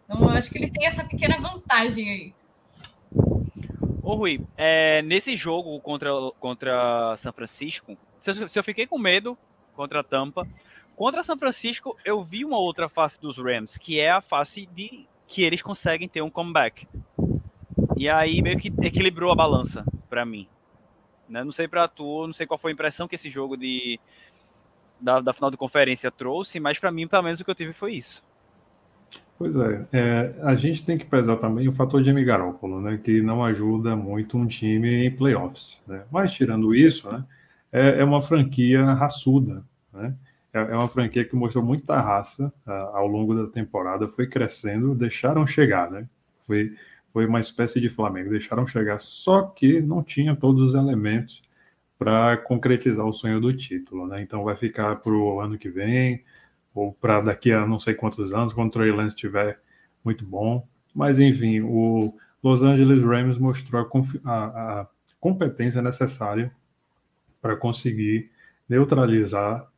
[0.04, 2.34] Então, eu acho que ele tem essa pequena vantagem aí.
[4.02, 6.10] Ô Rui, é, nesse jogo contra,
[6.40, 9.38] contra São Francisco, se eu, se eu fiquei com medo
[9.76, 10.48] contra a Tampa,
[10.96, 15.06] contra São Francisco eu vi uma outra face dos Rams, que é a face de
[15.26, 16.86] que eles conseguem ter um comeback.
[17.96, 20.48] E aí meio que equilibrou a balança para mim.
[21.28, 21.42] Né?
[21.42, 23.98] Não sei para tu, não sei qual foi a impressão que esse jogo de
[25.00, 27.72] da, da final de conferência trouxe, mas para mim, pelo menos, o que eu tive
[27.72, 28.22] foi isso.
[29.36, 33.20] Pois é, é, a gente tem que pesar também o fator Jimmy Garoppolo, né, que
[33.20, 35.82] não ajuda muito um time em playoffs.
[35.86, 36.04] Né?
[36.12, 37.24] Mas tirando isso, né,
[37.72, 40.14] é, é, uma franquia raçuda, né?
[40.52, 44.94] É, é uma franquia que mostrou muita raça uh, ao longo da temporada, foi crescendo,
[44.94, 46.06] deixaram chegar, né?
[46.40, 46.76] Foi,
[47.12, 51.42] foi uma espécie de Flamengo, deixaram chegar, só que não tinha todos os elementos
[51.98, 54.20] para concretizar o sonho do título, né?
[54.20, 56.22] Então vai ficar para o ano que vem,
[56.74, 59.60] ou para daqui a não sei quantos anos, quando o Trey Lance estiver
[60.04, 60.66] muito bom.
[60.94, 63.88] Mas, enfim, o Los Angeles Rams mostrou
[64.24, 64.86] a, a, a
[65.20, 66.52] competência necessária
[67.40, 68.30] para conseguir
[68.68, 69.70] neutralizar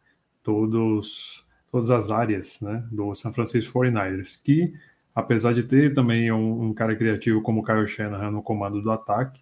[0.45, 4.73] todos, todas as áreas né, do San Francisco 49ers, que,
[5.13, 9.41] apesar de ter também um, um cara criativo como Kyle Shanahan no comando do ataque,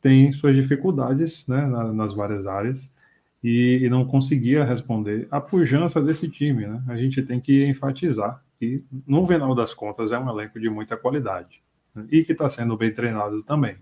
[0.00, 2.94] tem suas dificuldades né, nas várias áreas
[3.42, 6.66] e, e, não conseguia responder a pujança desse time.
[6.66, 6.82] Né?
[6.88, 10.96] A gente tem que enfatizar que, no final das contas, é um elenco de muita
[10.96, 11.62] qualidade
[11.94, 12.06] né?
[12.10, 13.76] e que está sendo bem treinado também.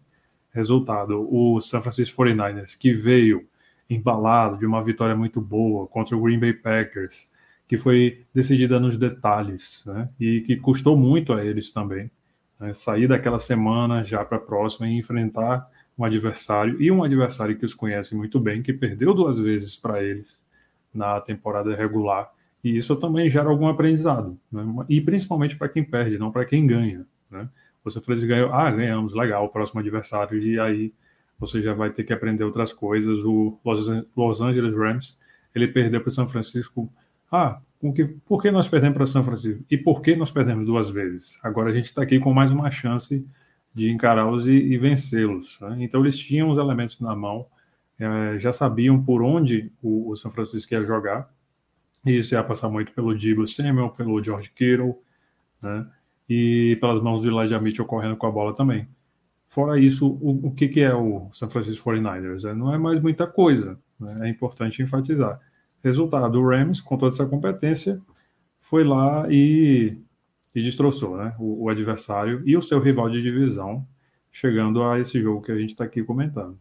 [0.52, 3.48] Resultado: o San Francisco 49ers, que veio
[3.88, 7.30] embalado de uma vitória muito boa contra o Green Bay Packers,
[7.68, 10.08] que foi decidida nos detalhes né?
[10.20, 12.10] e que custou muito a eles também.
[12.58, 12.72] Né?
[12.72, 15.68] Sair daquela semana já para a próxima e enfrentar
[15.98, 20.02] um adversário e um adversário que os conhece muito bem, que perdeu duas vezes para
[20.02, 20.42] eles
[20.92, 22.30] na temporada regular.
[22.62, 24.64] E isso também gera algum aprendizado, né?
[24.88, 27.04] e principalmente para quem perde, não para quem ganha.
[27.30, 27.48] Né?
[27.82, 30.92] Você fez ganhou, ah, ganhamos, legal, o próximo adversário, e aí
[31.42, 33.24] você já vai ter que aprender outras coisas.
[33.24, 33.58] O
[34.16, 35.18] Los Angeles Rams,
[35.52, 36.88] ele perdeu para São Francisco.
[37.30, 37.60] Ah,
[37.92, 39.64] que, por que nós perdemos para São Francisco?
[39.68, 41.40] E por que nós perdemos duas vezes?
[41.42, 43.26] Agora a gente está aqui com mais uma chance
[43.74, 45.58] de encará-los e, e vencê-los.
[45.60, 45.78] Né?
[45.80, 47.46] Então eles tinham os elementos na mão,
[47.98, 51.28] é, já sabiam por onde o, o, São Francisco ia jogar,
[52.06, 54.94] e isso ia passar muito pelo Diego Samuel, pelo George Kittle,
[55.60, 55.86] né?
[56.28, 58.86] e pelas mãos do Elijah Mitchell correndo com a bola também.
[59.52, 62.48] Fora isso, o, o que, que é o San Francisco 49ers?
[62.48, 64.26] É, não é mais muita coisa, né?
[64.26, 65.38] é importante enfatizar.
[65.84, 68.00] Resultado, o Rams, com toda essa competência,
[68.60, 69.98] foi lá e
[70.54, 73.86] e destroçou né, o, o, adversário e o seu rival de divisão,
[74.30, 76.58] chegando a esse jogo que a gente está aqui comentando.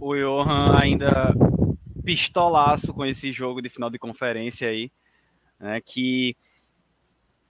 [0.00, 1.34] O Johan ainda
[2.04, 4.90] pistolaço com esse jogo de final de conferência aí,
[5.58, 6.36] né, que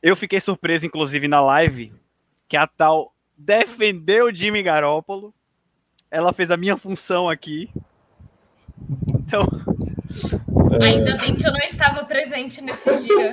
[0.02, 1.92] eu fiquei surpreso, inclusive, na live,
[2.48, 5.34] que a tal defendeu o Jimmy Garoppolo.
[6.10, 7.70] Ela fez a minha função aqui.
[9.14, 9.46] Então.
[10.82, 13.32] Ainda bem que eu não estava presente nesse dia.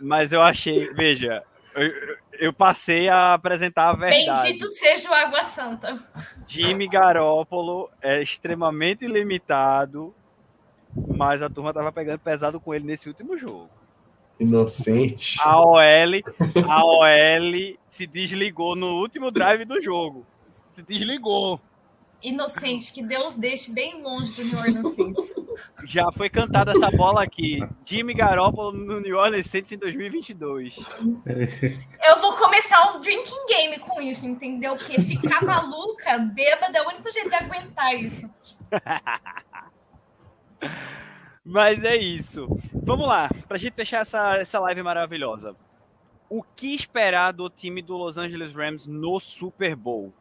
[0.00, 1.42] Mas eu achei, veja,
[1.74, 1.92] eu,
[2.32, 4.42] eu passei a apresentar a verdade.
[4.42, 6.04] Bendito seja o Água Santa.
[6.46, 10.14] Jimmy Garoppolo é extremamente limitado,
[10.94, 13.70] mas a turma estava pegando pesado com ele nesse último jogo.
[14.38, 15.38] Inocente.
[15.40, 15.80] A OL,
[16.68, 20.26] a OL se desligou no último drive do jogo.
[20.72, 21.60] Se desligou
[22.22, 25.34] inocente, que Deus deixe bem longe do New Orleans Saints.
[25.84, 27.60] Já foi cantada essa bola aqui.
[27.84, 30.76] Jimmy Garoppolo no New Orleans Saints em 2022.
[32.04, 34.76] Eu vou começar um drinking game com isso, entendeu?
[34.76, 38.28] Porque ficar maluca, bêbada, é o único jeito de aguentar isso.
[41.46, 42.48] Mas é isso.
[42.74, 45.56] Vamos lá, pra gente fechar essa, essa live maravilhosa.
[46.28, 50.12] O que esperar do time do Los Angeles Rams no Super Bowl?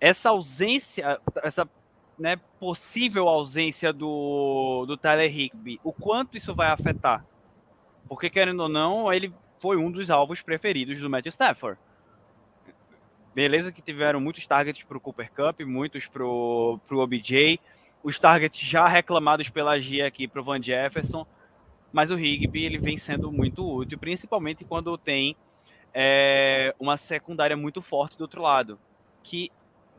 [0.00, 1.68] essa ausência, essa
[2.18, 7.24] né, possível ausência do, do Tyler Higby, o quanto isso vai afetar?
[8.08, 11.78] Porque, querendo ou não, ele foi um dos alvos preferidos do Matthew Stafford.
[13.34, 17.60] Beleza que tiveram muitos targets para o Cooper Cup, muitos para o OBJ,
[18.02, 21.26] os targets já reclamados pela Gia aqui para o Van Jefferson,
[21.92, 25.36] mas o Higby ele vem sendo muito útil, principalmente quando tem
[25.92, 28.78] é, uma secundária muito forte do outro lado,
[29.22, 29.50] que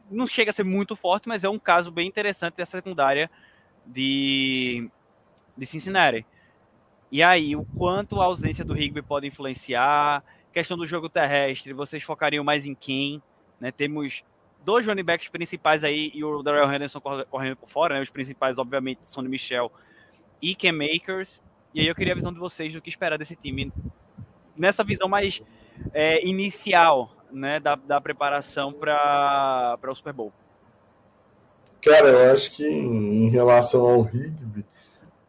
[0.10, 3.30] não chega a ser muito forte, mas é um caso bem interessante dessa secundária
[3.86, 4.90] de,
[5.58, 6.26] de Cincinnati.
[7.12, 10.24] E aí, o quanto a ausência do Rigby pode influenciar,
[10.54, 13.22] questão do jogo terrestre, vocês focariam mais em quem?
[13.60, 13.72] Né?
[13.72, 14.24] Temos
[14.64, 18.02] dois running backs principais aí e o Darrell Henderson correndo por fora, né?
[18.02, 19.72] Os principais, obviamente, Sonny Michel
[20.42, 21.42] e Ken Makers.
[21.74, 23.72] E aí eu queria a visão de vocês do que esperar desse time
[24.56, 25.42] nessa visão mais
[25.94, 30.34] é, inicial né, da, da preparação para o Super Bowl?
[31.82, 34.66] Cara, eu acho que em relação ao Rigby,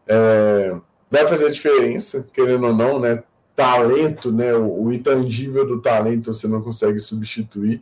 [0.07, 0.77] é,
[1.09, 3.23] vai fazer diferença, querendo ou não, né?
[3.55, 4.53] Talento, né?
[4.55, 7.81] O, o intangível do talento você não consegue substituir.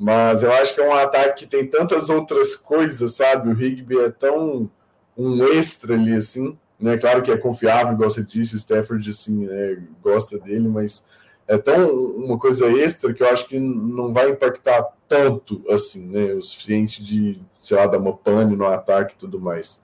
[0.00, 3.50] Mas eu acho que é um ataque que tem tantas outras coisas, sabe?
[3.50, 4.70] O Rigby é tão
[5.14, 6.96] um extra ali, assim, né?
[6.96, 9.82] Claro que é confiável, igual você disse, o Stafford, assim, né?
[10.02, 11.04] gosta dele, mas
[11.46, 16.32] é tão uma coisa extra que eu acho que não vai impactar tanto, assim, né?
[16.32, 19.82] O suficiente de, sei lá, dar uma pane no ataque e tudo mais.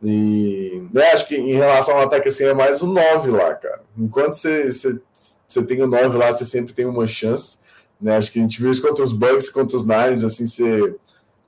[0.00, 3.82] E né, acho que em relação ao ataque, assim, é mais o 9 lá, cara.
[3.98, 5.00] Enquanto você, você,
[5.48, 7.58] você tem o 9 lá, você sempre tem uma chance.
[8.00, 8.16] Né?
[8.16, 10.94] Acho que a gente viu isso contra os Bucks, contra os Niners, assim, você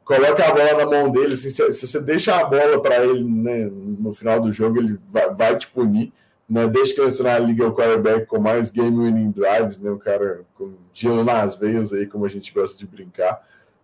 [0.04, 3.24] coloca a bola na mão dele, assim, se, se você deixa a bola para ele
[3.24, 6.12] né, no final do jogo, ele vai, vai te punir.
[6.48, 6.68] Né?
[6.68, 9.90] Desde que eu entrei na liga, o quarterback com mais game-winning drives, né?
[9.90, 13.40] o cara com gelo nas veias aí, como a gente gosta de brincar.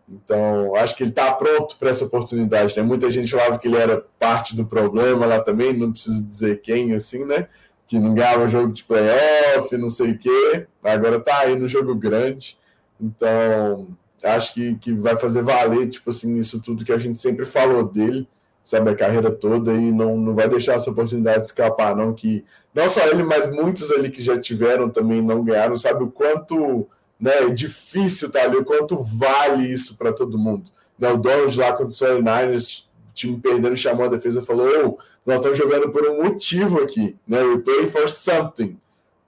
[0.07, 2.77] Então, acho que ele está pronto para essa oportunidade.
[2.77, 2.83] Né?
[2.83, 6.93] Muita gente falava que ele era parte do problema lá também, não preciso dizer quem,
[6.93, 7.49] assim, né?
[7.87, 10.67] Que não ganhava jogo de playoff, não sei o quê.
[10.83, 12.58] Agora está aí no jogo grande.
[13.01, 13.89] Então,
[14.23, 17.85] acho que, que vai fazer valer, tipo assim, isso tudo que a gente sempre falou
[17.85, 18.29] dele,
[18.65, 22.45] sabe, a carreira toda, e não, não vai deixar essa oportunidade escapar, não, que
[22.75, 26.87] não só ele, mas muitos ali que já tiveram também não ganharam, sabe o quanto
[27.19, 30.71] né, é difícil tá ali, o quanto vale isso para todo mundo.
[30.99, 34.69] Né, o Donald lá contra o 49ers, o time perdendo, chamou a defesa e falou,
[34.85, 38.77] oh, nós estamos jogando por um motivo aqui, né, we play for something,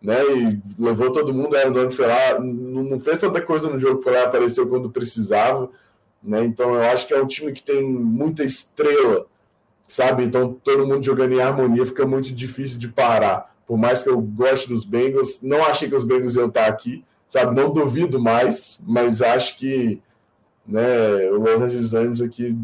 [0.02, 0.18] né?
[0.24, 4.12] E levou todo mundo, Aaron Donald foi lá, não fez tanta coisa no jogo, foi
[4.12, 5.70] lá, apareceu quando precisava,
[6.22, 6.44] né?
[6.44, 9.26] Então eu acho que é um time que tem muita estrela,
[9.86, 10.24] sabe?
[10.24, 13.54] Então todo mundo jogando em harmonia fica muito difícil de parar.
[13.66, 17.04] Por mais que eu goste dos Bengals, não achei que os Bengals iam estar aqui,
[17.28, 17.54] sabe?
[17.54, 20.00] Não duvido mais, mas acho que
[20.66, 22.56] né, o Los Angeles Rams aqui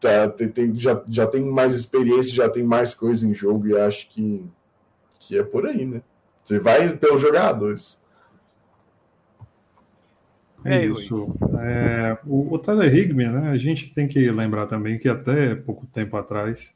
[0.00, 4.08] tá, tem, já, já tem mais experiência, já tem mais coisa em jogo e acho
[4.10, 4.44] que,
[5.18, 6.02] que é por aí, né?
[6.44, 8.04] Você vai pelos jogadores.
[10.64, 11.34] É isso.
[11.60, 13.50] É, o, o Tyler Higby, né?
[13.50, 16.74] A gente tem que lembrar também que até pouco tempo atrás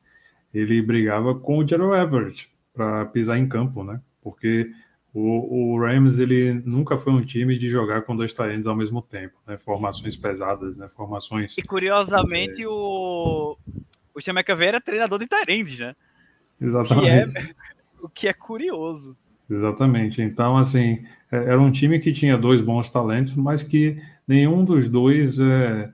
[0.53, 4.01] ele brigava com o Gerald Everett para pisar em campo, né?
[4.23, 4.71] Porque
[5.13, 9.01] o, o, Rams ele nunca foi um time de jogar com dois talentos ao mesmo
[9.01, 9.57] tempo, né?
[9.57, 10.87] Formações pesadas, né?
[10.89, 11.57] Formações.
[11.57, 12.69] E curiosamente é...
[12.69, 13.57] o
[14.15, 15.95] o Chama era treinador de Tyrands, né?
[16.61, 17.33] Exatamente.
[17.33, 17.55] Que é...
[18.03, 19.17] o que é curioso.
[19.51, 20.21] Exatamente.
[20.21, 24.91] Então, assim, é, era um time que tinha dois bons talentos, mas que nenhum dos
[24.91, 25.91] dois é,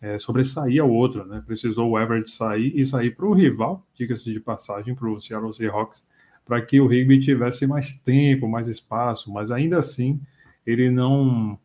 [0.00, 1.42] é, sobressaía o outro, né?
[1.46, 5.52] Precisou o Everett sair e sair para o rival, diga-se de passagem, para o Seattle
[5.52, 6.06] Seahawks,
[6.44, 10.20] para que o Rigby tivesse mais tempo, mais espaço, mas ainda assim
[10.66, 11.58] ele não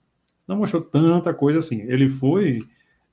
[0.47, 1.81] não mostrou tanta coisa assim.
[1.84, 2.59] Ele foi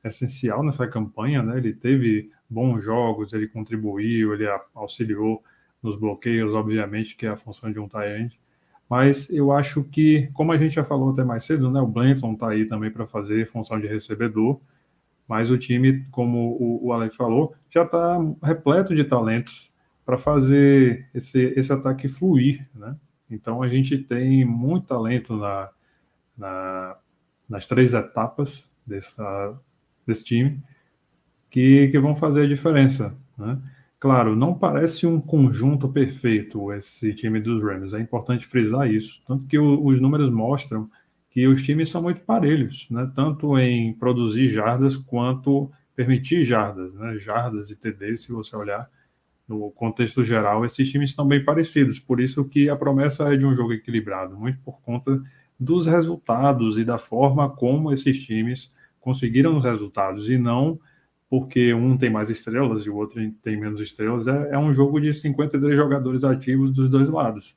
[0.04, 1.58] essencial nessa campanha, né?
[1.58, 5.42] Ele teve bons jogos, ele contribuiu, ele auxiliou
[5.82, 8.38] nos bloqueios, obviamente, que é a função de um tight
[8.88, 12.32] Mas eu acho que, como a gente já falou até mais cedo, né, o Blanton
[12.32, 14.60] está aí também para fazer função de recebedor,
[15.26, 19.72] mas o time, como o, o Alex falou, já está repleto de talentos
[20.04, 22.96] para fazer esse, esse ataque fluir, né?
[23.30, 25.68] Então a gente tem muito talento na,
[26.36, 26.96] na
[27.48, 29.58] nas três etapas dessa,
[30.06, 30.62] desse time
[31.50, 33.58] que, que vão fazer a diferença, né?
[34.00, 37.94] Claro, não parece um conjunto perfeito esse time dos Rams.
[37.94, 39.20] É importante frisar isso.
[39.26, 40.88] Tanto que o, os números mostram
[41.30, 43.10] que os times são muito parelhos, né?
[43.14, 47.18] tanto em produzir jardas quanto permitir jardas, né?
[47.18, 48.88] jardas e TD, se você olhar
[49.48, 51.98] no contexto geral, esses times estão bem parecidos.
[51.98, 55.20] Por isso que a promessa é de um jogo equilibrado, muito por conta
[55.58, 60.78] dos resultados e da forma como esses times conseguiram os resultados e não
[61.28, 65.00] porque um tem mais estrelas e o outro tem menos estrelas, é, é um jogo
[65.00, 67.56] de 53 jogadores ativos dos dois lados.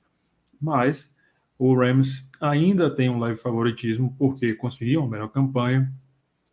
[0.60, 1.14] Mas
[1.58, 5.92] o Rams ainda tem um leve favoritismo porque conseguiu uma melhor campanha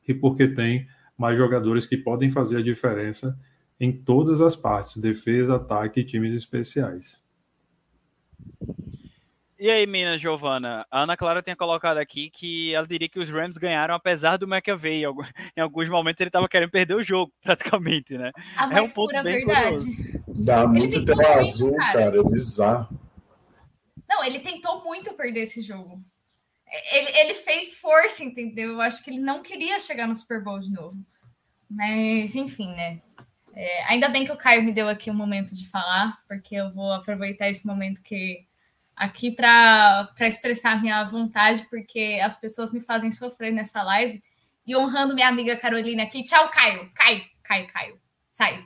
[0.07, 0.87] e porque tem
[1.17, 3.39] mais jogadores que podem fazer a diferença
[3.81, 7.21] em todas as partes, defesa, ataque e times especiais.
[9.61, 13.29] E aí, mina Giovana, a Ana Clara tinha colocado aqui que ela diria que os
[13.29, 15.03] Rams ganharam apesar do McAvey.
[15.57, 18.31] Em alguns momentos ele estava querendo perder o jogo, praticamente, né?
[18.71, 19.65] é um ponto bem verdade.
[19.65, 19.93] curioso.
[20.29, 22.05] Dá ele muito tela azul, cara.
[22.05, 23.01] cara, é bizarro.
[24.09, 26.01] Não, ele tentou muito perder esse jogo.
[26.93, 28.75] Ele, ele fez força, entendeu?
[28.75, 30.97] Eu acho que ele não queria chegar no Super Bowl de novo.
[31.69, 33.03] Mas, enfim, né?
[33.55, 36.73] É, ainda bem que o Caio me deu aqui um momento de falar, porque eu
[36.73, 38.47] vou aproveitar esse momento que
[38.99, 44.21] aqui para expressar minha vontade, porque as pessoas me fazem sofrer nessa live.
[44.67, 46.25] E honrando minha amiga Carolina aqui.
[46.25, 46.91] Tchau, Caio.
[46.95, 48.01] Caio, Caio, Caio.
[48.31, 48.65] Sai.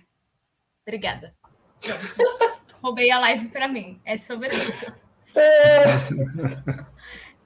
[0.84, 1.34] Obrigada.
[2.82, 4.00] Roubei a live para mim.
[4.04, 4.92] É sobre isso.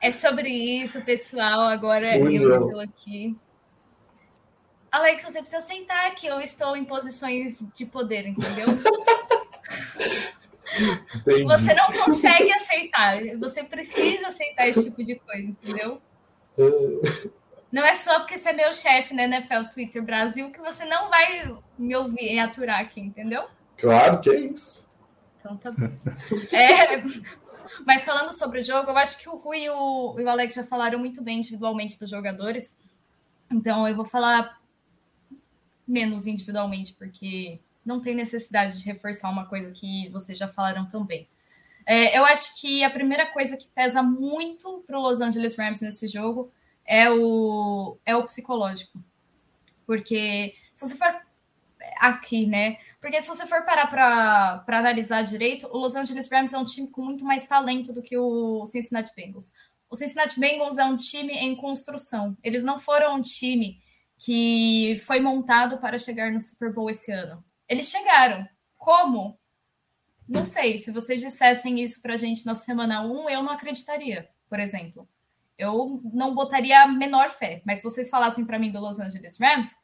[0.01, 1.63] É sobre isso, pessoal.
[1.63, 3.37] Agora eu estou aqui.
[4.91, 8.67] Alex, você precisa sentar que eu estou em posições de poder, entendeu?
[11.15, 11.45] Entendi.
[11.45, 13.19] Você não consegue aceitar.
[13.39, 16.01] Você precisa aceitar esse tipo de coisa, entendeu?
[17.71, 21.09] Não é só porque você é meu chefe na NFL Twitter Brasil que você não
[21.09, 23.45] vai me ouvir e aturar aqui, entendeu?
[23.77, 24.89] Claro que é isso.
[25.39, 25.87] Então tá bom.
[26.57, 27.03] É,
[27.85, 30.55] mas falando sobre o jogo, eu acho que o Rui e o, e o Alex
[30.55, 32.77] já falaram muito bem individualmente dos jogadores.
[33.51, 34.59] Então eu vou falar
[35.87, 41.05] menos individualmente, porque não tem necessidade de reforçar uma coisa que vocês já falaram tão
[41.05, 41.29] bem.
[41.87, 45.81] É, eu acho que a primeira coisa que pesa muito para o Los Angeles Rams
[45.81, 46.51] nesse jogo
[46.85, 48.99] é o, é o psicológico.
[49.87, 51.15] Porque se você for
[51.99, 52.79] aqui, né?
[53.01, 56.89] Porque se você for parar para analisar direito, o Los Angeles Rams é um time
[56.89, 59.53] com muito mais talento do que o Cincinnati Bengals.
[59.89, 62.37] O Cincinnati Bengals é um time em construção.
[62.43, 63.81] Eles não foram um time
[64.19, 67.45] que foi montado para chegar no Super Bowl esse ano.
[67.69, 68.47] Eles chegaram.
[68.77, 69.39] Como?
[70.29, 70.79] Não sei.
[70.79, 75.09] Se vocês dissessem isso para a gente na semana 1, eu não acreditaria, por exemplo.
[75.59, 77.63] Eu não botaria a menor fé.
[77.65, 79.77] Mas se vocês falassem para mim do Los Angeles Rams,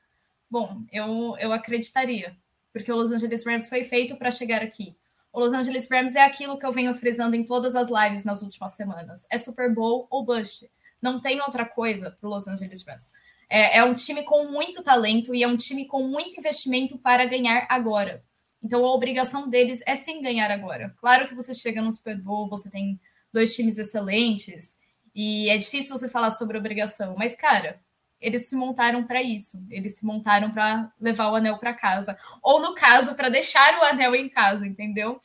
[0.50, 2.36] bom, eu, eu acreditaria.
[2.72, 4.96] Porque o Los Angeles Rams foi feito para chegar aqui.
[5.32, 8.42] O Los Angeles Rams é aquilo que eu venho frisando em todas as lives nas
[8.42, 9.24] últimas semanas.
[9.30, 10.70] É Super Bowl ou bust.
[11.00, 13.10] Não tem outra coisa para o Los Angeles Rams.
[13.54, 17.26] É, é um time com muito talento e é um time com muito investimento para
[17.26, 18.24] ganhar agora.
[18.62, 20.94] Então a obrigação deles é sim ganhar agora.
[20.98, 22.98] Claro que você chega no Super Bowl, você tem
[23.30, 24.74] dois times excelentes
[25.14, 27.78] e é difícil você falar sobre obrigação, mas cara,
[28.18, 29.58] eles se montaram para isso.
[29.68, 33.84] Eles se montaram para levar o anel para casa, ou no caso para deixar o
[33.84, 35.20] anel em casa, entendeu?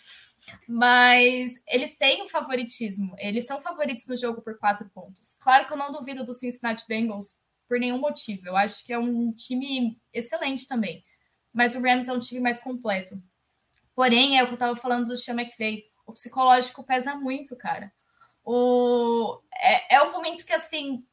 [0.67, 3.15] Mas eles têm o favoritismo.
[3.19, 5.37] Eles são favoritos no jogo por quatro pontos.
[5.39, 7.37] Claro que eu não duvido do Cincinnati Bengals
[7.67, 8.47] por nenhum motivo.
[8.47, 11.03] Eu acho que é um time excelente também.
[11.53, 13.21] Mas o Rams é um time mais completo.
[13.95, 15.85] Porém, é o que eu estava falando do Sean McVay.
[16.05, 17.91] O psicológico pesa muito, cara.
[18.43, 19.41] O...
[19.53, 21.03] É, é um momento que, assim,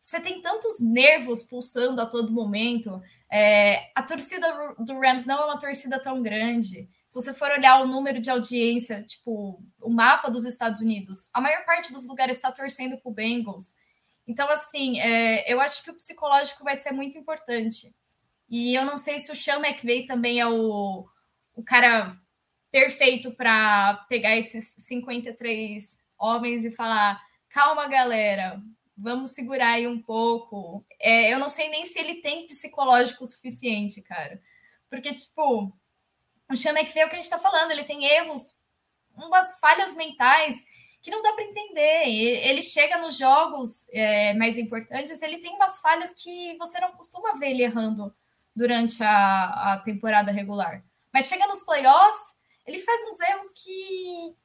[0.00, 3.00] você tem tantos nervos pulsando a todo momento.
[3.30, 3.90] É...
[3.94, 6.88] A torcida do Rams não é uma torcida tão grande.
[7.06, 11.40] Se você for olhar o número de audiência, tipo, o mapa dos Estados Unidos, a
[11.40, 13.74] maior parte dos lugares está torcendo para o Bengals.
[14.30, 17.92] Então, assim, é, eu acho que o psicológico vai ser muito importante.
[18.48, 21.04] E eu não sei se o Sean McVay também é o,
[21.52, 22.16] o cara
[22.70, 28.62] perfeito para pegar esses 53 homens e falar: calma, galera,
[28.96, 30.86] vamos segurar aí um pouco.
[31.00, 34.40] É, eu não sei nem se ele tem psicológico suficiente, cara.
[34.88, 35.76] Porque, tipo,
[36.48, 38.56] o Sean McVay é o que a gente está falando, ele tem erros,
[39.16, 40.56] umas falhas mentais
[41.02, 42.04] que não dá para entender.
[42.06, 47.34] Ele chega nos jogos é, mais importantes, ele tem umas falhas que você não costuma
[47.34, 48.14] ver ele errando
[48.54, 50.84] durante a, a temporada regular.
[51.12, 52.34] Mas chega nos playoffs,
[52.66, 54.36] ele faz uns erros que,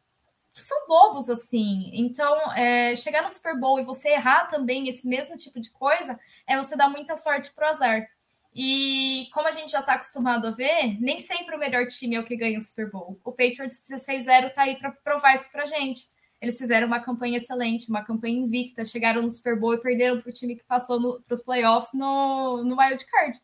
[0.54, 1.92] que são bobos, assim.
[1.94, 6.20] Então, é, chegar no Super Bowl e você errar também esse mesmo tipo de coisa,
[6.48, 8.08] é você dar muita sorte pro azar.
[8.54, 12.20] E como a gente já está acostumado a ver, nem sempre o melhor time é
[12.22, 13.20] o que ganha o Super Bowl.
[13.24, 16.08] O Patriots 16-0 está aí para provar isso para gente.
[16.42, 20.30] Eles fizeram uma campanha excelente, uma campanha invicta, chegaram no Super Bowl e perderam para
[20.30, 23.42] o time que passou para os playoffs no, no Wild Card.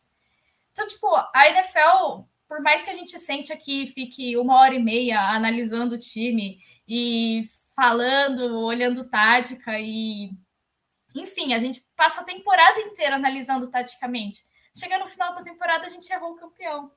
[0.72, 4.82] Então, tipo, a NFL, por mais que a gente sente aqui, fique uma hora e
[4.82, 7.44] meia analisando o time e
[7.74, 10.30] falando, olhando tática e.
[11.14, 14.42] Enfim, a gente passa a temporada inteira analisando taticamente.
[14.74, 16.90] Chega no final da temporada, a gente errou o campeão.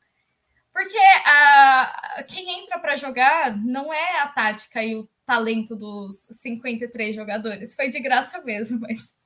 [0.71, 7.15] Porque a, quem entra para jogar não é a tática e o talento dos 53
[7.15, 7.75] jogadores.
[7.75, 9.17] Foi de graça mesmo, mas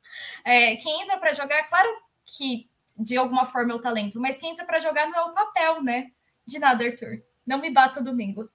[0.45, 1.89] é, quem entra para jogar, claro
[2.25, 5.33] que de alguma forma é o talento, mas quem entra para jogar não é o
[5.33, 6.11] papel, né?
[6.45, 7.23] De nada, Arthur.
[7.45, 8.49] Não me bata domingo.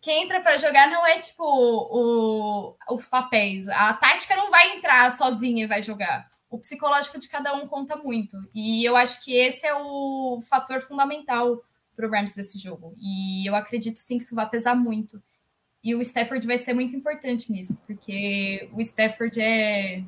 [0.00, 3.68] Quem entra para jogar não é tipo o, os papéis.
[3.68, 6.30] A tática não vai entrar sozinha e vai jogar.
[6.48, 8.36] O psicológico de cada um conta muito.
[8.54, 11.62] E eu acho que esse é o fator fundamental
[11.94, 12.94] para o Rams desse jogo.
[12.98, 15.22] E eu acredito sim que isso vai pesar muito.
[15.82, 20.04] E o Stafford vai ser muito importante nisso, porque o Stafford é.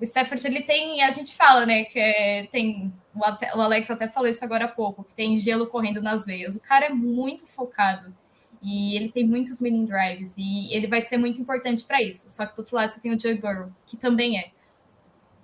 [0.00, 2.92] O Stafford ele tem, a gente fala, né, que é, tem.
[3.14, 6.56] O Alex até falou isso agora há pouco, que tem gelo correndo nas veias.
[6.56, 8.12] O cara é muito focado.
[8.60, 12.30] E ele tem muitos winning drives e ele vai ser muito importante para isso.
[12.30, 14.50] Só que do outro lado você tem o Joe Burrow, que também é.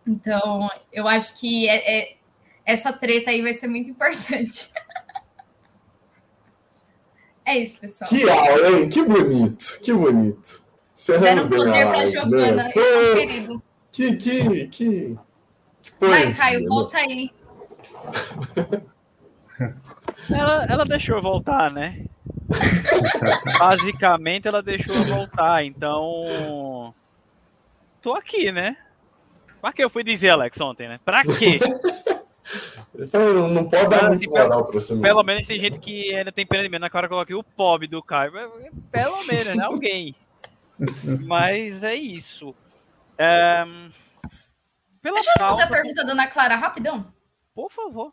[0.07, 2.17] Então, eu acho que é, é,
[2.65, 4.71] essa treta aí vai ser muito importante.
[7.51, 8.09] É isso, pessoal.
[8.09, 8.89] Que aula, hein?
[8.89, 10.63] Que bonito, que bonito.
[11.21, 12.73] Deram poder para Giovana, né?
[12.75, 13.63] esse é um querido.
[13.91, 15.19] Que, que, que.
[15.99, 16.67] Vai, Caio, né?
[16.69, 17.31] volta aí.
[20.31, 22.05] Ela, ela deixou voltar, né?
[23.59, 26.95] Basicamente, ela deixou voltar, então.
[28.01, 28.77] Tô aqui, né?
[29.61, 30.99] Pra que eu fui dizer, Alex, ontem, né?
[31.05, 31.61] Pra quê?
[33.13, 35.03] Não, não pode dar muito assim, moral pra cima.
[35.03, 36.79] Pelo menos tem gente que ainda tem pena de mim.
[36.79, 38.33] Na cara eu coloquei o pobre do Caio.
[38.91, 39.65] Pelo menos, né?
[39.65, 40.15] Alguém.
[41.27, 42.55] Mas é isso.
[43.17, 43.65] É...
[45.03, 47.13] Pela Deixa eu responder a pergunta da Ana Clara rapidão.
[47.55, 48.13] Por favor.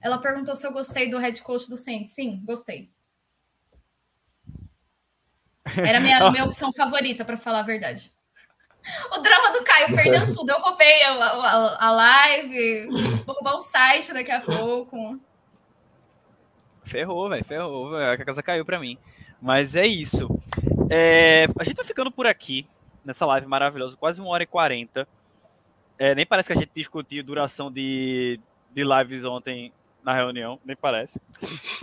[0.00, 2.14] Ela perguntou se eu gostei do head coach do Saints.
[2.14, 2.90] Sim, gostei.
[5.76, 8.12] Era minha, minha opção favorita, para falar a verdade.
[9.12, 10.50] O drama do Caio perdeu tudo.
[10.50, 12.86] Eu roubei a, a, a live,
[13.24, 15.18] vou roubar o site daqui a pouco.
[16.84, 17.96] Ferrou, velho, ferrou.
[17.96, 18.98] A casa caiu para mim.
[19.40, 20.28] Mas é isso.
[20.90, 22.66] É, a gente tá ficando por aqui,
[23.04, 25.06] nessa live maravilhosa, quase uma hora e quarenta.
[25.98, 28.40] É, nem parece que a gente discutiu duração de,
[28.72, 31.20] de lives ontem na reunião, nem parece.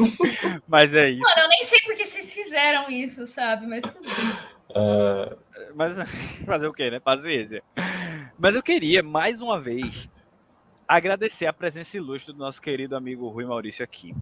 [0.68, 1.22] Mas é isso.
[1.22, 3.68] Mano, eu nem sei porque vocês fizeram isso, sabe?
[3.68, 4.30] Mas tudo bem.
[4.69, 5.44] Uh...
[5.76, 5.97] Mas
[6.45, 6.99] fazer o quê, né?
[6.99, 7.61] Paciência.
[8.39, 10.10] Mas eu queria, mais uma vez,
[10.88, 14.15] agradecer a presença ilustre do nosso querido amigo Rui Maurício aqui.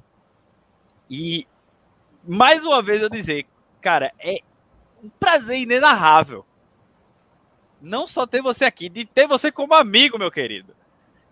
[1.10, 1.48] E,
[2.28, 3.46] mais uma vez, eu dizer,
[3.82, 4.40] cara, é
[5.04, 6.46] um prazer inenarrável.
[7.82, 10.74] Não só ter você aqui, de ter você como amigo, meu querido.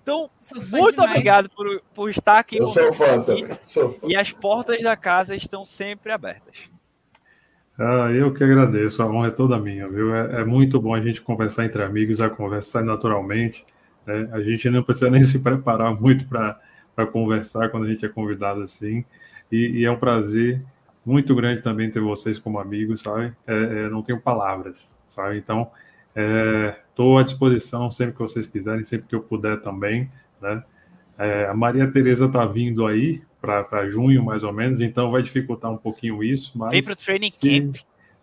[0.03, 0.97] Então, muito demais.
[0.97, 2.57] obrigado por, por estar aqui.
[2.57, 3.57] Eu sou fã também.
[3.61, 4.07] Sou fã.
[4.07, 6.69] E as portas da casa estão sempre abertas.
[7.83, 10.13] Ah, eu que agradeço, a honra é toda minha, viu?
[10.13, 13.65] É, é muito bom a gente conversar entre amigos, a conversa sai naturalmente.
[14.05, 14.29] Né?
[14.31, 16.61] A gente não precisa nem se preparar muito para
[17.11, 19.03] conversar quando a gente é convidado assim.
[19.51, 20.63] E, e, é um prazer
[21.03, 23.33] muito grande também ter vocês como amigos, sabe?
[23.47, 25.37] É, é, não tenho palavras, sabe?
[25.39, 25.71] Então,
[26.87, 30.07] estou é, à disposição sempre que vocês quiserem, sempre que eu puder também,
[30.39, 30.63] né?
[31.21, 35.71] É, a Maria Tereza está vindo aí para junho, mais ou menos, então vai dificultar
[35.71, 36.57] um pouquinho isso.
[36.57, 37.61] Mas Vem para o training se...
[37.61, 37.75] camp.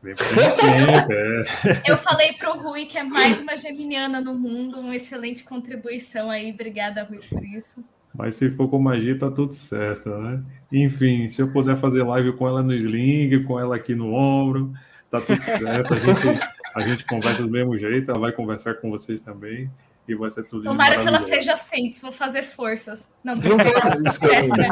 [0.03, 1.83] Vem pro camp, é.
[1.87, 6.29] Eu falei para o Rui que é mais uma geminiana no mundo, uma excelente contribuição
[6.29, 6.53] aí.
[6.53, 7.85] Obrigada, Rui, por isso.
[8.13, 10.43] Mas se for com magia, tá tudo certo, né?
[10.73, 14.73] Enfim, se eu puder fazer live com ela no sling, com ela aqui no ombro,
[15.09, 15.95] tá tudo certo.
[15.95, 16.41] A gente,
[16.75, 19.71] a gente conversa do mesmo jeito, ela vai conversar com vocês também
[20.09, 23.13] e vai ser tudo Tomara que ela seja Saints, vou fazer forças.
[23.23, 24.27] Não, não faz isso,
[24.57, 24.69] né?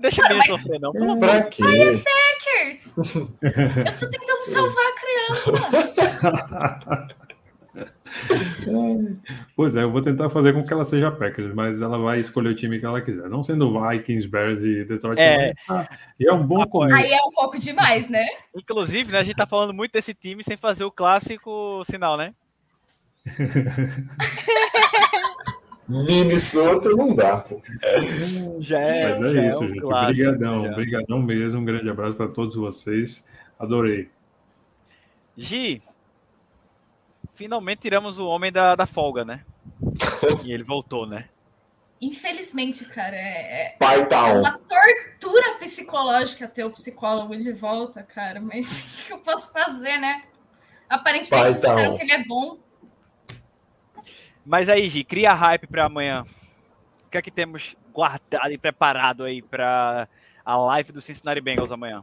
[0.00, 0.46] Deixa eu mas...
[0.46, 0.92] sofrer, não.
[0.92, 1.62] Pelo pra quê?
[1.62, 2.96] Packers!
[3.16, 5.62] eu tô tentando salvar a criança.
[9.56, 12.50] Pois é, eu vou tentar fazer com que ela seja Packers, mas ela vai escolher
[12.50, 13.28] o time que ela quiser.
[13.28, 15.18] Não sendo Vikings, Bears e Detroit.
[15.18, 16.96] É, mas, tá, e é um bom começo.
[16.96, 18.24] Aí é um pouco demais, né?
[18.54, 22.34] Inclusive, né, a gente tá falando muito desse time sem fazer o clássico sinal, né?
[25.88, 27.60] Minnesota não dá, pô.
[28.60, 29.84] Já é, Mas é isso, é um gente.
[29.84, 31.60] Obrigadão, obrigadão mesmo.
[31.60, 33.24] Um grande abraço para todos vocês.
[33.58, 34.10] Adorei.
[35.36, 35.82] Gi,
[37.34, 39.44] finalmente tiramos o homem da, da folga, né?
[40.44, 41.28] e ele voltou, né?
[42.00, 48.40] Infelizmente, cara, é, é, tá é uma tortura psicológica ter o psicólogo de volta, cara.
[48.40, 50.24] Mas o que eu posso fazer, né?
[50.88, 52.58] Aparentemente tá disseram que ele é bom.
[54.44, 56.24] Mas aí, Gi, cria hype para amanhã.
[57.06, 60.08] O que é que temos guardado e preparado aí para
[60.44, 62.02] a live do Cincinnati Bengals amanhã?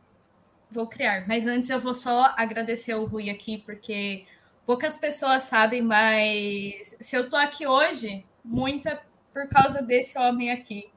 [0.72, 4.26] Vou criar, mas antes eu vou só agradecer o Rui aqui, porque
[4.66, 9.02] poucas pessoas sabem, mas se eu tô aqui hoje, muita
[9.34, 10.90] por causa desse homem aqui.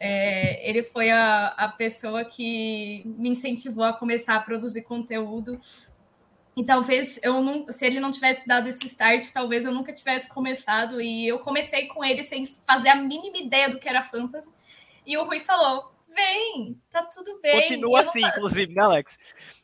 [0.00, 5.60] É, ele foi a, a pessoa que me incentivou a começar a produzir conteúdo
[6.58, 10.28] e talvez eu não, se ele não tivesse dado esse start, talvez eu nunca tivesse
[10.28, 11.00] começado.
[11.00, 14.48] E eu comecei com ele sem fazer a mínima ideia do que era fantasy.
[15.06, 17.68] E o Rui falou: vem, tá tudo bem.
[17.68, 19.16] Continua assim, inclusive, né, Alex?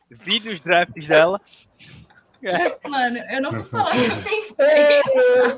[0.09, 1.41] Vídeos drafts dela.
[2.43, 2.87] É.
[2.87, 5.57] Mano, eu não vou falar o que eu pensei.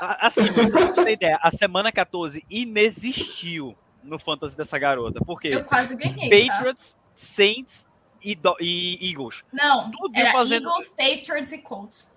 [0.00, 5.20] Assim, pra você ter ideia, a semana 14 inexistiu no fantasy dessa garota.
[5.22, 6.30] Porque eu quase ganhei.
[6.48, 6.54] Tá?
[6.54, 6.98] Patriots, tá?
[7.16, 7.86] Saints,
[8.22, 9.44] e, do, e Eagles.
[9.52, 10.68] Não, Tudo era fazendo...
[10.68, 12.16] Eagles, Patriots e Colts.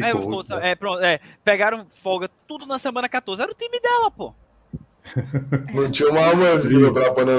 [0.00, 0.70] é, os Colts, é.
[0.70, 3.42] é, pronto, é, pegaram folga tudo na semana 14.
[3.42, 4.34] Era o time dela, pô.
[5.74, 7.34] Não tinha uma alma viva pra pôr né?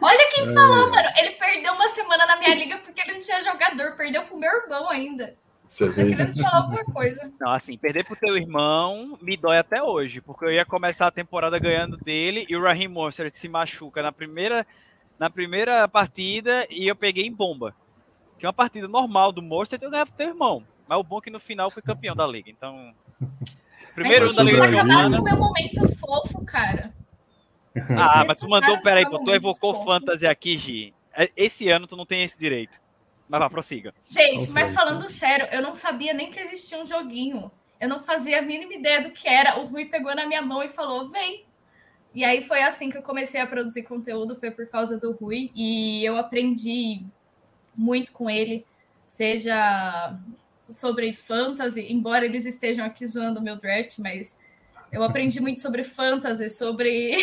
[0.00, 0.52] Olha quem é.
[0.52, 1.08] falou, mano.
[1.16, 3.96] Ele perdeu uma semana na minha liga porque ele não tinha jogador.
[3.96, 5.34] Perdeu pro meu irmão ainda.
[5.66, 6.08] Você tá vê.
[6.08, 7.32] querendo falar alguma coisa.
[7.38, 11.12] Não, assim, perder pro teu irmão me dói até hoje, porque eu ia começar a
[11.12, 14.66] temporada ganhando dele e o Raheem Monster se machuca na primeira,
[15.20, 17.76] na primeira partida e eu peguei em bomba.
[18.38, 20.64] Que é uma partida normal do Monster, eu ganhava teu irmão.
[20.88, 22.94] Mas o bom é que no final fui campeão da liga, então...
[23.94, 26.94] Primeiro mas da liga acabaram com o meu momento fofo, cara.
[27.98, 29.86] ah, mas tu mandou, peraí, pô, tu evocou fofo.
[29.86, 30.94] fantasy aqui, Gi.
[31.12, 32.80] É, esse ano tu não tem esse direito.
[33.28, 33.92] Mas vá, prossiga.
[34.08, 37.50] Gente, mas falando sério, eu não sabia nem que existia um joguinho.
[37.80, 39.58] Eu não fazia a mínima ideia do que era.
[39.58, 41.44] O Rui pegou na minha mão e falou: vem.
[42.14, 45.50] E aí foi assim que eu comecei a produzir conteúdo, foi por causa do Rui.
[45.54, 47.04] E eu aprendi
[47.76, 48.66] muito com ele,
[49.06, 50.18] seja
[50.68, 54.36] sobre fantasy, embora eles estejam aqui zoando o meu draft, mas
[54.92, 57.16] eu aprendi muito sobre fantasy, sobre,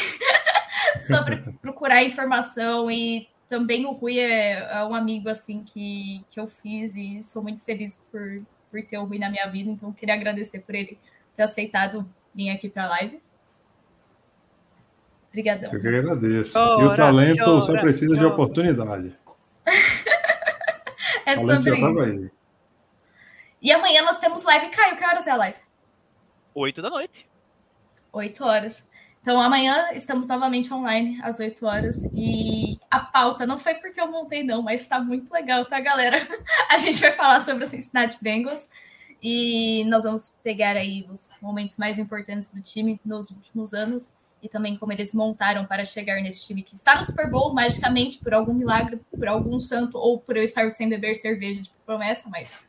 [1.08, 6.48] sobre procurar informação e também o Rui é, é, um amigo assim que, que eu
[6.48, 10.16] fiz e sou muito feliz por, por ter o Rui na minha vida, então queria
[10.16, 10.98] agradecer por ele
[11.36, 13.20] ter aceitado vir aqui para a live.
[15.38, 15.72] Obrigadão.
[15.72, 16.54] Eu que agradeço.
[16.54, 18.28] Chora, e o talento chora, só precisa chora.
[18.28, 19.16] de oportunidade.
[21.26, 22.32] é sobre isso.
[23.62, 24.70] E amanhã nós temos live.
[24.70, 25.58] Caio, que horas é a live?
[26.56, 27.30] Oito da noite.
[28.14, 28.90] Oito horas.
[29.22, 32.04] Então, amanhã estamos novamente online às 8 horas.
[32.16, 36.26] E a pauta não foi porque eu montei, não, mas está muito legal, tá, galera?
[36.72, 38.70] A gente vai falar sobre o Cincinnati Bengals.
[39.22, 44.48] E nós vamos pegar aí os momentos mais importantes do time nos últimos anos e
[44.48, 48.34] também como eles montaram para chegar nesse time que está no Super Bowl, magicamente, por
[48.34, 52.68] algum milagre, por algum santo, ou por eu estar sem beber cerveja de promessa, mas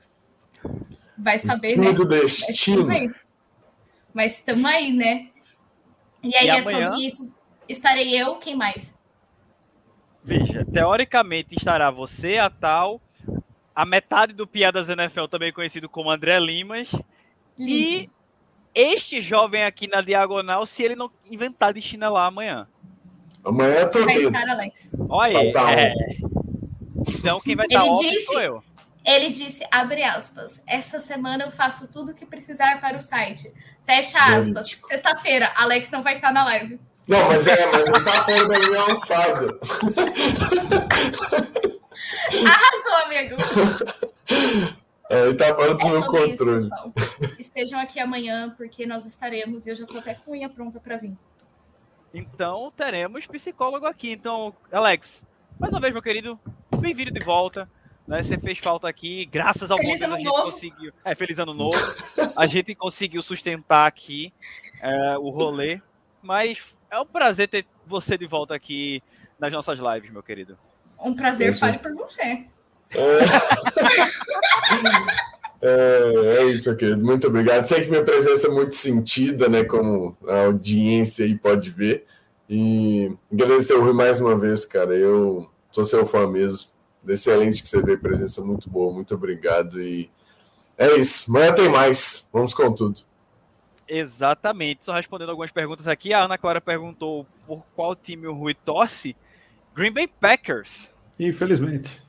[1.17, 1.93] vai saber, né?
[4.15, 5.29] Mas estamos aí, né?
[6.23, 6.91] E aí e é amanhã...
[6.91, 7.35] sobre isso.
[7.69, 8.99] Estarei eu, quem mais?
[10.25, 13.01] Veja, teoricamente estará você, a tal,
[13.75, 16.91] a metade do Piadas NFL, também conhecido como André Limas,
[17.59, 18.11] e
[18.75, 22.67] este jovem aqui na diagonal, se ele não inventar de chinelar amanhã.
[23.45, 24.91] Amanhã eu tô vai estar, Alex.
[25.09, 25.53] Olha aí.
[25.75, 25.93] É...
[27.09, 28.63] Então quem vai estar off disse, sou eu.
[29.05, 33.53] Ele disse, abre aspas, essa semana eu faço tudo o que precisar para o site.
[33.85, 34.79] Fecha aspas.
[34.87, 36.79] Sexta-feira, Alex não vai estar na live.
[37.07, 39.59] Não, mas é, mas ele tá fora da minha alçada.
[42.47, 43.37] Arrasou, amigo.
[45.11, 46.69] É, ele tá fora do é meu controle.
[46.69, 50.79] Isso, Estejam aqui amanhã, porque nós estaremos e eu já tô até com unha pronta
[50.79, 51.17] para vir.
[52.13, 54.13] Então, teremos psicólogo aqui.
[54.13, 55.25] Então, Alex,
[55.59, 56.39] mais uma vez, meu querido,
[56.79, 57.69] bem-vindo de volta.
[58.07, 58.23] Né?
[58.23, 60.53] Você fez falta aqui, graças ao feliz ano a gente novo.
[60.53, 60.93] conseguiu.
[61.05, 61.77] É, feliz ano novo.
[62.35, 64.33] a gente conseguiu sustentar aqui
[64.81, 65.81] é, o rolê.
[66.23, 69.03] Mas é um prazer ter você de volta aqui
[69.39, 70.59] nas nossas lives, meu querido.
[70.99, 71.61] Um prazer, isso.
[71.61, 72.47] fale por você.
[72.95, 73.19] É...
[75.67, 77.05] é, é isso, meu querido.
[77.05, 77.65] Muito obrigado.
[77.65, 79.65] Sei que minha presença é muito sentida, né?
[79.65, 82.07] Como a audiência aí pode ver.
[82.49, 84.95] E agradecer o Rui mais uma vez, cara.
[84.95, 86.71] Eu sou seu fã mesmo
[87.07, 89.81] excelente que você veio, presença muito boa, muito obrigado.
[89.81, 90.11] E
[90.77, 91.31] é isso.
[91.31, 92.27] Amanhã tem mais.
[92.33, 93.01] Vamos com tudo.
[93.87, 94.85] Exatamente.
[94.85, 99.17] Só respondendo algumas perguntas aqui, a Ana Clara perguntou por qual time o Rui torce.
[99.75, 100.89] Green Bay Packers.
[101.19, 102.03] Infelizmente.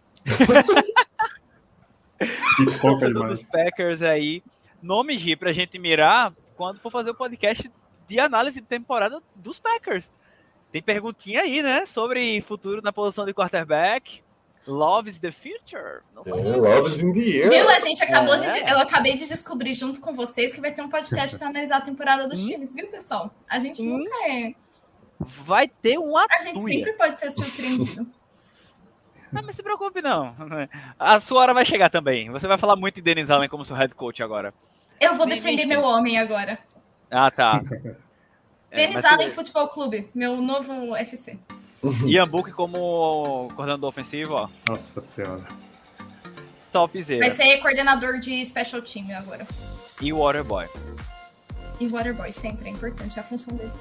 [3.27, 4.43] Dos Packers aí.
[4.81, 7.69] Nome G pra gente mirar quando for fazer o podcast
[8.07, 10.09] de análise de temporada dos Packers.
[10.71, 11.85] Tem perguntinha aí, né?
[11.85, 14.21] Sobre futuro na posição de quarterback.
[14.67, 16.01] Love is the future.
[16.13, 17.49] Não é, love is in the air.
[17.49, 17.69] Viu?
[17.69, 18.37] A gente acabou é.
[18.37, 18.71] de.
[18.71, 21.81] Eu acabei de descobrir junto com vocês que vai ter um podcast para analisar a
[21.81, 22.47] temporada dos hum?
[22.47, 23.33] times, viu, pessoal?
[23.47, 23.97] A gente hum?
[23.97, 24.53] nunca é.
[25.19, 26.39] Vai ter um atuia.
[26.39, 28.07] A gente sempre pode ser surpreendido.
[29.31, 30.35] Não, mas se preocupe, não.
[30.97, 32.29] A sua hora vai chegar também.
[32.31, 34.53] Você vai falar muito em Denis Allen como seu head coach agora.
[34.99, 36.57] Eu vou defender meu homem agora.
[37.09, 37.61] Ah, tá.
[38.71, 41.39] É, Denis Allen Futebol Clube, meu novo FC.
[42.05, 44.47] Ian Book como coordenador ofensivo, ó.
[44.67, 45.47] Nossa senhora.
[46.71, 47.25] Topzera.
[47.25, 49.47] Vai ser coordenador de special team agora.
[49.99, 50.67] E Waterboy.
[51.79, 53.71] E Waterboy, sempre é importante, é a função dele.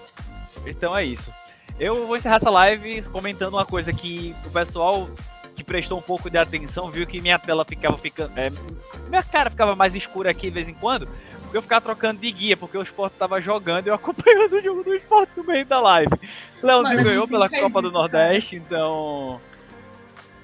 [0.66, 1.30] Então é isso.
[1.78, 5.08] Eu vou encerrar essa live comentando uma coisa que o pessoal
[5.58, 8.38] que prestou um pouco de atenção viu que minha tela ficava ficando.
[8.38, 8.50] É,
[9.08, 11.08] minha cara ficava mais escura aqui de vez em quando
[11.48, 14.62] porque eu ficava trocando de guia, porque o esporte tava jogando e eu acompanhando o
[14.62, 16.12] jogo do esporte no meio da live.
[16.62, 18.66] Leozinho ganhou pela Copa do Nordeste, cara.
[18.66, 19.40] então.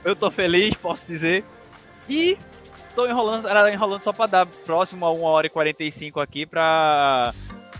[0.03, 1.45] Eu tô feliz, posso dizer.
[2.09, 2.39] E
[2.95, 7.33] tô enrolando, era enrolando só pra dar próximo a 1 hora e 45 aqui pra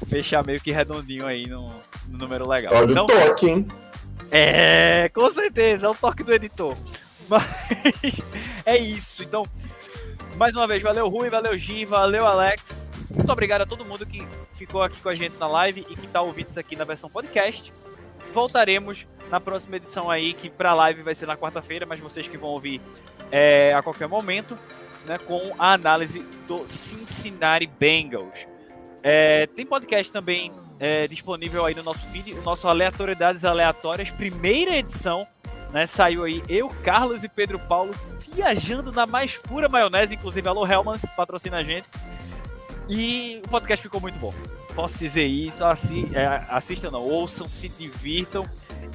[0.07, 1.71] fechar meio que redondinho aí no,
[2.09, 2.75] no número legal.
[2.75, 3.67] Olha então, o toque, hein?
[4.31, 6.77] É, com certeza, é o toque do editor.
[7.29, 8.23] Mas
[8.65, 9.23] é isso.
[9.23, 9.43] Então,
[10.37, 12.89] mais uma vez, valeu Rui, valeu Gi, valeu Alex.
[13.15, 16.07] Muito obrigado a todo mundo que ficou aqui com a gente na live e que
[16.07, 17.73] está ouvindo isso aqui na versão podcast.
[18.33, 22.37] Voltaremos na próxima edição aí, que para live vai ser na quarta-feira, mas vocês que
[22.37, 22.81] vão ouvir
[23.31, 24.59] é, a qualquer momento,
[25.07, 28.47] né, com a análise do Cincinnati Bengals.
[29.03, 34.77] É, tem podcast também é, disponível aí no nosso feed, o nosso Aleatoriedades Aleatórias, primeira
[34.77, 35.27] edição,
[35.75, 37.91] né, saiu aí eu, Carlos e Pedro Paulo
[38.33, 41.89] viajando na mais pura maionese, inclusive alô Helmans, patrocina a gente.
[42.89, 44.33] E o podcast ficou muito bom.
[44.73, 48.45] Posso dizer isso, assi é, assistam não, ouçam, se divirtam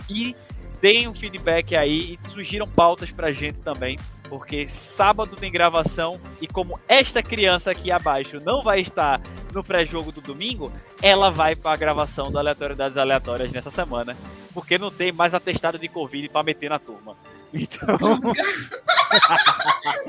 [0.10, 0.34] e
[0.82, 3.98] deem um feedback aí e sugiram pautas pra gente também,
[4.30, 9.20] porque sábado tem gravação e como esta criança aqui abaixo não vai estar
[9.54, 14.16] no pré-jogo do domingo, ela vai para a gravação do Aleatoriedades Aleatórias nessa semana,
[14.54, 17.18] porque não tem mais atestado de Covid para meter na turma.
[17.52, 17.98] Então.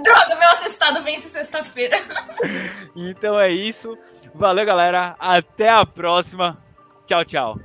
[0.04, 1.96] Droga, meu atestado vence sexta-feira.
[2.94, 3.96] então é isso.
[4.34, 5.16] Valeu, galera.
[5.18, 6.62] Até a próxima.
[7.06, 7.58] Tchau, tchau.